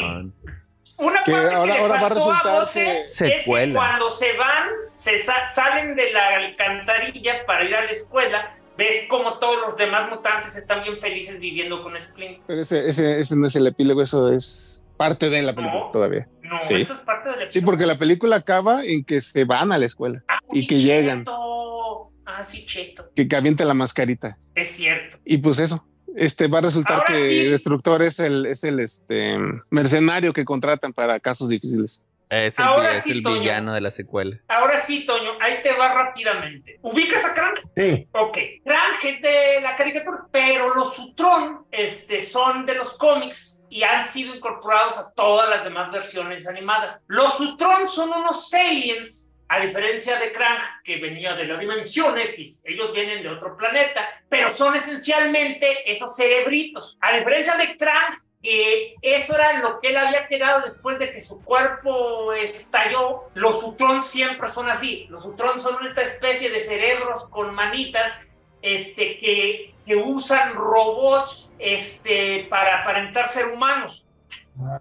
[0.98, 5.96] Una parte ahora, que ahora va a resultar es que cuando se van, se salen
[5.96, 10.84] de la alcantarilla para ir a la escuela, ves como todos los demás mutantes están
[10.84, 12.40] bien felices viviendo con Splint.
[12.48, 16.28] Pero ese, ese, ese no es el epílogo, eso es parte de la película todavía.
[16.44, 19.72] No, eso es parte de la Sí, porque la película acaba en que se van
[19.72, 21.26] a la escuela ah, y que llegan.
[21.28, 23.12] Ah, sí, cheto.
[23.16, 24.38] Que, que avienta la mascarita.
[24.56, 25.18] Es cierto.
[25.26, 25.86] Y pues eso.
[26.16, 29.38] Este va a resultar que Destructor es el, es el este,
[29.70, 32.06] mercenario que contratan para casos difíciles.
[32.30, 34.38] Es el, Ahora sí, villano de la secuela.
[34.48, 36.80] Ahora sí, Toño, ahí te va rápidamente.
[36.82, 37.56] ¿Ubicas a Krang?
[37.76, 38.08] Sí.
[38.12, 38.38] Ok.
[38.64, 44.04] Krang es de la caricatura, pero los Sutron este, son de los cómics y han
[44.04, 47.04] sido incorporados a todas las demás versiones animadas.
[47.08, 52.64] Los Sutron son unos aliens a diferencia de Krang, que venía de la dimensión X,
[52.66, 56.98] ellos vienen de otro planeta, pero son esencialmente esos cerebritos.
[57.00, 58.12] A diferencia de Krang,
[58.46, 63.24] que eso era lo que él había quedado después de que su cuerpo estalló.
[63.34, 65.08] Los Utron siempre son así.
[65.10, 68.20] Los Utron son esta especie de cerebros con manitas
[68.62, 74.06] este, que, que usan robots este, para aparentar ser humanos.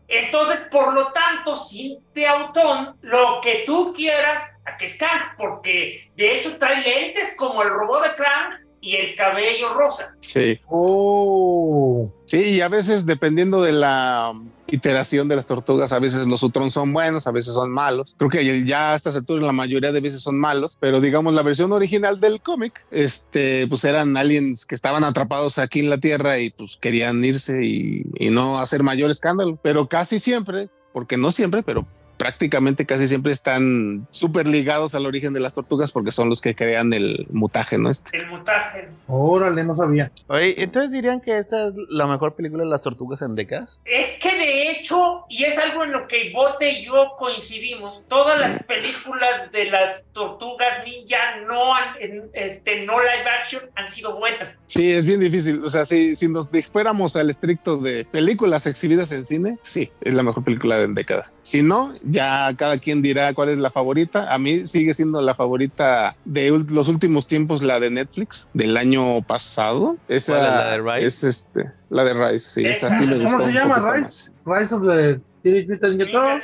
[0.09, 4.99] Entonces, por lo tanto, sin Teautón, lo que tú quieras, a que es
[5.37, 10.15] porque de hecho trae lentes como el robot de Krang y el cabello rosa.
[10.21, 10.61] Sí.
[10.69, 12.13] Oh.
[12.27, 14.35] Sí, y a veces dependiendo de la
[14.67, 18.15] iteración de las tortugas, a veces los Utron son buenos, a veces son malos.
[18.19, 21.43] Creo que ya a estas alturas la mayoría de veces son malos, pero digamos la
[21.43, 26.39] versión original del cómic, este, pues eran aliens que estaban atrapados aquí en la Tierra
[26.39, 29.59] y pues querían irse y, y no hacer mayor escándalo.
[29.63, 31.87] Pero casi siempre, porque no siempre, pero
[32.25, 36.55] prácticamente casi siempre están súper ligados al origen de las tortugas porque son los que
[36.55, 38.17] crean el mutágeno este.
[38.17, 38.89] El mutágeno.
[39.09, 40.11] Órale, no sabía.
[40.29, 43.79] Oye, entonces dirían que esta es la mejor película de las tortugas en décadas.
[43.85, 48.41] Es que de hecho y es algo en lo que Bote y yo coincidimos, todas
[48.41, 54.17] las películas de las tortugas ninja no han, en- este, no live action han sido
[54.19, 54.63] buenas.
[54.67, 55.63] Sí, es bien difícil.
[55.63, 60.15] O sea, si, si nos fuéramos al estricto de películas exhibidas en cine, sí, es
[60.15, 61.35] la mejor película de décadas.
[61.43, 64.33] Si no, ya cada quien dirá cuál es la favorita.
[64.33, 69.21] A mí sigue siendo la favorita de los últimos tiempos, la de Netflix del año
[69.23, 69.97] pasado.
[70.09, 71.07] Esa ¿Cuál es, la de Rise?
[71.07, 72.51] Es este, la de Rise.
[72.51, 73.43] Sí, esa sí me ¿Cómo gustó.
[73.43, 73.93] se un llama?
[73.93, 74.33] Rise.
[74.45, 74.61] más.
[74.61, 76.41] Rise of the Teenage Mutant Ninja.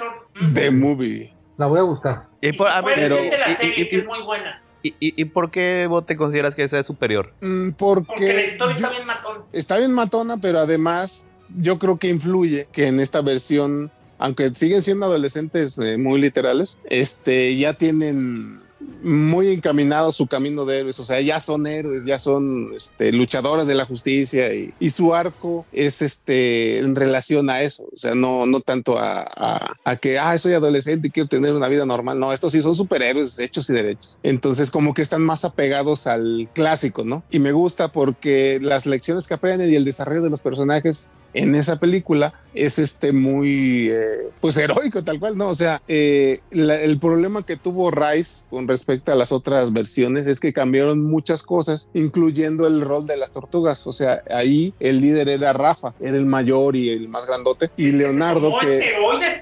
[0.55, 1.34] The Movie.
[1.56, 2.26] La voy a buscar.
[2.40, 4.62] Y por, a ver, pero- la y- serie, y- que y- es muy buena.
[4.82, 7.34] y- y- y por qué vos te consideras que esa es superior?
[7.42, 9.42] Mm, Porque Porque, la historia yo- está bien matón.
[9.52, 11.28] está bien matona, pero además
[11.59, 13.90] yo creo que influye que en esta versión,
[14.20, 18.60] aunque siguen siendo adolescentes eh, muy literales, este, ya tienen
[19.02, 23.66] muy encaminado su camino de héroes, o sea, ya son héroes, ya son este, luchadores
[23.66, 28.14] de la justicia y, y su arco es este en relación a eso, o sea,
[28.14, 31.84] no, no tanto a, a- a que, ah, soy adolescente y quiero tener una vida
[31.84, 36.06] normal, no, estos sí son superhéroes hechos y derechos, entonces como que están más apegados
[36.06, 37.22] al clásico, ¿no?
[37.30, 41.55] Y me gusta porque las lecciones que aprenden y el desarrollo de los personajes en
[41.55, 46.81] esa película es este muy eh, pues heroico tal cual no o sea eh, la-
[46.82, 51.44] el problema que tuvo Rice con respecto a las otras versiones es que cambiaron muchas
[51.44, 53.86] cosas incluyendo el rol de las tortugas.
[53.86, 57.93] O sea ahí el líder era Rafa era el mayor y el más grandote y
[57.93, 58.82] Leonardo Como que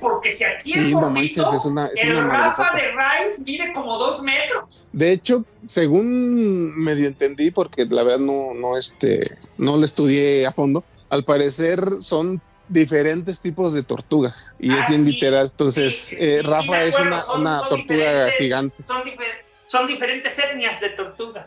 [0.01, 2.83] porque si aquí sí no manches es una es el una Rafa de
[3.27, 4.85] Rice mide como dos metros.
[4.93, 9.21] De hecho, según medio entendí, porque la verdad no, no, este,
[9.59, 14.89] no lo estudié a fondo, al parecer son diferentes tipos de tortugas y Ah, es
[14.89, 15.47] bien sí, literal.
[15.47, 18.83] Entonces, Sí, sí, eh, Rafa es una, son- una son tortuga diferentes- gigante.
[18.83, 21.47] Son, difer- son diferentes etnias de tortuga.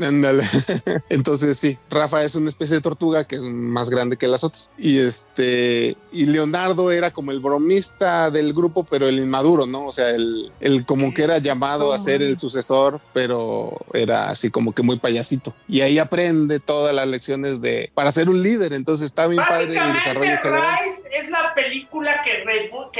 [0.00, 0.44] Ándale.
[1.08, 4.70] Entonces sí, Rafa es una especie de tortuga que es más grande que las otras.
[4.78, 9.86] Y este, y Leonardo era como el bromista del grupo, pero el inmaduro, ¿no?
[9.86, 14.48] O sea, el, el como que era llamado a ser el sucesor, pero era así
[14.48, 15.52] como que muy payasito.
[15.66, 18.74] Y ahí aprende todas las lecciones de para ser un líder.
[18.74, 20.50] Entonces está bien padre el desarrollo que.
[20.50, 22.44] Rice es la película que,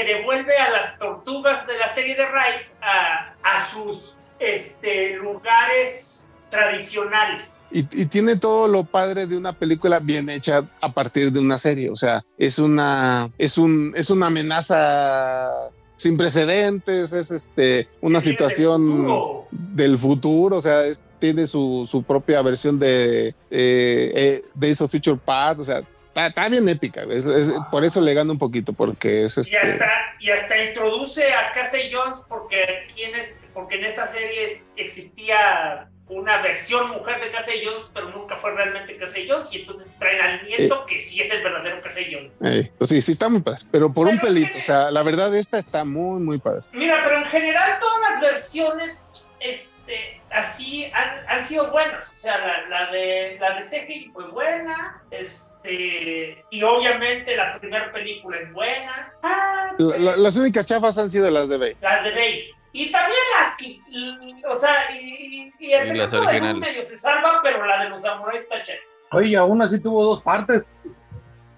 [0.03, 7.61] devuelve a las tortugas de la serie de Rice a, a sus este, lugares tradicionales.
[7.71, 11.57] Y, y tiene todo lo padre de una película bien hecha a partir de una
[11.57, 11.89] serie.
[11.89, 15.49] O sea, es una, es un, es una amenaza
[15.97, 19.47] sin precedentes, es este, una del situación futuro.
[19.51, 24.91] del futuro, o sea, es- tiene su, su propia versión de eh, eh, Days of
[24.91, 27.01] Future Past, o sea, está, está bien épica.
[27.09, 29.57] es- es- por eso le gana un poquito, porque es Y este.
[29.57, 29.87] hasta,
[30.19, 35.89] y hasta introduce a Casey Jones porque, aquí en este- porque en esta serie existía
[36.09, 40.21] una versión mujer de Casey Jones, pero nunca fue realmente Casey Jones, y entonces traen
[40.21, 42.31] al nieto que sí es el verdadero Casey Jones.
[42.45, 45.35] eh, pues sí, sí está muy padre, pero por un pelito, o sea, la verdad
[45.35, 46.61] esta está muy, muy padre.
[46.71, 49.01] Mira, pero en general todas las versiones
[49.39, 52.09] este, así han, han sido buenas.
[52.09, 57.91] O sea, la, la de la de CGI fue buena, este, y obviamente la primera
[57.91, 59.13] película es buena.
[59.23, 61.75] Ah, La- la- las únicas chafas han sido las de Bay.
[61.81, 62.51] las de Bale.
[62.73, 66.53] Y también las, y- y- o sea, y, y, y el Y las secreto de
[66.55, 68.83] medio se salva, pero la de los samuráis está chévere.
[69.11, 70.79] Oye, aún así tuvo dos partes.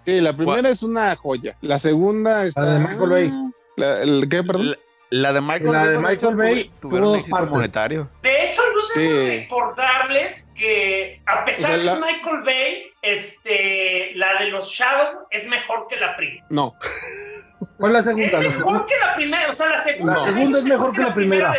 [0.06, 1.57] Sí, la primera es una joya.
[1.61, 2.64] La segunda está.
[2.65, 3.31] de Michael Bay.
[3.76, 4.68] La- el- ¿Qué, perdón?
[4.68, 4.76] La,
[5.11, 7.52] la de Michael, La de Bay, Michael Bay tuvo- tuvieron un éxito partes.
[7.52, 8.10] monetario.
[8.22, 9.02] De hecho, yo Sí.
[9.02, 9.26] debo
[9.65, 14.48] recordarles que a pesar O sea, de que la- es Michael Bay, este, la de
[14.49, 16.45] los Shadow es mejor que la primera.
[16.49, 16.76] No.
[17.77, 18.31] ¿Cuál es la segunda?
[18.31, 20.14] La mejor segunda, que la primera, o sea, la segunda.
[20.14, 21.53] La segunda es mejor que la primera.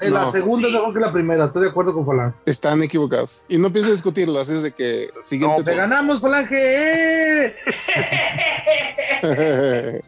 [0.00, 0.32] eh, la No.
[0.32, 0.74] segunda Sí.
[0.74, 1.44] es mejor que la primera.
[1.46, 2.36] Estoy de acuerdo con Falange.
[2.46, 3.44] Están equivocados.
[3.48, 5.64] Y no pienso discutirlo, así es de que siguiente.
[5.64, 7.46] ¡Te ganamos, Falange!
[7.46, 7.54] ¡Eh!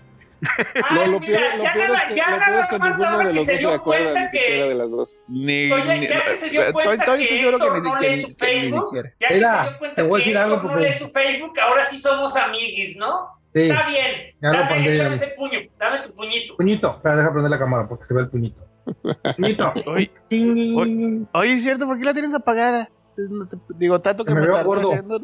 [0.89, 2.69] Ay, lo, lo mira, peor, lo ya peor nada- es que, ya lo nada es
[2.71, 4.91] que más ahora de que los se dos se dio cuenta que- siquiera de las
[4.91, 5.17] dos.
[5.29, 7.97] Ni, Oye, ni- ya que se dio estoy- cuenta estoy- que estoy seguro que no
[8.01, 10.09] lee su que Facebook, ya que se dio cuenta que
[10.69, 13.39] no lee su Facebook, ahora sí somos amiguis, ¿no?
[13.53, 14.35] Sí, Está bien.
[14.41, 16.57] Ya Dame, échame ese puño, dame tu puñito.
[16.57, 16.91] puñito.
[16.97, 18.65] Espera, deja prender la cámara porque se ve el puñito.
[19.37, 19.73] Puñito.
[19.87, 20.11] Oye,
[21.33, 22.89] oye, es cierto, ¿por qué la tienes apagada?
[23.77, 24.89] Digo, tanto que Me me, veo gordo.
[24.93, 25.21] haciendo-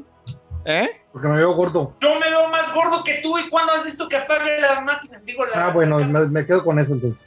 [0.65, 0.89] ¿Eh?
[1.12, 1.94] Porque me veo gordo.
[2.01, 5.20] Yo me veo más gordo que tú y cuando has visto que apague la máquina.
[5.24, 7.24] Digo, la, Ah, bueno, me quedo con eso entonces.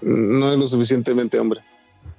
[0.00, 1.60] No es lo suficientemente hombre.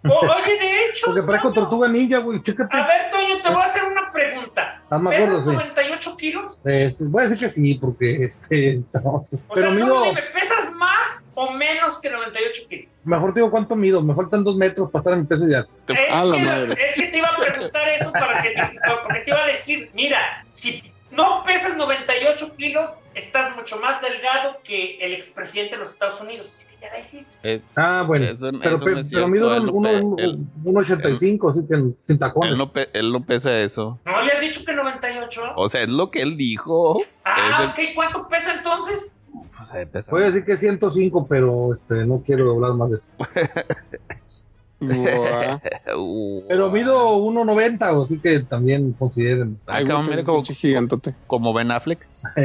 [0.10, 1.06] O- oye, de hecho.
[1.08, 2.42] Porque parezco Toño, tortuga ninja, güey.
[2.44, 2.76] Chécate.
[2.78, 4.80] A ver, Toño, te voy a hacer una pregunta.
[4.84, 5.56] Estás más ¿Pesas gordo, sí.
[5.58, 6.46] 98 kilos?
[6.66, 8.82] Eh, sí, voy a decir que sí, porque este.
[9.04, 9.38] no, sí.
[9.48, 9.96] O pero sea, mido.
[9.96, 12.88] solo dime, ¿pesas más o menos que 98 kilos?
[13.06, 14.04] Mejor te digo cuánto mido.
[14.04, 15.68] Me faltan dos metros para estar en mi peso ideal.
[15.88, 16.90] Es, A la que, madre.
[16.90, 18.62] es que te iba a preguntar eso para que te,
[19.04, 24.58] porque te iba a decir, mira, si no pesas 98 kilos, estás mucho más delgado
[24.64, 26.48] que el expresidente de los Estados Unidos.
[26.48, 27.34] Así que ya la hiciste.
[27.44, 28.26] Eh, Ah, bueno.
[28.26, 30.40] Eso- pero, eso pe- no es pero cierto, mido él no uno- pe- uno- él-
[30.64, 32.52] 1.85, así que sin tacones.
[32.52, 34.00] él, no pe- él no pesa eso.
[34.06, 35.42] ¿No habías dicho que 98?
[35.56, 36.98] O sea, es lo que él dijo.
[37.24, 37.94] ah, es ok.
[37.96, 39.12] ¿Cuánto pesa entonces?
[39.56, 42.98] Pues, eh, pesa Voy a decir que 105, pero este, no quiero hablar más de
[42.98, 43.08] eso.
[45.96, 49.60] Uh, Pero mido 1.90, así que también consideren.
[49.68, 51.14] Ay, güey, mira como, gigantote.
[51.28, 52.08] como Ben Affleck.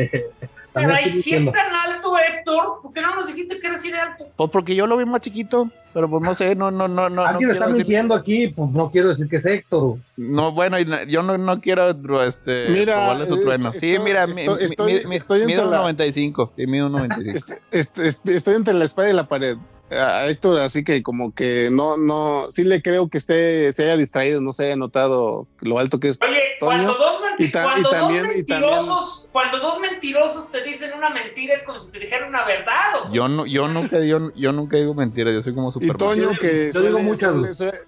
[0.75, 1.51] Pero hay estoy diciendo.
[1.53, 2.81] tan alto, Héctor.
[2.83, 4.27] ¿Por qué no nos dijiste que eras así de alto?
[4.37, 5.71] Pues porque yo lo vi más chiquito.
[5.95, 7.25] Pero pues no sé, no, no, no, no.
[7.25, 9.97] Alguien está decir- mintiendo aquí, pues no quiero decir que es Héctor.
[10.17, 11.89] No, bueno, yo no, no quiero
[12.23, 13.73] este, Mira, robarle su trueno.
[13.73, 16.53] sí, estoy- mira, mi- estoy- mi- estoy- mi- mi- estoy entre mido un la- 95.
[16.57, 17.55] Sí, mido un 95.
[17.73, 19.57] Este- este- estoy entre la espada y la pared.
[19.91, 23.97] A Héctor, así que como que no, no, sí le creo que esté, se haya
[23.97, 26.19] distraído, no se haya notado lo alto que es.
[26.21, 30.51] Oye, Toño, cuando, dos, y ta- cuando y también- dos y mentirosos, cuando dos mentirosos
[30.51, 33.03] te dicen una mentira es como si te dijeran una verdad.
[33.09, 33.13] ¿o?
[33.13, 35.97] Yo no, yo nunca, yo, yo nunca digo mentiras, yo soy como Y Superman.
[35.99, 37.79] Toño que Yo digo suele- muchas, suele-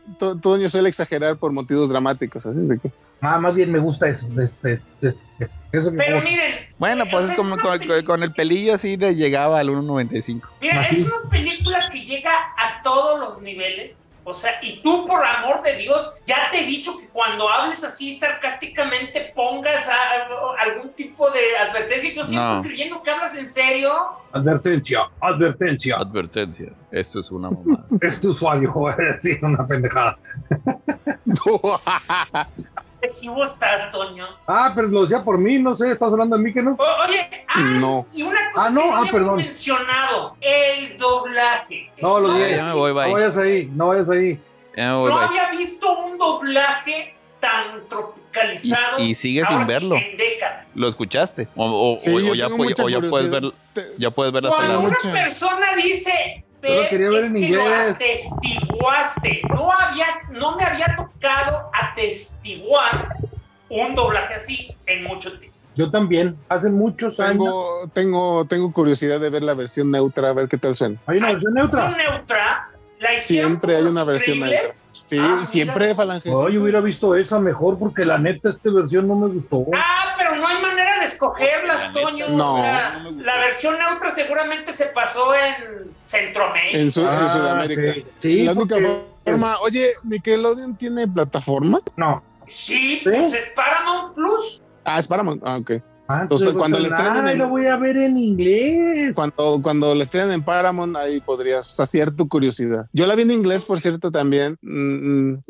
[0.41, 2.89] Toño suele exagerar por motivos dramáticos, así es de que
[3.23, 4.27] Ah, más bien me gusta eso.
[4.41, 5.09] Este, este,
[5.73, 6.67] eso Pero miren.
[6.79, 10.49] Bueno, pues es como con, con el pelillo así de llegaba al 1.95.
[10.61, 14.07] Mira, es una película que llega a todos los niveles.
[14.31, 17.83] O sea, y tú, por amor de Dios, ya te he dicho que cuando hables
[17.85, 22.13] así sarcásticamente pongas a- algún tipo de advertencia.
[22.15, 22.63] Yo sigo No.
[22.63, 23.93] creyendo que hablas en serio.
[24.33, 25.97] Advertencia, advertencia.
[25.97, 27.85] Advertencia, esto es una mamada.
[28.01, 28.73] Es tu usuario,
[29.19, 30.17] sí, una pendejada.
[33.09, 34.27] Si vos estás, Toño.
[34.47, 36.73] Ah, pero lo decía por mí, no sé, estás hablando de mí que no.
[36.79, 38.07] O- oye, ah, No.
[38.13, 39.37] y una cosa Ah, no, que no ah, perdón.
[39.37, 41.91] mencionado, el doblaje.
[42.01, 42.57] No, lo dije.
[42.57, 43.07] Ya me voy, bye.
[43.09, 44.39] No vayas ahí, no vayas ahí.
[44.77, 45.27] Ya me voy, No bye.
[45.27, 48.99] había visto un doblaje tan tropicalizado.
[48.99, 49.97] Y, y sigue sin sí, verlo.
[49.97, 50.77] En décadas.
[50.77, 51.49] ¿Lo escuchaste?
[51.57, 52.49] O, o- Sí, o- yo o ya,
[53.01, 55.05] puedes ver, Te- ya puedes ver las Cuando palabras.
[55.05, 57.91] una persona dice, Yo lo "Ver, quería ver es en que lo inglés".
[57.95, 59.43] atestiguaste.
[59.55, 63.17] No, había, no me había tocado atestiguar
[63.69, 65.57] un doblaje así en mucho tiempo.
[65.77, 67.55] Yo también, hace muchos años.
[67.95, 70.99] Tengo, tengo, curiosidad de ver la versión neutra, a ver qué tal suena.
[71.07, 71.89] Hay una versión neutra.
[71.91, 72.70] Neutra,
[73.01, 74.87] la Siempre hay una versión increíbles.
[74.93, 75.97] Sí, Ah, siempre mira.
[75.97, 76.29] Falange.
[76.29, 79.65] Ay, yo hubiera visto esa mejor porque la neta, esta versión no me gustó.
[79.75, 82.29] Ah, pero no hay manera de escogerlas, La neta, Toño.
[82.29, 82.55] no.
[82.55, 86.79] O sea, No la versión neutra seguramente se pasó en Centroamérica.
[86.79, 88.01] En, Su- en Ah, Sudamérica.
[88.01, 88.07] ok.
[88.21, 89.61] Sí, la única porque- forma.
[89.61, 91.81] Oye, Nickelodeon tiene plataforma.
[91.97, 92.23] No.
[92.47, 94.61] Sí, pues es Paramount Plus.
[94.85, 95.43] Ah, es Paramount.
[95.45, 95.73] Ah, ok.
[96.13, 97.07] Ah, Entonces, cuando le estrenen.
[97.13, 99.15] estrenen Ay, en- lo voy a ver en inglés.
[99.15, 102.87] Cuando, cuando la estrenen en Paramount, ahí podrías saciar tu curiosidad.
[102.93, 104.57] Yo la vi en inglés, por cierto, también.
[104.63, 105.43] Mm, mm,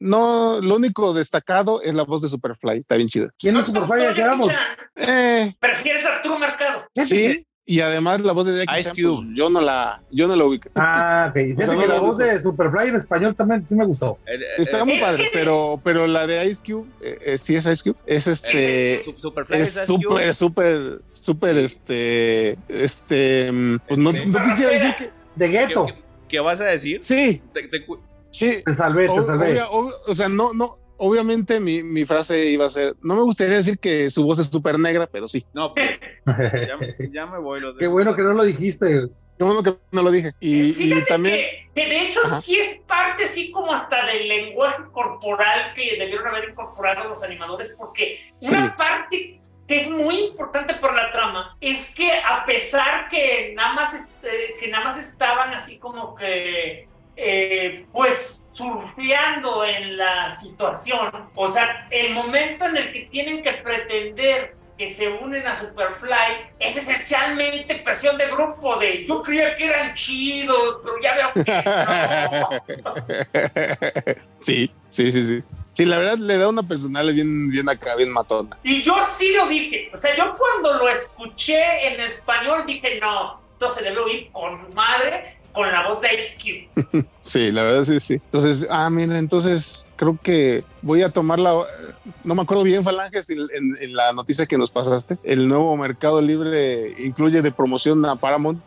[0.00, 2.78] no, lo único destacado es la voz de Superfly.
[2.78, 3.30] Está bien chida.
[3.38, 3.96] ¿Quién ¿No es Superfly?
[4.06, 4.46] gustó ¿A qué vamos?
[4.46, 4.58] Jackie
[4.96, 5.08] Chan?
[5.08, 6.84] Eh, ¿Prefieres a Arturo Mercado?
[6.94, 7.46] sí.
[7.68, 9.24] Y además la voz de Jackie Ice Chan, Cube.
[9.26, 10.68] pues, yo no la, yo no la ubico.
[10.76, 11.34] Ah, ok.
[11.34, 14.18] Fíjate O sea, no que la voz de Superfly en español también sí me gustó.
[14.56, 17.66] Está muy Es padre, que- pero, pero la de Ice Cube, eh, eh, sí es
[17.66, 23.50] Ice Cube, es este, Superfly es súper, súper, súper, este, este,
[23.88, 25.86] pues no, no quisiera decir que, De Gueto.
[26.28, 27.00] ¿Qué, vas a decir?
[27.02, 27.84] sí, Te- te
[28.30, 29.60] sí, Te salvé, te salvé.
[29.62, 29.68] obvia-
[30.06, 33.78] o sea, no, no, obviamente mi, mi frase iba a ser, no me gustaría decir
[33.78, 35.90] que su voz es súper negra, pero sí, No, pues,
[36.24, 36.78] ya,
[37.10, 37.60] ya me voy.
[37.60, 39.08] Lo de- Qué bueno que no lo dijiste.
[39.38, 42.40] qué bueno que no lo dije, y, también, que, que de hecho Ajá.
[42.40, 47.74] sí es parte así como hasta del lenguaje corporal que debieron haber incorporado los animadores,
[47.78, 48.54] porque Sí.
[48.54, 53.74] una parte que es muy importante para la trama es que a pesar que nada
[53.74, 61.10] más, este, que nada más estaban así como que, eh, pues surfeando en la situación,
[61.34, 66.52] o sea, el momento en el que tienen que pretender que se unen a Superfly
[66.58, 71.62] es esencialmente presión de grupo de yo creía que eran chidos, pero ya veo que
[72.82, 72.94] no.
[74.38, 75.42] sí, sí, sí, sí,
[75.72, 79.32] sí, la verdad le da una personal bien, bien acá, bien matona, Y yo sí
[79.32, 79.90] lo dije.
[79.92, 84.74] O sea, yo cuando lo escuché en español dije, no, esto se debe oír con
[84.74, 87.06] madre, con la voz de Ice Cube.
[87.22, 88.14] Sí, la verdad sí, sí.
[88.14, 91.64] Entonces, ah, mira, entonces creo que voy a tomar la.
[92.22, 95.18] No me acuerdo bien, Falanges, en, la noticia que nos pasaste.
[95.24, 98.62] El nuevo Mercado Libre incluye de promoción a Paramount.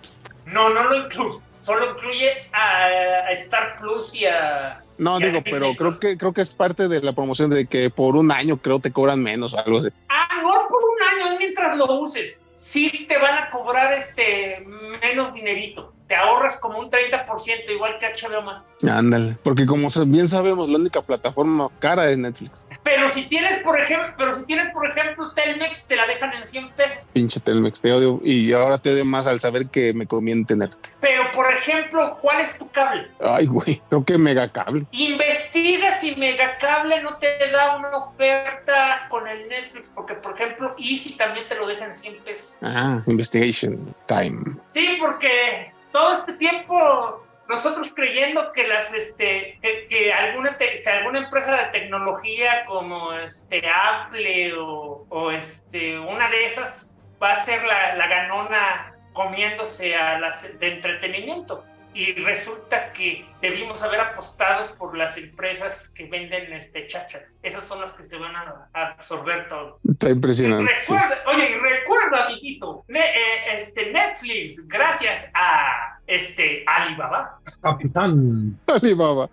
[0.48, 1.40] No, no lo incluye.
[1.64, 4.84] Solo incluye a, Star Plus y a.
[4.98, 8.18] No, digo, pero creo que creo que es parte de la promoción de que por
[8.18, 9.90] un año creo te cobran menos o algo así.
[10.10, 12.44] Ah, no por un año, es mientras lo uses.
[12.53, 14.66] Sí te van a cobrar este
[15.02, 15.94] menos dinerito.
[16.10, 18.68] Te ahorras como un 30%, igual que HBO más.
[18.81, 19.38] Ándale.
[19.44, 22.65] Porque como bien sabemos, la única plataforma cara es Netflix.
[22.84, 26.44] Pero si tienes, por ejemplo, pero si tienes, por ejemplo, Telmex, te la dejan en
[26.44, 27.07] 100 pesos.
[27.14, 28.19] Pinche Telmex, te odio.
[28.23, 30.90] Y ahora te odio más al saber que me conviene tenerte.
[30.99, 33.07] Pero, por ejemplo, ¿cuál es tu cable?
[33.19, 34.88] Ay, güey, creo que megacable.
[34.90, 41.14] Investiga si Megacable no te da una oferta con el Netflix, porque, por ejemplo, Easy
[41.14, 42.57] también te lo deja en 100 pesos.
[42.64, 44.40] Ah, investigation time.
[44.68, 50.90] Sí, porque todo este tiempo nosotros creyendo que las este que, que alguna te- que
[50.90, 57.64] alguna empresa de tecnología como este Apple o, este una de esas va a ser
[57.66, 64.95] la, la ganona comiéndose a las de entretenimiento y resulta que debimos haber apostado por
[64.98, 69.49] las empresas que venden este chácharas esas son las que se van a, a absorber
[69.49, 70.72] todo Está impresionante.
[70.76, 70.94] sí.
[70.94, 77.40] Recuerda, oye, y recuerda, amiguito, ne- eh, este Netflix, gracias a este Alibaba.
[77.61, 78.57] Capitán.
[78.68, 79.30] Alibaba.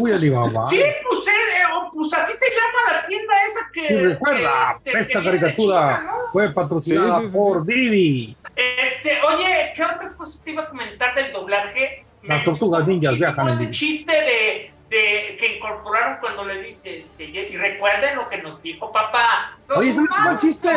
[0.00, 0.66] Uy, Alibaba.
[0.66, 3.88] Sí, pues, eh, o, pues así se llama la tienda esa que.
[3.88, 6.32] Sí, recuerda, que, este, que esta de caricatura China, ¿no?
[6.32, 8.36] fue patrocinada Sí, sí, sí, por Didi.
[8.56, 12.04] Este, oye, ¿qué otra cosa te iba a comentar del doblaje?
[12.22, 17.24] Las Me tortugas ninjas viajan ese chiste de, de que incorporaron cuando le dice, este,
[17.24, 19.58] y recuerden lo que nos dijo papá.
[19.72, 20.68] Los Oye, ese es un buen chiste.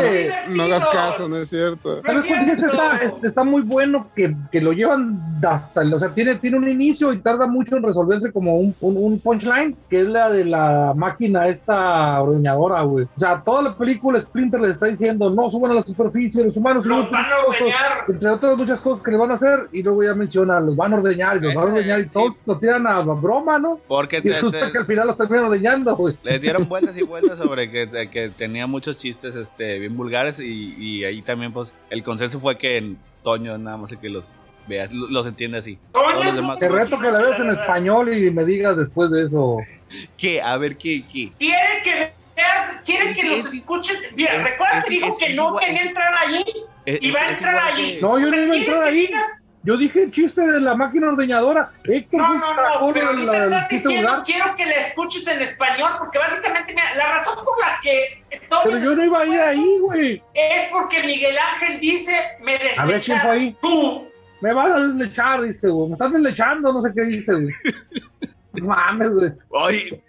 [0.50, 0.86] No hagas divertidos".
[0.94, 1.96] caso, no es cierto.
[1.98, 2.66] No ¿Sabes es cierto.
[2.68, 6.58] está, es- está muy bueno que, que lo llevan hasta el, o sea, tiene, tiene
[6.58, 10.30] un inicio y tarda mucho en resolverse como un, un, un punchline, que es la
[10.30, 13.06] de la máquina esta ordeñadora, güey.
[13.16, 16.58] O sea, toda la película Splinter les está diciendo, no suban a la superficie, los
[16.58, 17.92] humanos Los van a peligrosos", ordeñar.
[18.08, 20.94] entre otras muchas cosas que le van a hacer, y luego ya menciona, los van
[20.94, 22.10] a ordeñar, los van a ordeñar, y Sí.
[22.14, 23.80] todos lo tiran a broma, ¿no?
[23.88, 26.18] Porque Y te- resulta te- que al final los terminan ordeñando, güey.
[26.24, 30.76] le dieron vueltas y vueltas sobre que, que tenía muchos chistes este, bien vulgares y,
[30.78, 34.36] y ahí también pues el consenso fue que en Toño nada más el que los
[34.68, 35.80] veas, lo- los entiende así.
[35.92, 39.10] Toño Todos los demás- Te reto que la veas en español y me digas después
[39.10, 39.58] de eso.
[40.18, 40.40] ¿Qué?
[40.42, 41.04] A ver, ¿qué?
[41.12, 41.32] ¿Qué?
[41.40, 43.96] Quiere que veas, quiere Es- que los es- escuchen.
[44.16, 46.46] Mira, es- recuerda que dijo que no quería entrar allí
[46.86, 47.96] Es- y va a entrar allí.
[47.96, 49.08] que- No, yo no iba a entrar ahí.
[49.08, 51.72] digas- Yo dije el chiste de la máquina ordeñadora.
[51.84, 55.90] Héctor No, no, no, pero ahorita la- chiste diciendo, quiero que la escuches en español,
[55.98, 58.24] porque básicamente, mira, la razón por la que
[58.64, 60.24] Pero yo no iba a ir ahí, güey.
[60.34, 62.14] es porque Miguel Ángel dice,
[62.44, 63.32] me A ver quién fue deslecharon.
[63.32, 63.58] ahí.
[63.62, 64.08] Tú,
[64.42, 65.88] Me van a deslechar, dice, güey.
[65.88, 67.48] Me están deslechando, no sé qué dice, güey.
[68.54, 69.32] No mames, güey.
[69.50, 70.04] Oye,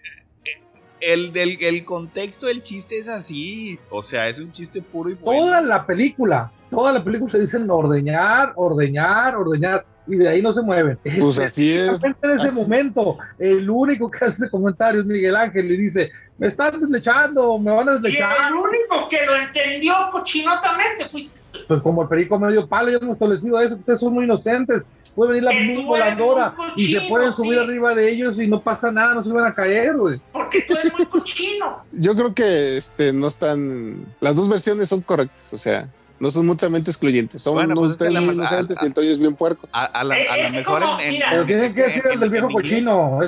[1.00, 3.78] el, el, el contexto del chiste es así.
[3.90, 5.46] O sea, es un chiste puro y bueno.
[5.46, 9.84] Toda la película, toda la película se dicen ordeñar, ordeñar, ordeñar.
[10.08, 10.96] Y de ahí no se mueven.
[11.02, 12.02] Pues así es.
[12.04, 16.12] En ese Así- momento, el único que hace ese comentario es Miguel Ángel y dice:
[16.38, 18.48] Me están deslechando, me van a y deslechar.
[18.48, 21.36] el único que lo entendió cochinotamente fuiste.
[21.66, 24.86] Pues como el perico medio palo, ya hemos establecido eso, que ustedes son muy inocentes.
[25.16, 27.64] Puede venir la voladora y se pueden subir sí.
[27.64, 30.20] arriba de ellos y no pasa nada, no se van a caer, güey.
[30.32, 31.82] porque tú eres muy cochino.
[31.90, 34.04] Yo creo que este no están.
[34.20, 35.88] Las dos versiones son correctas, o sea,
[36.18, 37.42] no son mutuamente excluyentes.
[37.42, 39.68] Son Bueno, pues es ustedes que la- muy inocentes y el Toño es bien puerco.
[39.72, 41.20] A, a la, a la es mejor como, en.
[41.28, 43.20] Pero en- tienen es que decir el en- del viejo cochino.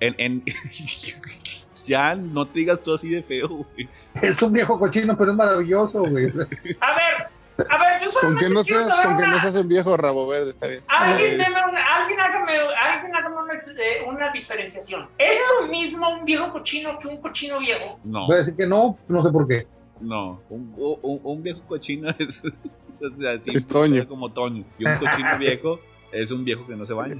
[0.00, 0.44] En, en-
[1.86, 3.88] ya no te digas tú así de feo, güey.
[4.22, 6.26] es un viejo cochino, pero es maravilloso, güey.
[6.26, 9.40] A ver, a ver, yo Con solamente que no seas, saber con que una- no
[9.40, 10.82] seas un viejo rabo verde, está bien.
[10.88, 15.08] Alguien, deme una- alguien hágame, alguien hágame una, eh, una diferenciación.
[15.16, 17.98] ¿Es lo mismo un viejo cochino que un cochino viejo?
[18.04, 19.66] No, Voy a decir que no, no sé por qué.
[20.00, 20.42] No.
[20.50, 24.06] Un, un- un viejo cochino es, es así, Es Toño.
[24.08, 24.64] como Toño.
[24.78, 25.80] Y un cochino viejo
[26.12, 27.16] es un viejo que no se baña.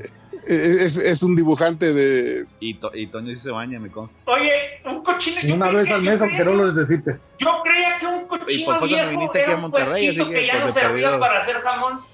[0.46, 2.46] Es, es un dibujante de.
[2.60, 4.20] Y, To- y Toño sí se baña, me consta.
[4.26, 4.52] Oye,
[4.84, 5.40] un cochino.
[5.42, 7.18] yo Una vez que- al mes, aunque no lo necesite.
[7.38, 9.62] Yo creía que un Y cochino pues fue cuando viejo viniste aquí era a un
[9.62, 11.20] Monterrey, puerquito así que, que ya pues, no de servía perdido.
[11.20, 12.00] para hacer jamón.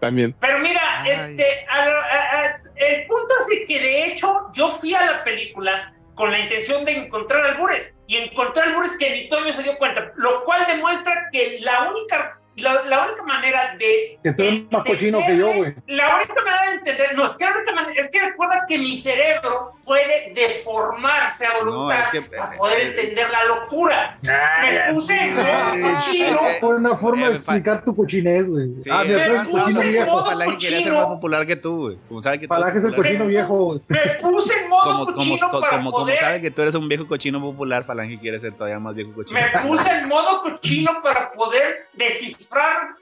[0.00, 0.34] También.
[0.40, 1.10] Pero mira, Ay.
[1.10, 5.24] este, a a- a- el punto es de que de hecho yo fui a la
[5.24, 7.94] película con la intención de encontrar albures.
[8.06, 12.39] Y encontré albures que ni Toño se dio cuenta, lo cual demuestra que la única,
[12.56, 15.74] la, la única manera de Que tú eres más cochino que yo, güey.
[15.86, 18.78] La única manera de entender, no, es que la única manera, es que recuerda que
[18.78, 24.18] mi cerebro puede deformarse a voluntad No, es que- para poder eh, entender la locura.
[24.22, 26.38] Me puse en modo Ay, cochino.
[26.60, 28.68] Fue una forma de Eh, explicar tu cochinés, güey.
[28.82, 30.10] Sí, ah, mira, tú eres me cochino puse viejo.
[30.12, 30.96] modo Falange quería ser cochino.
[30.98, 31.98] más popular que tú, güey.
[32.08, 33.80] Como sabe que tú Falange es el cochino viejo, güey.
[33.88, 36.18] Me puse en modo Como, como, cochino co- para como, como poder.
[36.20, 39.40] sabe que tú eres un viejo cochino popular, Falange quiere ser todavía más viejo cochino.
[39.40, 42.49] Me puse en modo cochino para poder descifrar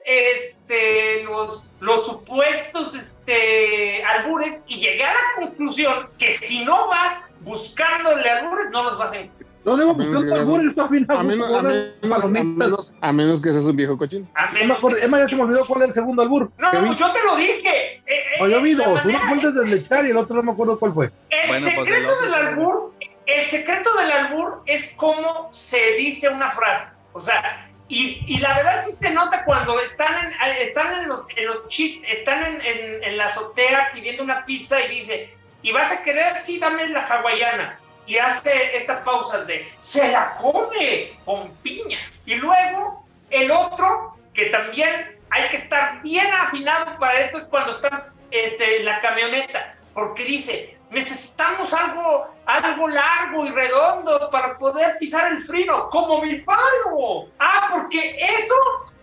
[0.04, 7.16] este, los, los supuestos este, albures y llegué a la conclusión que si no vas
[7.40, 9.48] buscándole albures, no los vas a encontrar.
[9.64, 10.68] ¿Dónde va buscando albures?
[10.68, 13.98] Está bien a A menos, a, menos, a, menos, a menos que seas un viejo
[13.98, 14.26] cochino.
[14.34, 16.50] A No me menos que- Emma ya se me olvidó cuál era el segundo albur.
[16.56, 17.96] No, pues yo te lo dije.
[17.96, 19.04] Eh, eh, No, yo vi dos.
[19.04, 21.10] Uno fue el de deslechar y el otro no me acuerdo cuál fue.
[21.28, 22.94] El Bueno, pues, el secreto otro del albur,
[23.26, 26.86] el secreto del albur es cómo se dice una frase.
[27.12, 31.46] O sea, y, la verdad sí se nota cuando están en, están en los, en
[31.46, 36.36] los chis- están en la azotea pidiendo una pizza y dice, ¿y vas a querer?
[36.36, 37.80] Sí, dame la hawaiana.
[38.06, 41.98] Y hace esta pausa de, se la come con piña.
[42.24, 47.72] Y luego el otro, que también hay que estar bien afinado para esto, es cuando
[47.72, 54.96] están este, en la camioneta, porque dice, necesitamos algo, algo largo y redondo para poder
[54.98, 57.26] pisar el freno, como mi palo.
[57.38, 58.54] Ah, porque esto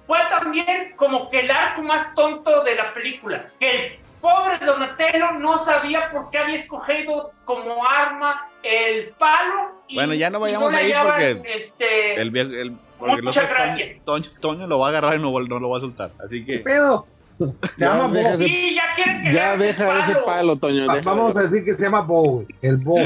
[0.07, 5.31] fue también como que el arco más tonto de la película, que el pobre Donatello
[5.33, 9.83] no sabía por qué había escogido como arma el palo.
[9.87, 13.45] y- Bueno, ya no vayamos le ahí porque Este, El viejo, el, porque Mucha el
[13.45, 13.95] otro gracia.
[14.03, 16.11] Toño, Toño, lo va a agarrar y no, no lo va a soltar.
[16.23, 16.59] Así ¿Qué que.
[16.59, 17.05] pedo?
[17.37, 17.45] Se
[17.77, 18.33] Ya llama deja Bo.
[18.35, 20.87] ese- Sí, ya quieren que Ya deja ese palo, Toño.
[20.87, 21.01] Va-.
[21.01, 22.45] Vamos a decir que se llama Bo.
[22.61, 22.95] El Bo.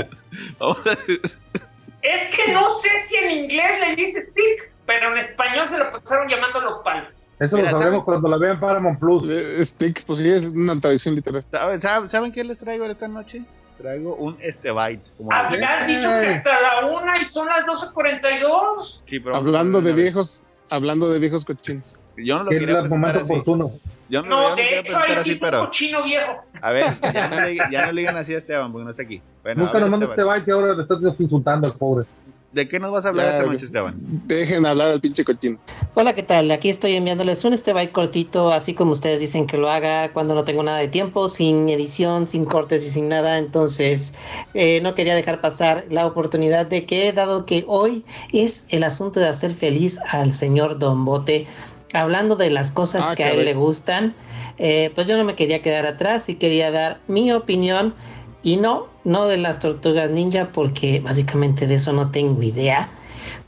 [2.01, 5.91] Es que no sé si en inglés le dice stick, pero en español se lo
[5.91, 7.13] pasaron llamándolo palos.
[7.39, 8.05] Eso Mira, lo sabremos ¿sabe?
[8.05, 9.29] cuando la vean en Paramount Plus.
[9.29, 11.43] Eh, Stick, pues sí, es una traducción literal.
[11.51, 13.43] ¿Saben, saben, qué les traigo esta noche?
[13.77, 15.09] Traigo un Estebite.
[15.17, 15.83] Como Ah, les gusta.
[15.83, 19.01] Habían dicho que hasta la una y son las 12.42.
[19.05, 20.03] Sí, pero Hablando de vez.
[20.03, 21.97] viejos, hablando de viejos cochinos.
[22.17, 23.33] Yo no lo Que es quería el presentar momento así.
[23.33, 23.71] oportuno.
[24.09, 26.43] Yo no, lo de hecho ahí sí fue cochino viejo.
[26.61, 29.03] A ver, ya no, le, ya no le digan así a Esteban porque no está
[29.03, 29.21] aquí.
[29.43, 30.43] Bueno, Nunca nos manda este Esteban.
[30.45, 32.05] y ahora le estás insultando al pobre.
[32.51, 33.95] ¿De qué nos vas a hablar Ya, esta noche, Esteban?
[34.25, 35.59] Dejen hablar al pinche cochino.
[35.93, 36.49] Hola, ¿qué tal?
[36.49, 40.33] Aquí estoy enviándoles un este byte cortito, así como ustedes dicen que lo haga cuando
[40.33, 43.37] no tengo nada de tiempo, sin edición, sin cortes y sin nada.
[43.37, 44.15] Entonces,
[44.55, 48.03] eh, no quería dejar pasar la oportunidad de que, dado que hoy
[48.33, 51.45] es el asunto de hacer feliz al señor Don Bote,
[51.93, 54.13] hablando de las cosas Ah, que a él le gustan,
[54.57, 57.93] eh, pues yo no me quería quedar atrás y quería dar mi opinión.
[58.41, 62.89] Y no, no de las tortugas ninja, porque básicamente de eso no tengo idea.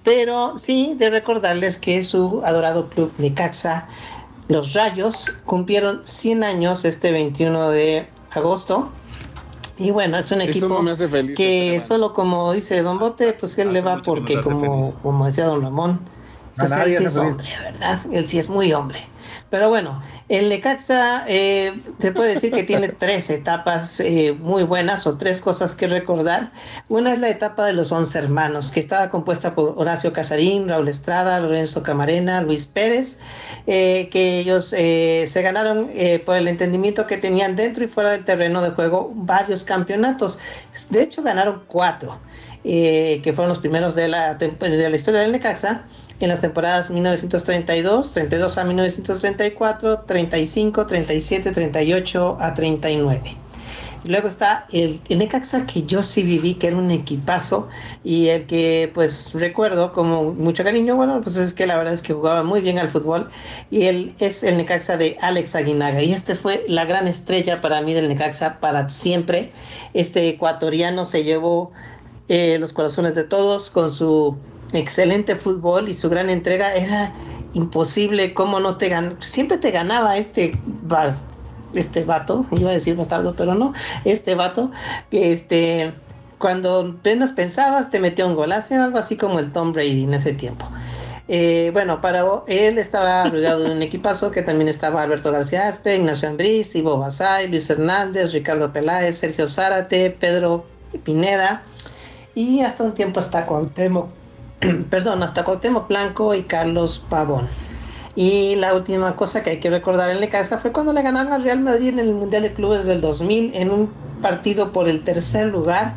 [0.04, 3.88] Pero sí de recordarles que su adorado club Necaxa,
[4.48, 8.90] los Rayos, cumplieron 100 años este 21 de agosto.
[9.78, 11.38] Y bueno, es un equipo no me hace feliz.
[11.38, 11.88] que Esteban.
[11.88, 16.02] solo como dice Don Bote, pues él le va porque como, como decía Don Ramón,
[16.62, 18.00] pues él sí es hombre, ¿verdad?
[18.12, 19.00] Él sí es muy hombre.
[19.50, 25.06] Pero bueno, el Necaxa eh, se puede decir que tiene tres etapas eh, muy buenas
[25.06, 26.52] o tres cosas que recordar.
[26.88, 30.88] Una es la etapa de los once hermanos, que estaba compuesta por Horacio Casarín, Raúl
[30.88, 33.20] Estrada, Lorenzo Camarena, Luis Pérez,
[33.68, 38.12] eh, que ellos eh, se ganaron eh, por el entendimiento que tenían dentro y fuera
[38.12, 40.40] del terreno de juego varios campeonatos.
[40.90, 42.20] De hecho, ganaron cuatro,
[42.64, 45.84] eh, que fueron los primeros de la, de la historia del Necaxa
[46.26, 53.38] en las temporadas 1932, 32 a 1934, 35, 37, 38 a 39.
[54.04, 57.68] Y luego está el, el Necaxa que yo sí viví, que era un equipazo,
[58.04, 62.02] y el que pues recuerdo como mucho cariño, bueno, pues es que la verdad es
[62.02, 63.30] que jugaba muy bien al fútbol,
[63.70, 67.82] y él es el Necaxa de Alex Aguinaga, y este fue la gran estrella para
[67.82, 69.52] mí del Necaxa para siempre.
[69.94, 71.72] Este ecuatoriano se llevó
[72.28, 74.38] eh, los corazones de todos con su
[74.74, 77.14] excelente fútbol y su gran entrega era
[77.54, 80.58] imposible cómo no te gan siempre te ganaba este
[81.74, 83.74] este vato iba a decir bastardo pero no
[84.06, 84.72] este vato
[85.12, 85.94] este
[86.42, 90.34] cuando apenas pensabas te metía un golazo algo así como el Tom Brady en ese
[90.34, 90.68] tiempo.
[91.28, 95.96] Eh, bueno, para él estaba rodeado de un equipazo que también estaba Alberto García Aspe,
[95.96, 100.66] Ignacio Ambriz, Ivo Basay, Luis Hernández, Ricardo Peláez, Sergio Zárate, Pedro
[101.04, 101.62] Pineda
[102.36, 104.10] y hasta un tiempo hasta Cuauhtémoc,
[104.90, 107.48] perdón, hasta Cuauhtémoc Blanco y Carlos Pavón.
[108.16, 111.44] Y la última cosa que hay que recordar en Necaxa fue cuando le ganaron al
[111.44, 113.90] Real Madrid en el Mundial de Clubes del 2000 en un
[114.22, 115.96] partido por el tercer lugar.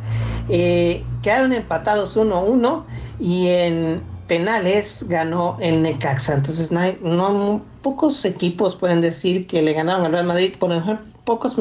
[0.49, 2.85] Eh, quedaron empatados 1-1
[3.19, 6.35] y en penales ganó el Necaxa.
[6.35, 11.59] Entonces no, pocos equipos pueden decir que le ganaron al Real Madrid, por ejemplo, pocos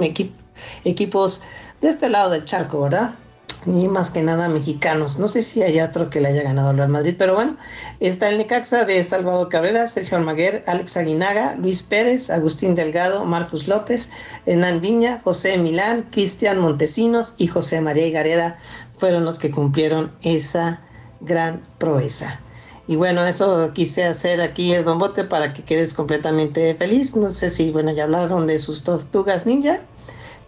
[0.83, 1.41] equipos
[1.81, 3.15] de este lado del charco, ¿verdad?
[3.65, 5.19] Ni más que nada mexicanos.
[5.19, 7.55] No sé si hay otro que le haya ganado al Real Madrid, pero bueno,
[8.01, 13.67] está el Necaxa de Salvador Cabrera, Sergio Almaguer, Alex Aguinaga, Luis Pérez, Agustín Delgado, Marcus
[13.69, 14.09] López,
[14.45, 18.57] Hernán Viña, José Milán, Cristian Montesinos y José María Gareda
[18.97, 20.81] fueron los que cumplieron esa
[21.21, 22.41] gran proeza.
[22.87, 27.15] Y bueno, eso quise hacer aquí el Don Bote para que quedes completamente feliz.
[27.15, 29.79] No sé si, bueno, ya hablaron de sus tortugas ninja,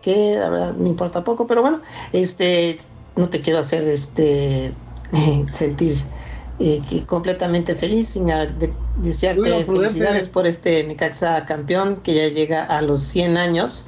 [0.01, 1.81] que la verdad me importa poco, pero bueno,
[2.11, 2.77] este,
[3.15, 4.73] no te quiero hacer este
[5.47, 5.95] sentir
[6.59, 9.89] eh, que completamente feliz sin a- de- desearte Bueno, prudente.
[9.93, 13.87] felicidades por este Necaxa campeón que ya llega a los 100 años.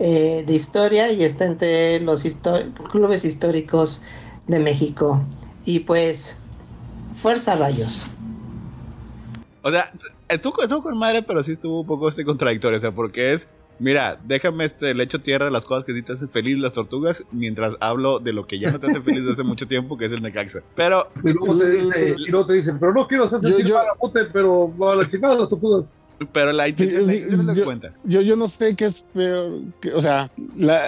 [0.00, 2.24] eh, de historia y está entre los
[2.92, 4.02] clubes históricos
[4.46, 5.20] de México.
[5.64, 6.38] Y pues,
[7.20, 8.06] fuerza rayos.
[9.62, 9.90] O sea,
[10.28, 12.76] estuvo, estuvo con madre, pero sí estuvo un poco este contradictorio.
[12.76, 13.48] O sea, porque es,
[13.78, 16.72] mira, déjame este, le echo tierra a las cosas que sí te hacen feliz las
[16.72, 19.96] tortugas, mientras hablo de lo que ya no te hace feliz desde hace mucho tiempo,
[19.96, 20.60] que es el Necaxa.
[20.74, 23.66] Pero, Y luego te dice, y luego te dicen, pero no quiero hacer Yo- sentir
[23.66, 25.84] yo- mal a Pute, pero a la chingada las tortugas.
[26.32, 27.92] pero la intención, la intención Yo- cuenta.
[28.04, 30.80] Yo, yo no sé qué es peor, que- o sea, la,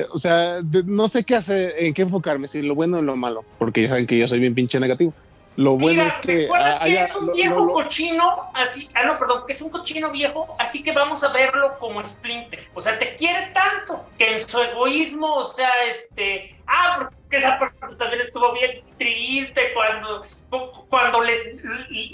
[0.00, 3.02] eh, o sea, de- no sé qué hacer, en qué enfocarme, si lo bueno o
[3.02, 5.12] lo malo, porque ya saben que yo soy bien pinche negativo.
[5.60, 8.50] Lo bueno Mira, es que recuerda ah, que es un lo- viejo lo- lo- cochino,
[8.54, 12.02] así, ah no, perdón, que es un cochino viejo, así que vamos a verlo como
[12.02, 12.66] Splinter.
[12.72, 17.58] O sea, te quiere tanto que en su egoísmo, o sea, este, ah, porque esa
[17.58, 21.46] parte también estuvo bien triste cuando, cu- cuando les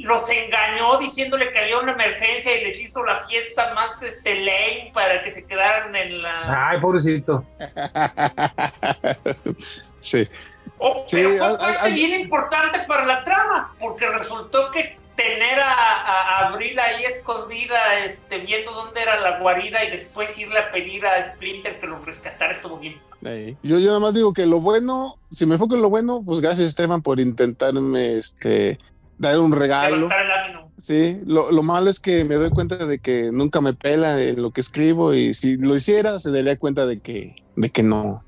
[0.01, 4.91] los engañó diciéndole que había una emergencia y les hizo la fiesta más este lame
[4.93, 7.45] para que se quedaran en la Ay, pobrecito.
[10.01, 10.29] sí,
[10.79, 15.73] Oh, Sí, pero fue parte bien importante para la trama, porque resultó que tener a,
[15.73, 21.07] a Abril ahí escondida, este, viendo dónde era la guarida y después irle a pedir
[21.07, 22.97] a Splinter que los rescatara estuvo bien.
[23.63, 26.41] Yo, yo nada más digo que lo bueno, si me enfoco en lo bueno, pues
[26.41, 28.79] gracias Esteban por intentarme este,
[29.19, 30.09] dar un regalo.
[30.79, 34.43] Sí, lo, lo malo es que me doy cuenta de que nunca me pela en
[34.43, 38.23] lo que escribo y si lo hiciera se daría cuenta de que, de que no.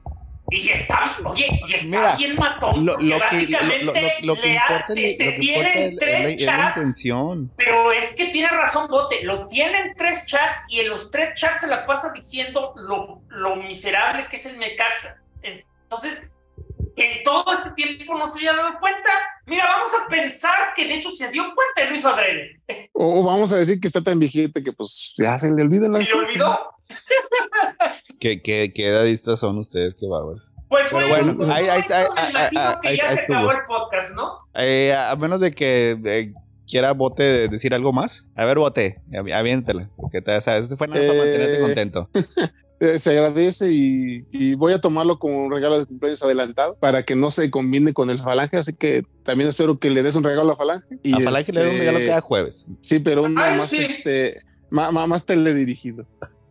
[0.50, 3.92] Y está, oye, y está Mira, bien matón, Lo, porque lo que, lo, básicamente lo-
[3.92, 4.00] que
[4.42, 6.52] le importa, te- es- te lo que importa tienen es, es la, tres es la
[6.56, 7.52] chats intención.
[7.56, 11.60] Pero es que tiene razón Bote, lo tienen tres chats y en los tres chats
[11.60, 15.20] se la pasa diciendo lo, lo miserable que es el Necaxa.
[15.42, 16.18] Entonces,
[16.96, 19.10] en todo este tiempo no se había dado cuenta.
[19.46, 22.60] Mira, vamos a pensar que de hecho se dio cuenta y lo hizo adrede.
[22.92, 26.02] O, vamos a decir que está tan viejito que pues ya se le olvidan las
[26.02, 26.70] Y le olvidó.
[28.20, 29.94] ¿Qué, qué, qué edadistas son ustedes?
[29.94, 30.52] Qué bárbaros.
[30.68, 31.82] Pues Pero bueno, bueno, con ahí- ahí-
[32.82, 33.36] ahí- ya se estuvo.
[33.38, 34.36] acabó el podcast, ¿no?
[34.54, 36.32] Eh, a menos de que eh,
[36.68, 38.30] quiera Bote decir algo más.
[38.36, 39.88] A ver, Bote, avi- aviéntale.
[39.96, 42.10] Porque te sabes, este fue nada para Eh, mantenerte contento.
[42.80, 47.02] Eh, se agradece y, y voy a tomarlo como un regalo de cumpleaños adelantado para
[47.02, 50.22] que no se combine con el Falange, así que también espero que le des un
[50.22, 50.86] regalo a Falange.
[51.02, 52.66] Y a Falange le doy un este, regalo cada jueves.
[52.80, 53.78] Sí, pero uno Ay, más, sí.
[53.82, 56.06] este, más, más teledirigido.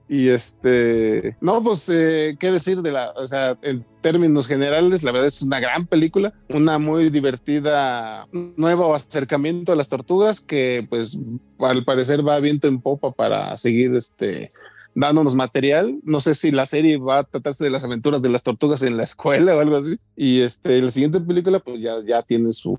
[0.09, 5.11] Y este, no, pues, eh, qué decir de la, o sea, en términos generales, la
[5.11, 8.25] verdad es una gran película, una muy divertida,
[8.55, 11.19] nuevo acercamiento a las tortugas que, pues,
[11.59, 14.51] al parecer va viento en popa para seguir, este,
[14.97, 15.99] dándonos material.
[16.03, 18.97] No sé si la serie va a tratarse de las aventuras de las tortugas en
[18.97, 19.99] la escuela o algo así.
[20.15, 22.75] Y este, la siguiente película, pues ya, ya tiene su,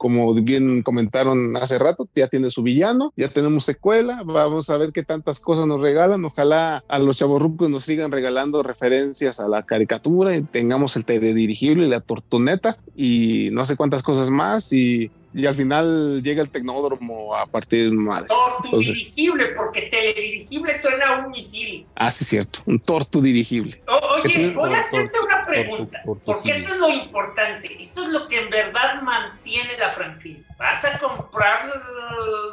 [0.00, 4.92] como bien comentaron hace rato, ya tiene su villano, ya tenemos secuela, vamos a ver
[4.92, 9.66] qué tantas cosas nos regalan, ojalá a los chavorrucos nos sigan regalando referencias a la
[9.66, 15.10] caricatura y tengamos el teledirigible y la tortoneta y no sé cuántas cosas más y,
[15.32, 18.30] y al final llega el tecnódromo a partir de madres.
[18.64, 21.86] Entonces, Tortudirigible, porque teledirigible suena a un misil.
[21.94, 23.80] ah, sí, cierto, un tortu dirigible.
[23.86, 26.22] O- oye, voy a hacerte una tortu- pregunta, tortugible.
[26.34, 30.44] porque esto es lo importante, esto es lo que en verdad mantiene la franquicia.
[30.58, 31.68] ¿Vas a comprar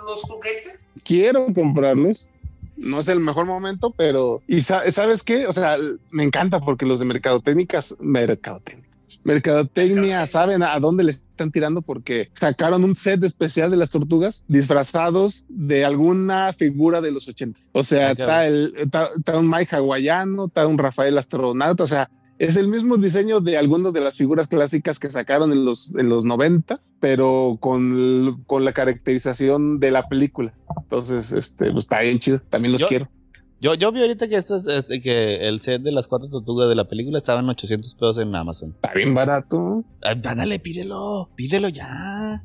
[0.06, 0.90] los juguetes?
[1.04, 2.30] quiero comprarlos.
[2.76, 5.78] No es el mejor momento, pero y sa- sabes qué, o sea,
[6.12, 8.87] me encanta porque los de mercadotécnicas, mercadotécnica,
[9.28, 14.44] mercadotecnia saben a dónde le están tirando porque sacaron un set especial de las tortugas
[14.48, 17.60] disfrazados de alguna figura de los 80.
[17.74, 21.88] O sea, Ah, está, el, está, está un Mike hawaiano, está un Rafael astronauta, o
[21.88, 22.10] sea,
[22.40, 26.08] es el mismo diseño de algunas de las figuras clásicas que sacaron en los, en
[26.08, 30.54] los 90, pero con, con la caracterización de la película.
[30.84, 32.40] Entonces, este, pues está bien chido.
[32.50, 33.10] También los Yo- quiero.
[33.60, 36.70] Yo, yo vi ahorita que, esto es- este, que el set de las cuatro tortugas
[36.70, 38.70] de la película estaba en 800 pesos en Amazon.
[38.76, 39.84] Está bien barato.
[40.04, 42.44] Ay, ándale, pídelo, pídelo ya.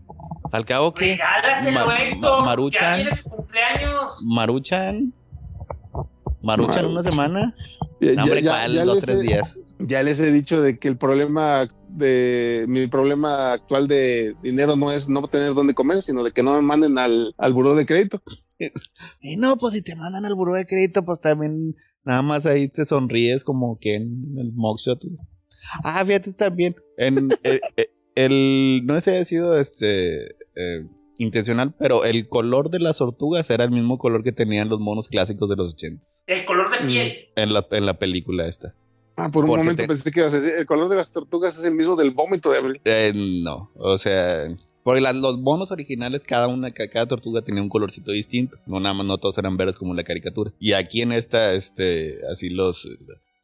[0.52, 2.80] Al cabo que Regálaselo, Ma- Héctor, Ma- Maruchan.
[2.82, 4.12] ya viene su cumpleaños.
[4.24, 5.14] Maruchan.
[6.42, 7.54] Maruchan una semana.
[8.00, 8.72] Ya, No, hombre, ya- ¿cuál?
[8.74, 9.58] ya Dos, tres he- días.
[9.78, 14.90] Ya les he dicho de que el problema de mi problema actual de dinero no
[14.92, 17.84] es no tener dónde comer, sino de que no me manden al, al buró de
[17.84, 18.22] crédito.
[19.20, 21.74] Y no, pues si te mandan al buró de crédito, pues también
[22.04, 25.02] nada más ahí te sonríes como que en el mugshot.
[25.84, 26.74] Ah, fíjate también.
[26.96, 30.24] En eh, eh, el, no sé si ha sido este
[30.56, 30.86] eh,
[31.18, 35.08] intencional, pero el color de las tortugas era el mismo color que tenían los monos
[35.08, 36.24] clásicos de los ochentas.
[36.26, 37.12] El color de piel.
[37.36, 38.74] En la, en la película esta.
[39.16, 41.10] Ah, por un Porque momento te- pensé que ibas a decir, el color de las
[41.10, 42.80] tortugas es el mismo del vómito de abril.
[42.84, 44.44] Eh, no, o sea,
[44.84, 48.58] porque las- los monos originales, cada una, ca- cada tortuga tenía un colorcito distinto.
[48.66, 50.50] No nada más, no todos eran verdes como en la caricatura.
[50.58, 52.88] Y aquí en esta, este, así los,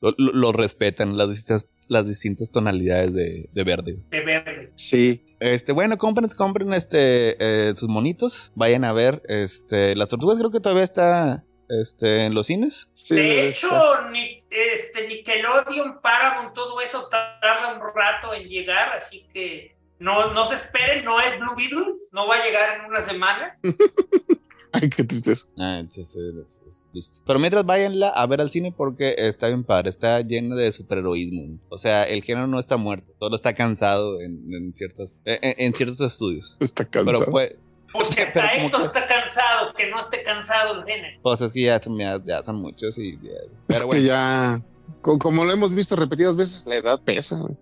[0.01, 3.97] lo, lo- lo respetan las distintas, las distintas tonalidades de, de verde.
[4.11, 4.73] De verde.
[4.77, 8.53] Sí, Este, bueno, compren, compren este, eh, sus monitos.
[8.55, 9.23] Vayan a ver.
[9.29, 12.89] Este, las tortugas creo que todavía está este, en los cines.
[12.93, 13.15] sí.
[13.15, 13.69] de hecho,
[14.13, 20.45] ni, este, Nickelodeon, Paramount, todo eso tarda un rato en llegar, así que no, no
[20.45, 23.59] se esperen, no es Blue Beetle, no va a llegar en una semana.
[24.73, 25.49] Ay, qué tristeza.
[25.59, 27.21] Ah, sí, sí, sí, sí, listo.
[27.27, 31.59] Pero mientras váyanla a ver al cine porque está bien padre, está lleno de superheroísmo.
[31.71, 35.75] O sea, el género no está muerto, todo está cansado en, en ciertas, en, en
[35.75, 36.57] ciertos estudios.
[36.61, 37.31] Está Pero cansado.
[37.31, 37.57] pues,
[37.91, 41.19] Porque Pero hasta Héctor que- está cansado, que no esté cansado el género.
[41.23, 43.31] pues es que ya, son- ya, ya son muchos y ya-
[43.69, 44.01] Pero es bueno.
[44.03, 44.63] que ya,
[45.01, 47.37] co- como lo hemos visto repetidas veces, la edad pesa.
[47.37, 47.55] güey.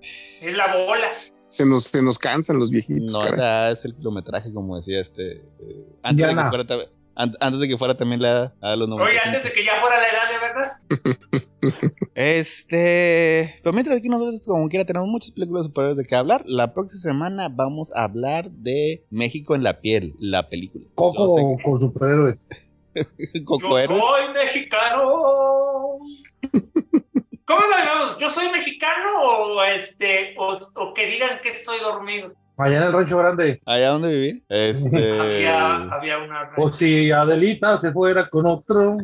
[0.43, 1.09] Es la bola.
[1.49, 3.13] Se nos, se nos cansan los viejitos.
[3.13, 3.39] No, caray.
[3.39, 5.33] la- es el kilometraje, como decía este.
[5.61, 6.65] eh, antes, de que fuera,
[7.41, 9.23] antes de que fuera también la a los Oye, 95.
[9.27, 11.87] antes de que ya fuera la edad de verdad.
[12.15, 13.55] Este.
[13.63, 16.43] Pero mientras aquí nosotros, como quiera, tenemos muchas películas superiores de qué hablar.
[16.47, 20.85] La próxima semana vamos a hablar de México en la piel, la película.
[20.95, 21.63] Coco sé.
[21.65, 22.45] con superhéroes.
[23.45, 24.01] Coco Yo Héroes.
[24.03, 25.13] soy mexicano.
[27.47, 28.19] ¿Cómo lo llamamos?
[28.19, 32.33] ¿Yo soy mexicano o este o, o que digan que estoy dormido?
[32.59, 33.61] Allá en el rancho grande.
[33.67, 34.43] Allá donde viví.
[34.49, 35.13] Este.
[35.21, 36.51] Había, había una.
[36.57, 38.97] O si Adelita se fuera con otro.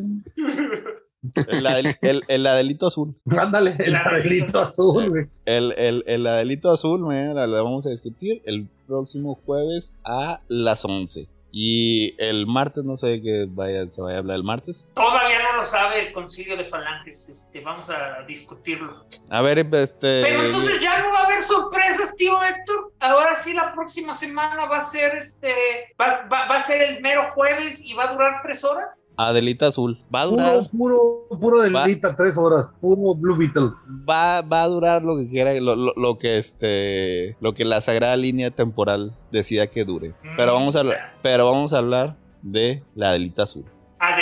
[1.47, 3.15] El, Adel- el- el Adelito Azul.
[3.37, 5.25] Ándale, el Adelito azul, güey.
[5.45, 10.41] El, el, el Adelito Azul, mañana la, la vamos a discutir el próximo jueves a
[10.49, 11.29] las 11.
[11.55, 14.87] Y el martes, no sé qué vaya, se vaya a hablar el martes.
[14.95, 17.29] Todavía no lo sabe el concilio de falanges.
[17.29, 18.89] Este, vamos a discutirlo.
[19.29, 20.23] A ver, este.
[20.23, 22.93] Pero entonces ya no va a haber sorpresas, tío Héctor.
[22.99, 25.53] Ahora sí, la próxima semana va a ser este.
[26.01, 28.87] Va, va- va a ser el mero jueves y va a durar tres horas.
[29.17, 29.99] Adelita Azul.
[30.13, 30.69] Va a durar.
[30.71, 32.71] Puro, puro, puro Adelita, tres horas.
[32.81, 33.71] Puro Blue Beetle.
[34.09, 37.37] Va, va a durar lo que quiera, lo, lo- lo que este.
[37.39, 40.13] Lo que la sagrada línea temporal decida que dure.
[40.37, 40.97] Pero vamos a hablar.
[41.21, 43.65] Pero vamos a hablar de la Adelita Azul.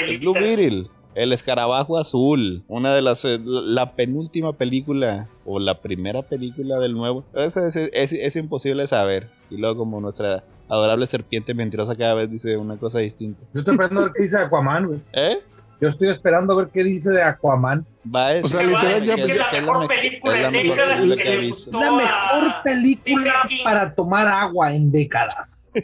[0.06, 0.40] El Blue Adelita.
[0.62, 6.78] Beetle, el escarabajo azul, una de las, eh, la penúltima película o la primera película
[6.80, 7.24] del nuevo.
[7.34, 9.28] Es, es- es- es imposible saber.
[9.50, 13.42] Y luego como nuestra adorable serpiente mentirosa cada vez dice una cosa distinta.
[13.54, 15.02] Yo estoy esperando a ver qué dice Aquaman, güey.
[15.12, 15.40] ¿Eh?
[15.82, 17.86] Yo estoy esperando a ver qué dice de Aquaman.
[18.04, 19.80] Va a decir O sea, Que va a literal, decir ya- que es la mejor
[19.80, 23.34] me- película en décadas y que le gustó La mejor película
[23.64, 25.72] para tomar agua en décadas.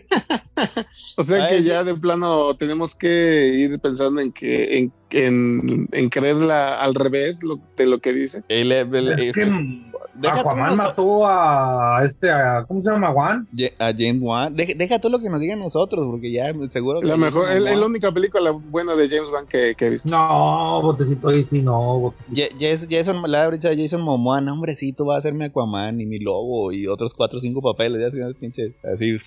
[1.18, 6.10] O sea que ya de plano tenemos que ir pensando en que en, en, en
[6.10, 8.44] creerla al revés lo- de lo que dice.
[8.49, 9.34] El- el- el- Es
[10.34, 13.11] que Aquaman mató a este, a, ¿cómo se llama?
[13.14, 13.48] Juan.
[13.53, 14.56] Ye- a James Wan.
[14.56, 17.61] Deja, deja tú lo que nos digan nosotros, porque ya seguro que La mejor, es
[17.61, 20.10] la única película buena de James Wan que, que he visto.
[20.10, 22.35] No, botecito ahí sí, no, botecito.
[22.35, 25.45] Ye- Jas- Jason, la ahorita Jason Momoa, no, hombre, sí, tú vas a ser mi
[25.45, 29.17] Aquaman y mi lobo y otros cuatro o cinco papeles, ya así, pinche, así,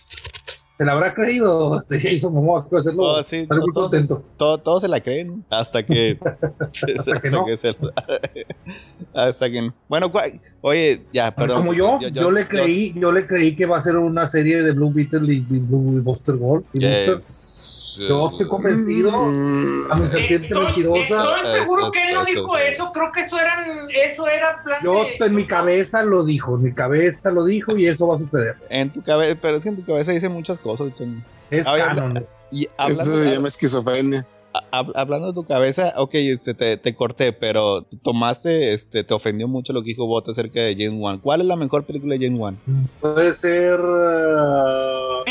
[0.79, 3.03] ¿Se le habrá creído este Jason Momoa que hacerlo?
[3.03, 4.23] Oh, sí, Estaré muy todos- contento.
[4.39, 6.19] todo, todo se la creen hasta que,
[6.99, 7.45] hasta, que no.
[7.59, 7.77] se-
[9.15, 11.59] hasta que, bueno, cua- oye, ya, perdón.
[11.59, 14.63] Como yo, yo, yo- le creí, yo, le creí que va a ser una serie
[14.63, 16.65] de Blue Beetle y, y Blue Buster Gold.
[16.73, 17.21] Y Buster.
[18.09, 19.13] Yo estoy convencido.
[19.13, 21.21] Mm, A mi serpiente Estoy, mentirosa.
[21.37, 22.91] estoy seguro Es- que él no es- dijo es- eso.
[22.93, 23.65] Creo que eso era,
[24.05, 27.77] eso era plan Yo de- en mi cabeza lo dijo, en mi cabeza lo dijo
[27.77, 28.57] y eso va a suceder.
[28.69, 30.91] En tu cabeza, pero es que en tu cabeza dice muchas cosas.
[31.51, 32.27] Es Oye, canon.
[32.53, 34.27] Y Eso hablando, se llama esquizofrenia.
[34.73, 39.49] Hab- hablando de tu cabeza, ok, este, te, te corté, pero tomaste, este, te ofendió
[39.49, 41.19] mucho lo que dijo Bot acerca de James Wan.
[41.19, 42.59] ¿Cuál es la mejor película de James Wan?
[43.01, 43.81] Puede ser.
[43.81, 45.25] uh,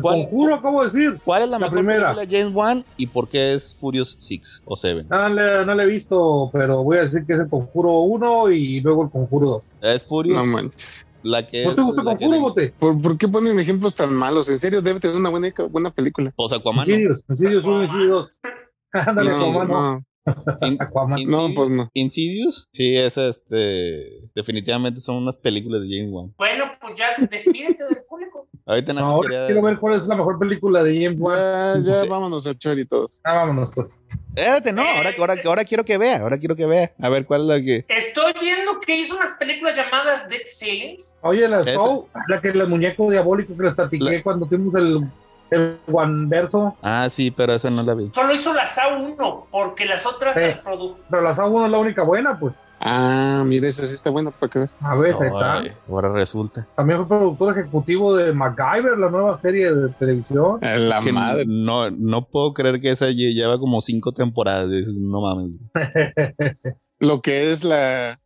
[0.00, 0.22] ¿Cuál?
[0.22, 1.20] conjuro, acabo de decir.
[1.24, 2.14] ¿Cuál es la, La mejor primera.
[2.14, 5.06] película de James Wan y por qué es Furious 6 o 7?
[5.10, 8.50] No le, no le he visto, pero voy a decir que es el conjuro 1
[8.52, 9.64] y luego el conjuro 2.
[9.94, 11.06] Es Furious, No manches.
[11.22, 11.76] La que ¿No es.
[11.76, 12.74] te gusta el la que conjuro, de- bote?
[12.78, 14.48] ¿Por, por qué ponen ejemplos tan malos?
[14.50, 16.32] En serio, debe tener una buena, buena película.
[16.36, 16.86] Pues Aquaman.
[16.86, 16.92] ¿no?
[16.94, 18.52] Insidious, Insidious 1, Insidious 2.
[19.08, 20.04] Ándale, No, Aquaman, no.
[20.66, 21.18] In- Aquaman.
[21.26, 21.88] no, pues no.
[21.94, 24.30] Insidious, sí, es este.
[24.34, 26.34] Definitivamente son unas películas de James Wan.
[26.38, 28.41] Bueno, pues ya despídete del público.
[28.64, 31.20] Ahorita No, nada más ahora quería- quiero ver cuál es la mejor película de James
[31.20, 31.36] Wan.
[31.84, 32.08] Ya, ya Sí.
[32.08, 33.20] vámonos a Chori todos.
[33.24, 33.88] Ah, vámonos, pues.
[34.34, 36.92] Espérate, no, ahora, ahora, ahora quiero que vea, ahora quiero que vea.
[37.00, 37.84] A ver cuál es la que.
[37.88, 41.16] Estoy viendo que hizo unas películas llamadas Dead Ceilings.
[41.22, 41.74] Oye, la Esa.
[41.74, 45.08] Soul, la que el muñeco diabólico que les platiqué La- cuando tuvimos el,
[45.50, 48.10] el One Verso, Ah, sí, pero esa no la vi.
[48.14, 50.40] Solo hizo la SA 1, porque las otras Sí.
[50.40, 50.98] las produjo.
[51.10, 52.54] pero la Soul 1 es la única buena, pues.
[52.84, 54.76] Ah, mira, esa sí está buena para que veas.
[54.80, 55.62] A ver, ahí está.
[55.88, 56.66] Ahora resulta.
[56.74, 60.58] También fue productor ejecutivo de MacGyver, la nueva serie de televisión.
[60.62, 61.44] A La Que madre.
[61.46, 64.68] No, no puedo creer que esa lle- lleva como cinco temporadas.
[64.98, 65.52] No mames.
[66.98, 68.18] lo que es la.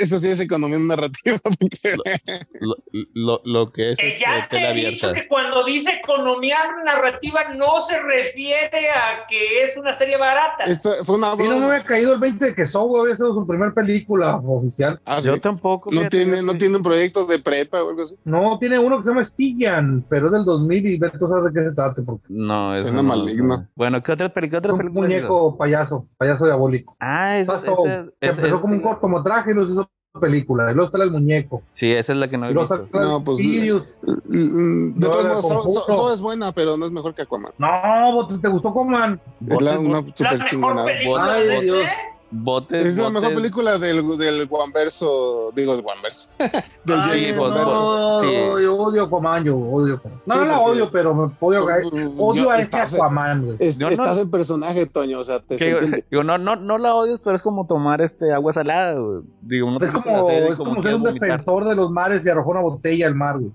[0.00, 1.38] Eso sí es economía narrativa.
[1.42, 1.96] porque-
[2.60, 2.74] Lo,
[3.14, 7.40] lo- lo que es Que este, ya te he dicho que cuando dice economía narrativa
[7.54, 10.64] no se refiere a que es una serie barata.
[10.64, 13.34] Esto fue una Y no me había caído el 20 de que Soul había sido
[13.34, 15.00] su primer película oficial.
[15.04, 15.28] Ah, sí.
[15.28, 15.90] Yo tampoco.
[15.90, 18.16] No tiene, no tiene un proyecto de prepa o algo así.
[18.24, 21.60] No, tiene uno que se llama Stillan, pero es del 2000 y Beto sabe de
[21.62, 22.02] qué se trata.
[22.04, 23.54] Porque No, eso Suena no, maligno.
[23.54, 23.68] eso no.
[23.74, 24.60] Bueno, ¿qué otra película?
[24.60, 25.06] ¿Qué es otra un película?
[25.08, 25.28] es esa?
[25.28, 26.96] muñeco payaso, payaso diabólico.
[27.00, 27.56] Ah, Soul,
[27.90, 29.90] esa- que esa- empezó como un cortometraje luego se hizo
[30.20, 30.70] película.
[30.70, 31.62] Y luego está el muñeco.
[31.74, 32.74] Sí, esa es la que no he visto.
[32.74, 33.92] está No, pues, Sirius.
[34.02, 37.52] De todos modos, So- So- es buena, pero no es mejor que Aquaman.
[37.58, 37.68] No,
[38.14, 39.20] vos- ¿te gustó Coman?
[39.46, 40.84] Es la, una super chingona.
[40.84, 41.86] Ay, Dios.
[42.30, 46.30] Botes, Es la mejor película del, del Guanverso, digo, del Guanverso.
[46.84, 47.96] del Ay, Guanverso.
[47.98, 48.26] no, sí.
[48.62, 50.00] yo odio Aquaman, yo odio.
[50.24, 51.64] No, Sí, no la odio, pero me odio,
[52.18, 53.56] odio Yo- a este Aquaman, güey.
[53.60, 56.94] Es- no- estás en personaje, Toño, o sea, te Que digo, no, no, no la
[56.94, 59.22] odias, pero es como tomar este agua salada, güey.
[59.40, 61.28] Digo, uno Es te como, sed es como ser un vomitar.
[61.30, 63.52] defensor de los mares y arrojó una botella al mar, güey.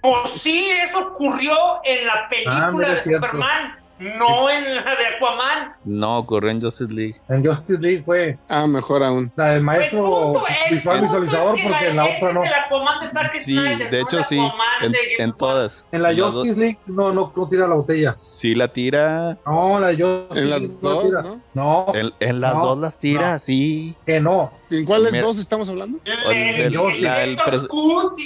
[0.00, 1.52] Pues sí, eso ocurrió
[1.84, 3.26] en la película Ah, mira, de es cierto.
[3.26, 3.76] Superman,
[4.18, 5.72] no en la de Aquaman.
[5.84, 7.16] No, ocurrió en Justice League.
[7.28, 9.32] En Justice League fue Ah, mejor aún.
[9.36, 12.44] la del El maestro punto, el visual visualizador, es que porque en la otra no.
[12.44, 14.38] el Aquaman de Zack Sí, Snyder, de hecho sí.
[14.82, 15.84] En, de todas.
[15.92, 16.20] En la En.
[16.20, 18.12] Justice League no, no, no tira la botella.
[18.16, 19.38] Sí la tira.
[19.46, 21.22] No, la Justice En las League no dos, tira.
[21.22, 21.40] ¿no?
[21.54, 23.38] No, En, en las No, dos las tira, no.
[23.38, 23.96] sí.
[24.06, 24.52] que no.
[24.70, 25.24] ¿En cuáles Mira.
[25.24, 25.98] dos estamos hablando?
[26.04, 27.68] El el la del pres-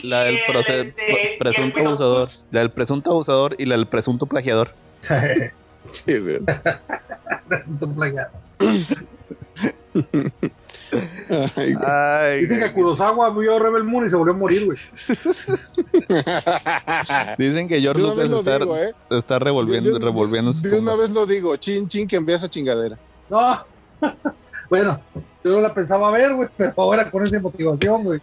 [0.04, 2.28] La del este, presunto abusador.
[2.52, 4.72] La del presunto abusador y la del presunto plagiador.
[5.92, 6.12] Sí.
[11.56, 11.86] Ay, güey.
[11.86, 14.78] Ay, Dicen que Kurosawa vio Rebel Moon y se volvió a morir, güey.
[17.38, 18.94] Dicen que George De una Lucas vez lo está, digo, ¿eh?
[19.10, 22.36] está revolviendo, De- de- revolviendo sus De una vez lo digo, chin, chin, que envía
[22.36, 22.96] esa chingadera.
[23.28, 23.62] No.
[24.70, 25.00] bueno,
[25.44, 28.20] yo no la pensaba ver, güey, pero ahora con esa motivación, güey.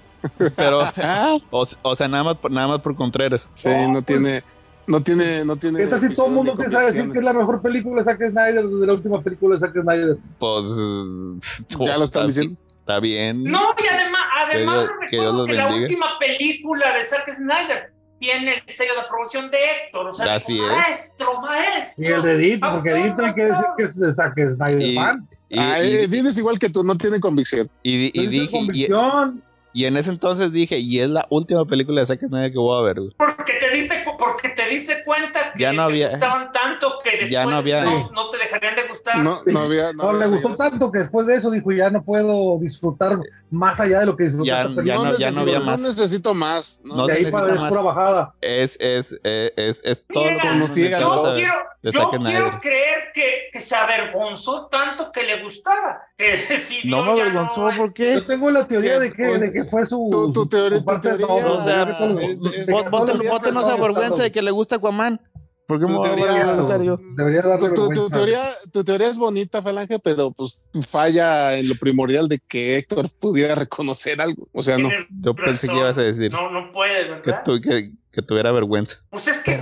[0.55, 3.49] Pero, Ah, o, o sea, nada más, por- nada más por Contreras.
[3.53, 4.05] sí, No, no pues.
[4.05, 4.43] tiene,
[4.87, 5.79] no tiene, no tiene.
[5.79, 8.03] ¿Qué tal si todo el mundo empieza a decir que es la mejor película de
[8.05, 10.17] Zack Snyder desde la última película de Zack Snyder?
[10.39, 10.65] Pues.
[11.85, 12.55] Ya lo están está- diciendo.
[12.77, 13.43] Está bien.
[13.45, 17.31] No, y además, además Dios- recuerdo que Dios los que la última película de Zack
[17.33, 20.07] Snyder tiene el sello de aprobación de Héctor.
[20.07, 20.71] O sea, Así digo, es.
[20.77, 22.03] maestro, maestro.
[22.03, 24.95] Y el de Edith, porque Edith hay que decir que es de Zack Snyder Y-
[24.95, 25.27] fan.
[25.49, 27.69] Y, Ah, y- eh, Edith es igual que tú, no tiene convicción.
[27.83, 29.43] y- y Tiene dije, y, convicción.
[29.73, 32.79] y en ese entonces dije, y es la última película de Zack Snyder que voy
[32.79, 32.97] a ver.
[33.17, 36.97] Porque te diste, cu- porque te diste cuenta que Ya no te había- gustaban tanto
[37.03, 39.17] que después ya no había- no, no te dejarían de gustar.
[39.19, 39.93] No, no había.
[39.93, 43.19] No, había le gustó tanto que después de eso dijo, ya no puedo disfrutar
[43.49, 44.47] más allá de lo que disfruté.
[44.47, 45.09] Ya- esta ya película".
[45.11, 45.79] no- ya no había necesito- más.
[45.79, 46.81] No necesito más.
[46.83, 47.69] No, No de se ahí para más.
[47.69, 48.33] pura bajada.
[48.41, 51.31] Es, es, es, es, es todo lo Mira, que Como necesita Yo ¿no?
[51.33, 56.01] quiero, de yo quiero creer que, que se avergonzó tanto que le gustara.
[56.23, 58.13] Que decidió No me avergonzó, no, ¿por qué?
[58.13, 60.31] Yo tengo la teoría Sí, de, que, pues, de que fue su.
[60.33, 62.41] tu- teoría- su parte tu de teoría, todo, o sea, de que todo- es- es-
[62.67, 64.41] de Vos, que vos, todo te- lo vos que te nos está avergüenza de que
[64.41, 65.19] le gusta Aquaman.
[65.65, 69.61] ¿Por qué me Tu voy a darle Tu, tu- tu teoría, tu teoría es bonita,
[69.61, 74.49] Falange, pero pues falla en lo primordial de que Héctor pudiera reconocer algo.
[74.51, 74.89] O sea, no.
[75.21, 77.43] Yo pensé que ibas a decir No, no puede, que, ¿verdad?
[77.45, 78.99] tu- que, que tuviera vergüenza.
[79.09, 79.53] Pues es que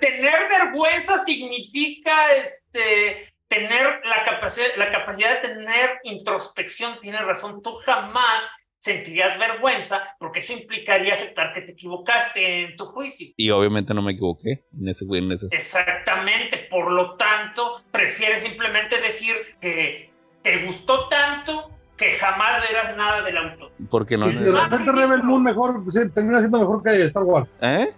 [0.00, 2.12] tener vergüenza significa
[2.42, 6.98] este tener la capacidad, la capacidad de tener introspección.
[7.00, 8.42] Tienes razón, tú jamás
[8.78, 13.28] sentirías vergüenza porque eso implicaría aceptar que te equivocaste en tu juicio.
[13.36, 15.46] Y obviamente no me equivoqué en ese, en ese.
[15.50, 20.10] Exactamente, por lo tanto, prefieres simplemente decir que
[20.42, 23.72] te gustó tanto que jamás verás nada del autor.
[23.90, 27.22] Porque no Y si de repente Rebel Moon mejor, sí, termina siendo mejor que Star
[27.22, 27.50] Wars.
[27.60, 27.88] ¿Eh?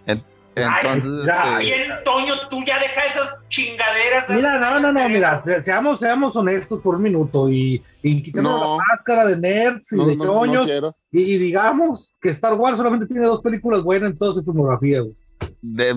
[0.61, 4.27] En- Entonces, este, Bien, Toño, tú ya deja esas chingaderas.
[4.27, 8.21] de- Mira, no, no, no, mira, se- seamos, seamos honestos por un minuto y, y
[8.21, 8.77] quitemos No.
[8.77, 10.95] la máscara de nerds y No, de no, quiero.
[11.11, 15.01] y, y digamos que Star Wars solamente tiene dos películas buenas en toda su filmografía,
[15.01, 15.15] güey.
[15.61, 15.95] de-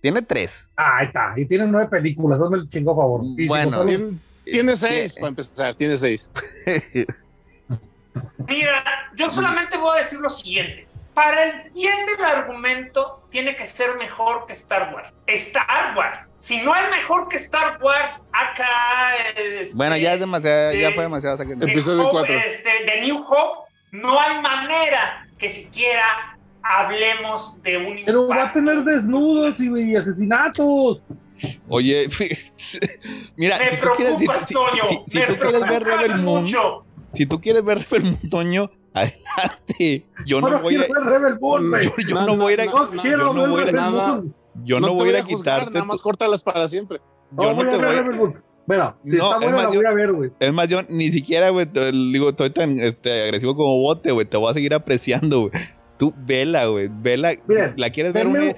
[0.00, 0.68] tiene tres.
[0.76, 3.20] Ah, ahí está, y tiene nueve películas, hazme el chingo favor.
[3.36, 3.84] Y Bueno.
[3.84, 6.30] Tiene, tiene seis, Eh, para empezar, tiene seis.
[8.48, 8.82] Mira,
[9.16, 10.85] yo solamente voy a decir lo siguiente.
[11.16, 15.14] Para el bien del argumento, tiene que ser mejor que Star Wars.
[15.26, 16.34] Star Wars.
[16.38, 19.16] Si no es mejor que Star Wars, acá.
[19.34, 21.38] este, Bueno, ya es demasiado, ya eh, fue demasiado.
[21.38, 22.38] de Episodio Hope, cuatro.
[22.38, 28.52] Este, de New Hope, no hay manera que siquiera hablemos de un Pero va a
[28.52, 31.02] tener desnudos y, y asesinatos.
[31.68, 32.08] Oye,
[33.36, 34.84] mira, Me si tú quieres, preocupas, si- si- Toño.
[34.86, 36.84] si- si me tú quieres ver Rebel Moon, mucho.
[37.12, 40.06] si tú quieres ver Rebel Moon, Toño, adelante.
[40.26, 40.94] Yo no voy a, yo,
[42.26, 42.72] no voy a ir a, yo
[43.32, 44.08] no voy a ir a- Rebel nada.
[44.14, 44.34] Moon.
[44.64, 45.72] yo no te voy a quitarte.
[45.74, 47.00] Nada más córtalas para siempre.
[47.32, 48.42] yo No te a ver voy a.
[48.66, 50.30] Bueno, si No, está es buena, más, la yo- voy a ver, güey.
[50.40, 54.26] Es más, yo ni siquiera, güey, te- digo, estoy tan este, agresivo como bote, güey.
[54.26, 55.52] Te voy a seguir apreciando, güey.
[55.98, 56.88] Tú, vela, güey.
[56.90, 57.32] Vela.
[57.46, 58.56] Miren, la quieres ver un, eh,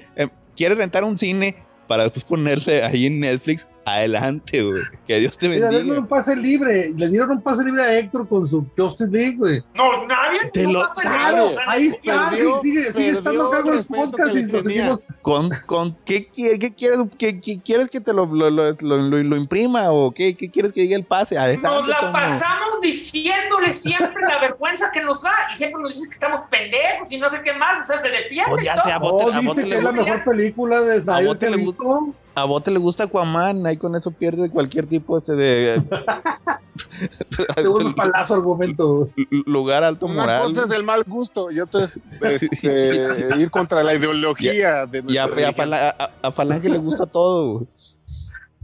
[0.55, 1.55] ¿Quieres rentar un cine
[1.87, 3.67] para después ponerle ahí en Netflix?
[3.95, 4.83] Adelante, güey.
[5.07, 5.99] Que Dios te Mira, denle bendiga.
[5.99, 6.93] un pase libre.
[6.95, 9.63] Le dieron un pase libre a Héctor con su Justice League, güey.
[9.73, 10.49] No, nadie.
[10.53, 14.33] Te lo- Claro, Ahí está, Perdió- güey, sigue, sigue estando acá con el respeto podcast
[14.33, 14.99] que y le seguimos.
[15.21, 16.99] ¿Con, con qué, qué quieres?
[17.17, 19.91] ¿Qué, qué quieres que te lo, lo, lo, lo- lo- lo imprima?
[19.91, 21.37] ¿O qué, qué quieres que diga el pase?
[21.37, 26.07] Adelante, Nos la pasamos diciéndole siempre la vergüenza que nos da y siempre nos dice
[26.07, 28.49] que estamos pendejos y no sé qué más, o sea, se defiende.
[28.49, 31.01] Pues ya sea, a Bote, No, a dice que le es la mejor película de
[31.01, 32.13] Snyder Bote que he le visto.
[32.41, 35.83] A Bote le gusta Aquaman, ahí con eso pierde cualquier tipo este de
[37.55, 39.09] Segundo palazo argumento.
[39.45, 40.43] lugar alto Una moral.
[40.43, 45.17] cosa es el mal gusto y otra es este, ir contra la ideología de Y
[45.17, 45.41] a, nuestra
[45.71, 47.67] y a a- a Falange le gusta todo.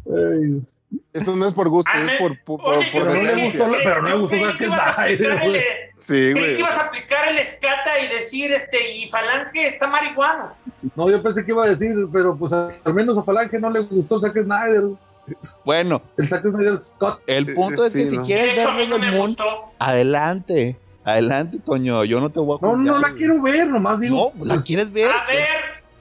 [0.07, 0.61] Ay,
[1.13, 3.67] Esto no es por gusto, Ah, es por, por, Oye, por pero no le gustó
[3.83, 5.63] pero no le gustó creí que ibas a el-.
[5.97, 10.53] Sí, creí que ibas a aplicar el escata y decir, este, y Falange está marihuano.
[10.95, 13.79] No, yo pensé que iba a decir, pero pues al menos a Falange no le
[13.81, 14.83] gustó el Zack Snyder.
[15.65, 17.21] Bueno, El Zack Snyder Scott.
[17.27, 18.21] el punto es que Sí, si no.
[18.21, 19.45] De quieres hecho, ver a mí no Rebel Moon, gustó.
[19.79, 20.79] adelante.
[21.03, 22.03] Adelante, Toño.
[22.03, 24.31] Yo no te voy a No, juzgar, no la quiero ver, nomás digo.
[24.35, 25.11] No, la pues, quieres ver.
[25.11, 25.47] A ver,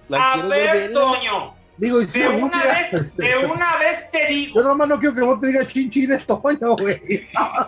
[0.09, 0.93] La a quieres ver, ver.
[0.93, 1.54] Toño.
[1.77, 4.55] Digo, y si De una día- vez, de una vez te digo.
[4.61, 7.01] Yo nomás no quiero que vos te digas chin chin es Toño, güey.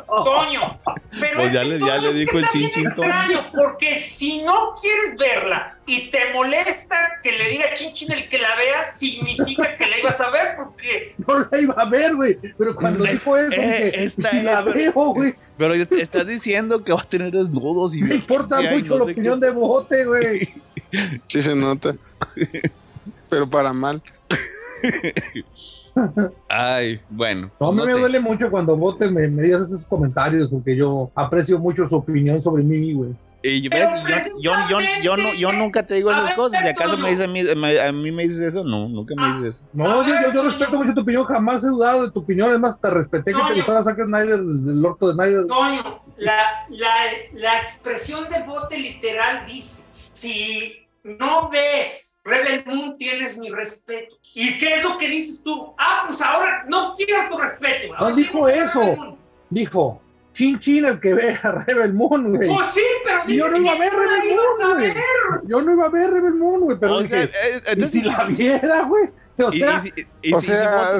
[0.06, 0.78] Toño.
[1.20, 4.74] Pero Pues es ya que le- todo ya le dijo el extraño, porque si no
[4.80, 9.76] quieres verla y te molesta que le diga chin chin el que la vea, significa
[9.76, 12.36] que la ibas a ver, porque No la iba a ver, güey.
[12.56, 15.34] Pero cuando Eh, dijo eso, eh, dije, esta si la es- veo, güey.
[15.58, 19.04] Pero ya te estás diciendo que va a tener desnudos y Me importa mucho no
[19.06, 19.46] la opinión qué.
[19.46, 20.48] de Bote, güey.
[21.28, 21.94] Sí se nota.
[23.28, 24.02] Pero para mal.
[26.48, 27.50] Ay, bueno.
[27.58, 27.98] No, a mí no me sé.
[27.98, 32.42] duele mucho cuando Bote me, me digas esos comentarios, porque yo aprecio mucho su opinión
[32.42, 33.10] sobre mí, güey.
[33.42, 33.78] Y yo, yo,
[34.40, 36.64] yo, yo, yo no, yo nunca te digo esas cosas.
[36.64, 38.64] ¿Y acaso me dices a mí, me- a mí me dices eso?
[38.64, 39.28] No, nunca me Ah.
[39.36, 39.64] dices eso.
[39.72, 42.80] No, yo, yo, respeto mucho tu opinión, jamás he dudado de tu opinión, es más,
[42.80, 45.46] te respeté que te gustara Zack Snyder, el orto de Snyder.
[45.46, 46.36] Toño, la,
[46.70, 46.94] la,
[47.34, 50.72] la expresión de bote literal dice, si
[51.04, 54.16] no ves Rebel Moon, tienes mi respeto.
[54.34, 55.72] ¿Y qué es lo que dices tú?
[55.78, 57.94] Ah, pues ahora no quiero tu respeto.
[57.94, 59.18] ahora No dijo eso.
[59.48, 62.48] Dijo, chin chin el que ve a Rebel Moon, güey.
[62.48, 64.88] Pues sí, pero Y yo no iba a ver Rebel Moon, güey.
[64.92, 64.96] ver.
[65.46, 67.90] Yo no iba a ver Rebel Moon, güey, pero o dije, sea, eh, ¿y entonces,
[68.00, 69.04] si la viera, güey?
[69.38, 69.82] O sea,
[70.34, 70.92] O si- sea,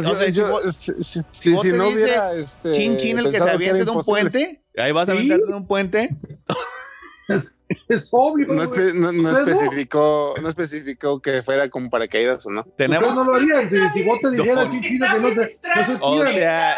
[1.32, 4.60] si si no dice hubiera este, Chin Chin el que se era de un puente,
[4.76, 5.18] ahí vas a Sí.
[5.18, 6.10] aventarte de un puente.
[7.88, 9.52] es, obvio, No, espe- no- no Ustedes no.
[9.52, 12.64] especificó, no especificó que fuera con paracaídas o no.
[12.76, 16.76] Tenemos, no lo harían, si, si vos te que no no se O sea,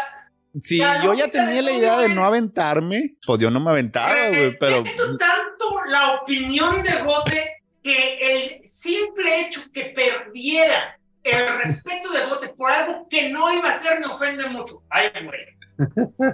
[0.59, 4.57] si yo ya tenía la idea de no aventarme, pues yo no me aventaba, güey,
[4.57, 12.25] pero tanto la opinión de Bote que el simple hecho que perdiera el respeto de
[12.25, 14.81] Bote por algo que no iba a hacer me ofende mucho.
[14.89, 16.29] Ay, güey.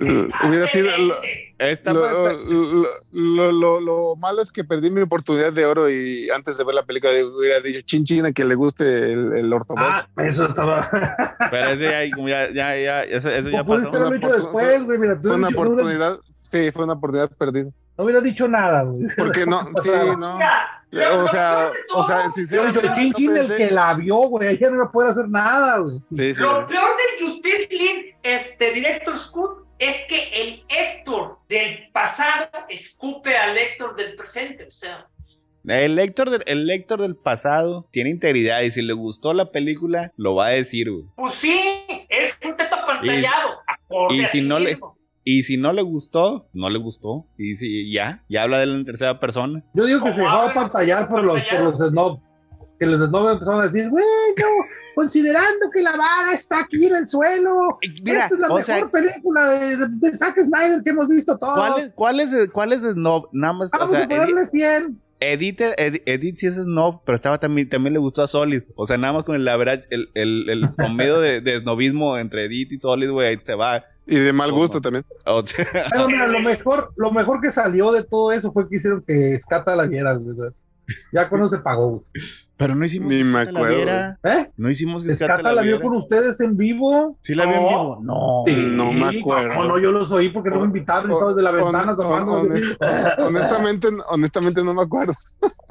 [0.48, 1.16] Hubiera sido lo,
[1.58, 6.28] esta lo, lo- lo- lo- lo malo es que perdí mi oportunidad de oro y
[6.30, 9.52] antes de ver la película hubiera dicho chin chin a que le guste el, el
[9.52, 9.86] ortodoxo.
[10.16, 10.88] Ah, eso estaba.
[11.50, 13.90] pero ese ya, como ya, ya, ya, eso, eso ya pasó.
[13.90, 14.98] Una después, güey.
[14.98, 17.70] Mira, tú fue una no hubieras- oportunidad, sí, fue una oportunidad perdida.
[17.96, 19.06] no hubiera dicho nada, güey.
[19.16, 20.34] Porque no, sí, no.
[20.34, 22.80] O sea, de o sea, sinceramente.
[22.80, 24.48] dicho chin no chin el que la vio, güey.
[24.48, 25.98] Ella no puede hacer nada, güey.
[26.12, 26.40] Sí, sí.
[26.42, 33.36] Lo peor del Justice League, este Director Scott, es que el Héctor del pasado escupe
[33.36, 34.64] al Héctor del presente.
[34.66, 35.08] O sea,
[35.66, 40.12] El lector, del, el lector del pasado tiene integridad y si le gustó la película,
[40.16, 41.04] lo va a decir, güey.
[41.16, 41.58] pues sí,
[42.08, 43.50] es un teto apantallado.
[43.66, 44.98] acorde y a si no le- mismo.
[45.26, 47.26] Y si no le gustó, no le gustó.
[47.38, 49.64] Y si ya, ya habla de él en tercera persona.
[49.72, 52.20] Yo digo que se ¿Cómo dejó apantallar por los, por los snob.
[52.78, 54.04] Que los snob empezaron a decir, bueno,
[54.94, 57.78] considerando que la vara está aquí en el suelo.
[58.02, 61.08] Mira, esta es la o mejor sea, película de, de, de Zack Snyder que hemos
[61.08, 61.54] visto todos.
[61.54, 63.28] ¿cuál es, cuál es, cuál es snob?
[63.32, 65.00] Nada más, o Vamos sea, a ponerle 100.
[65.20, 68.62] Edith, Edith, Edith sí es snob, pero estaba también, también le gustó a Solid.
[68.74, 72.44] O sea, nada más con el average, el, el, el promedio de, de snobismo entre
[72.44, 73.84] Edith y Solid, güey, ahí se va.
[74.06, 74.62] Y de mal ¿Cómo?
[74.62, 75.04] gusto también.
[75.24, 78.76] O sea, Pero mira, lo mejor, lo mejor que salió de todo eso fue que
[78.76, 80.50] hicieron que Scata la viera, güey.
[81.12, 82.04] Ya con eso se pagó, güey.
[82.56, 83.76] Pero no hicimos Ni que me Scata la acuerdo.
[83.76, 84.18] viera.
[84.22, 84.50] ¿Eh?
[84.56, 87.18] No hicimos que Scata ¿Escata la la vio con ustedes en vivo?
[87.20, 87.98] Sí la vio en vivo.
[88.02, 88.42] No.
[88.46, 89.54] Sí, No me acuerdo.
[89.54, 92.42] No, no, yo los oí porque no me invitaron y estaba desde la ventana tomando.
[92.42, 92.76] honest-
[93.26, 95.12] honestamente, honestamente no me acuerdo.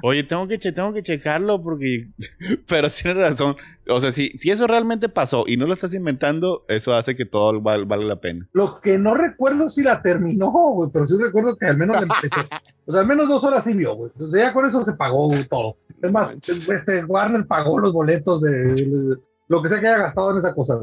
[0.03, 2.10] Oye, tengo que, che- tengo que checarlo porque...
[2.68, 3.55] Pero tienes razón.
[3.88, 7.26] O sea, si, si eso realmente pasó y no lo estás inventando, eso hace que
[7.26, 8.47] todo val- valga la pena.
[8.51, 12.01] Lo que no recuerdo si la terminó, güey, pero sí recuerdo que al menos la
[12.03, 12.35] empezó.
[12.85, 14.11] O sea, al menos dos horas sí vio, güey.
[14.14, 15.77] Entonces ya con eso se pagó güey, todo.
[16.03, 16.38] Es más,
[16.69, 19.17] este Warner pagó los boletos de, de-
[19.47, 20.75] lo que sea que haya gastado en esa cosa,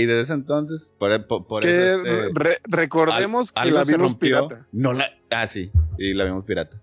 [0.00, 1.98] y desde ese entonces, por, por, por que eso...
[2.04, 4.48] este, re- recordemos al- que la vimos rompió.
[4.48, 4.66] pirata.
[4.72, 5.10] No la...
[5.30, 5.70] Ah, sí.
[5.98, 6.80] Y la vimos pirata.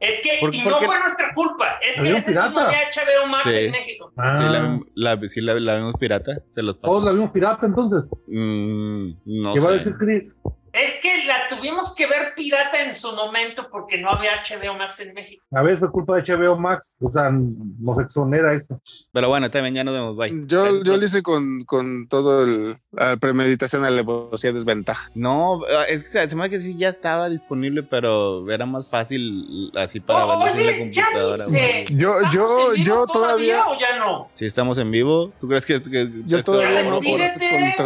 [0.00, 0.86] Es que, ¿Por- y por no qué?
[0.86, 2.70] fue nuestra culpa, es que ¿Había en un ese pirata?
[2.72, 3.50] ya HBO Max Sí.
[3.54, 4.10] en México.
[4.10, 6.42] Sí, la, Ah, la- sí la, la vimos pirata.
[6.54, 8.08] Se los todos la vimos pirata entonces.
[8.26, 9.66] Mm, no ¿Qué sé.
[9.66, 10.40] va a decir Chris?
[10.76, 15.00] Es que la tuvimos que ver pirata en su momento porque no había HBO Max
[15.00, 15.42] en México.
[15.54, 16.96] A ver, fue culpa de HBO Max.
[17.00, 18.80] O sea, nos exonera esto.
[19.12, 20.16] Pero bueno, también ya nos vemos.
[20.16, 20.44] Bye.
[20.46, 25.10] Yo, yo lo hice con, con todo el la premeditación, alevosía, desventaja.
[25.14, 29.70] No, es que se me hace que sí ya estaba disponible, pero era más fácil
[29.76, 31.84] así para verlo en la Oye, ya dice.
[31.90, 34.30] Yo- ¿estamos yo- en vivo yo todavía- o ya no?
[34.34, 37.00] Si estamos en vivo, ¿tú crees que, que- Yo todavía no.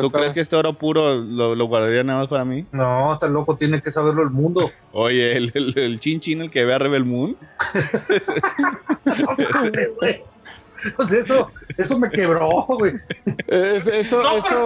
[0.00, 2.66] ¿Tú crees que este oro puro lo, lo guardaría nada más para mí?
[2.72, 2.79] No,
[3.14, 4.70] está loco, tiene que saberlo el mundo.
[4.92, 7.36] Oye, el, el, el chin chin, el que ve a Rebel Moon.
[10.96, 12.94] Pues eso, eso me quebró, güey.
[13.46, 14.64] Es- eso, No, eso,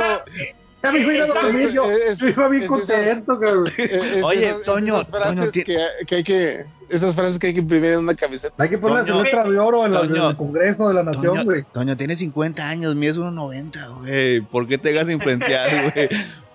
[0.83, 3.65] Ya me a Es- dormir, es- yo, es- yo iba bien es contento, cabrón.
[3.77, 7.39] es- es Oye, esas- es Toño, esas frases Toño, que, que hay que, esas frases
[7.41, 8.55] que hay que imprimir en una camiseta.
[8.63, 9.25] Hay que ponerle Toño.
[9.25, 10.25] letra de oro en, la- Toño.
[10.25, 11.65] en el Congreso de la Nación, Toño, güey.
[11.73, 14.41] Toño, tiene 50 años, mide 1.90, güey.
[14.43, 16.09] ¿Por qué te dejas influenciar, güey?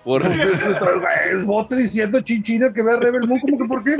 [0.04, 0.22] Por...
[1.30, 3.96] Es bote diciendo chinchina que ve a Rebel Moon, ¿cómo que por qué?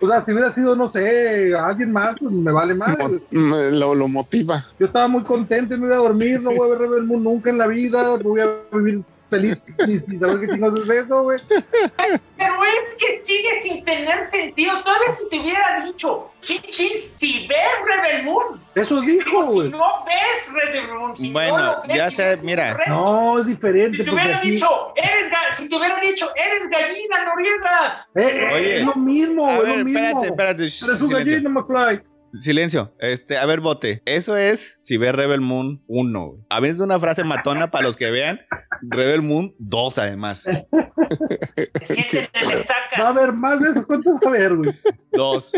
[0.00, 2.96] O sea, si hubiera sido, no sé, alguien más, pues me vale más.
[3.30, 4.66] Lo, lo motiva.
[4.78, 7.50] Yo estaba muy contento, me iba a dormir, no voy a ver Rebel Moon nunca
[7.50, 11.38] en la vida, voy a vivir feliz y sin saber qué chingados es eso, güey.
[11.48, 14.82] Pero es que sigue sin tener sentido.
[14.82, 16.62] Todavía si te hubiera dicho, chin,
[16.98, 18.60] si ves Rebel Moon.
[18.74, 19.68] Eso dijo, si güey.
[19.70, 22.76] no ves Rebel Moon, si Bueno, no lo ves, ya si sé, mira.
[22.88, 23.98] No, es diferente.
[23.98, 28.06] Si te hubiera aquí- dicho, eres si te hubiera dicho, eres gallina, Noriega.
[28.14, 28.76] Eh, eh, Oye.
[28.80, 29.98] es lo mismo, A es ver, lo mismo.
[30.00, 30.62] espérate, espérate.
[30.64, 32.02] Eres un gallina, McFly.
[32.32, 32.94] Silencio.
[32.98, 34.02] Este, a ver, bote.
[34.04, 36.26] Eso es si ves Rebel Moon 1.
[36.26, 36.40] güey.
[36.50, 38.40] Habiendo una frase matona para los que vean.
[38.82, 40.44] Rebel Moon 2, además.
[41.54, 42.56] Te sienten en la
[43.00, 43.84] Va a haber más de eso.
[43.86, 44.70] ¿Cuántos va a haber, güey?
[45.12, 45.52] 2.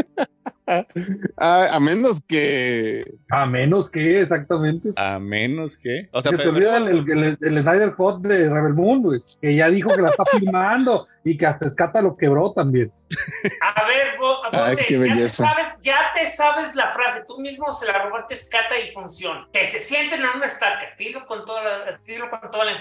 [1.37, 4.91] Ah, a menos que A menos que, exactamente.
[4.97, 6.09] A menos que.
[6.13, 9.23] O sea, Se te olvida el, el, el, el Snyder Cut de Rebel Moon, güey,
[9.41, 12.93] que ya dijo que la está filmando y que hasta Escata lo quebró también.
[13.63, 17.25] A ver, Bo- Ay, Bote, qué ya, te sabes, ya te sabes la frase.
[17.27, 19.49] Tú mismo se la robaste Escata y funciona.
[19.53, 20.87] Que se sienten en una estaca.
[20.99, 22.73] Dilo con toda la, dilo con toda la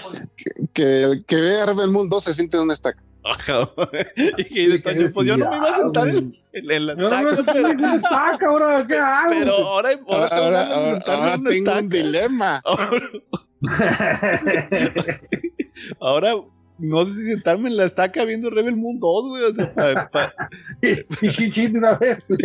[0.72, 3.00] que el que vea Rebel Moon 2 se siente en una estaca.
[3.24, 3.68] Ajá.
[4.38, 6.94] y que dice, Qué Toño, pues yo no me iba a sentar en, en la
[6.96, 9.30] Yo no estoy pero, en estaca ahora, ¿qué hago?
[9.30, 12.62] pero ahora, ahora, Ahora, ahora- sentarme ahora tengo un dilema.
[16.00, 16.32] Ahora
[16.78, 19.42] no sé si sentarme en la estaca viendo Rebel Moon 2, güey.
[19.44, 20.34] O sea, pa- pa-
[20.80, 22.38] y chinchín de una vez, Oye,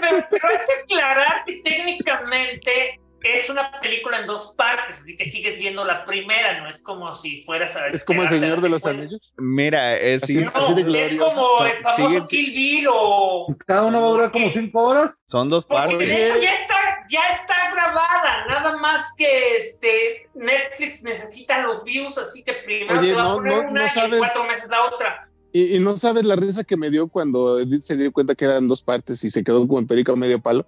[0.00, 5.24] pero, pero hay que aclarar que técnicamente es una película en dos partes, así que
[5.30, 8.68] sigues viendo la primera, no es como si fueras a Es como el Señor de
[8.68, 8.84] los.
[8.84, 9.32] Anillos.
[9.38, 10.80] Mira, es Así- sí, No, así de
[11.14, 13.46] es como el famoso siguen- Kill Bill o...
[13.66, 15.22] cada uno va a durar como cinco horas.
[15.26, 16.08] son dos Porque partes.
[16.08, 16.74] de hecho ya está,
[17.08, 23.10] ya está grabada, nada más que este Netflix necesita los views, así que primero Oye,
[23.10, 25.30] te va no- a poner no- una no y sabes- en cuatro meses la otra.
[25.52, 28.44] Y, y no sabes la risa que me dio cuando Edith se dio cuenta que
[28.44, 30.66] eran dos partes y se quedó como en perico medio palo.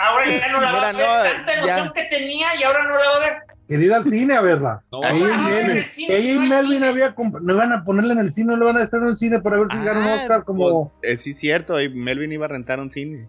[0.00, 1.60] Ahora ya no la va a ver, no, tanta ya.
[1.60, 3.32] emoción que tenía y ahora no la va a ver.
[3.68, 4.82] Quería ir al cine a verla.
[4.90, 7.72] No, Ella y vamos a ver Melvin, el cine, ella y Melvin había no iban
[7.72, 9.68] a ponerla en el cine, no le van a estar en el cine para ver
[9.70, 10.92] si gana un Ah, Oscar como.
[11.00, 11.80] pues, eh, sí, cierto.
[11.80, 13.28] y Melvin iba a rentar un cine.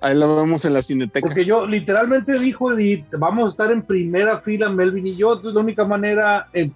[0.00, 1.26] Ahí la vemos en la cineteca.
[1.26, 5.54] Porque yo literalmente dijo Edith, vamos a estar en primera fila Melvin y yo, entonces
[5.54, 6.70] la única manera eh,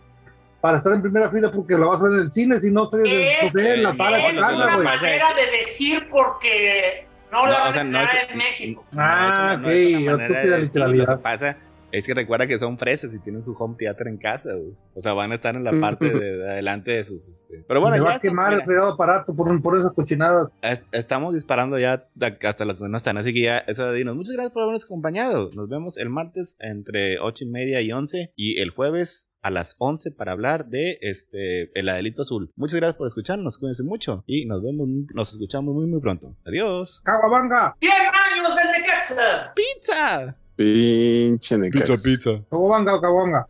[0.60, 2.88] para estar en primera fila porque la vas a ver en el cine, si no
[2.92, 7.46] en, Es, no sé, en la sala de es una manera de decir porque no
[7.46, 8.84] la No, van o sea, a no es- en México.
[8.92, 11.06] no Ah, es una- no es una manera estúpida de literalidad.
[11.08, 11.58] Lo que pasa
[11.92, 14.74] es que recuerda que son fresas y tienen su home theater en casa, güey.
[14.94, 17.26] O sea, van a estar en la parte de, de adelante de sus.
[17.28, 17.64] Este...
[17.66, 19.92] Pero bueno, me ya va a está, quemar el mira, fregado aparato por, por esas
[19.92, 20.48] cochinadas.
[20.62, 22.06] est- estamos disparando ya
[22.46, 23.16] hasta los que no están.
[23.18, 24.14] Así que ya, eso de dinos.
[24.14, 25.48] Muchas gracias por habernos acompañado.
[25.56, 29.76] Nos vemos el martes entre ocho y media y 11 y el jueves a las
[29.78, 32.50] 11 para hablar de este el Adelito Azul.
[32.56, 36.36] Muchas gracias por escucharnos, cuídense mucho y nos vemos, nos escuchamos muy muy pronto.
[36.46, 37.00] Adiós.
[37.04, 39.54] Caguabanga, 100 años del Necaxa.
[39.54, 40.36] Pizza.
[40.56, 41.96] Pinche Necaxa.
[42.02, 42.30] pizza.
[42.50, 43.48] caguabanga, caguabanga.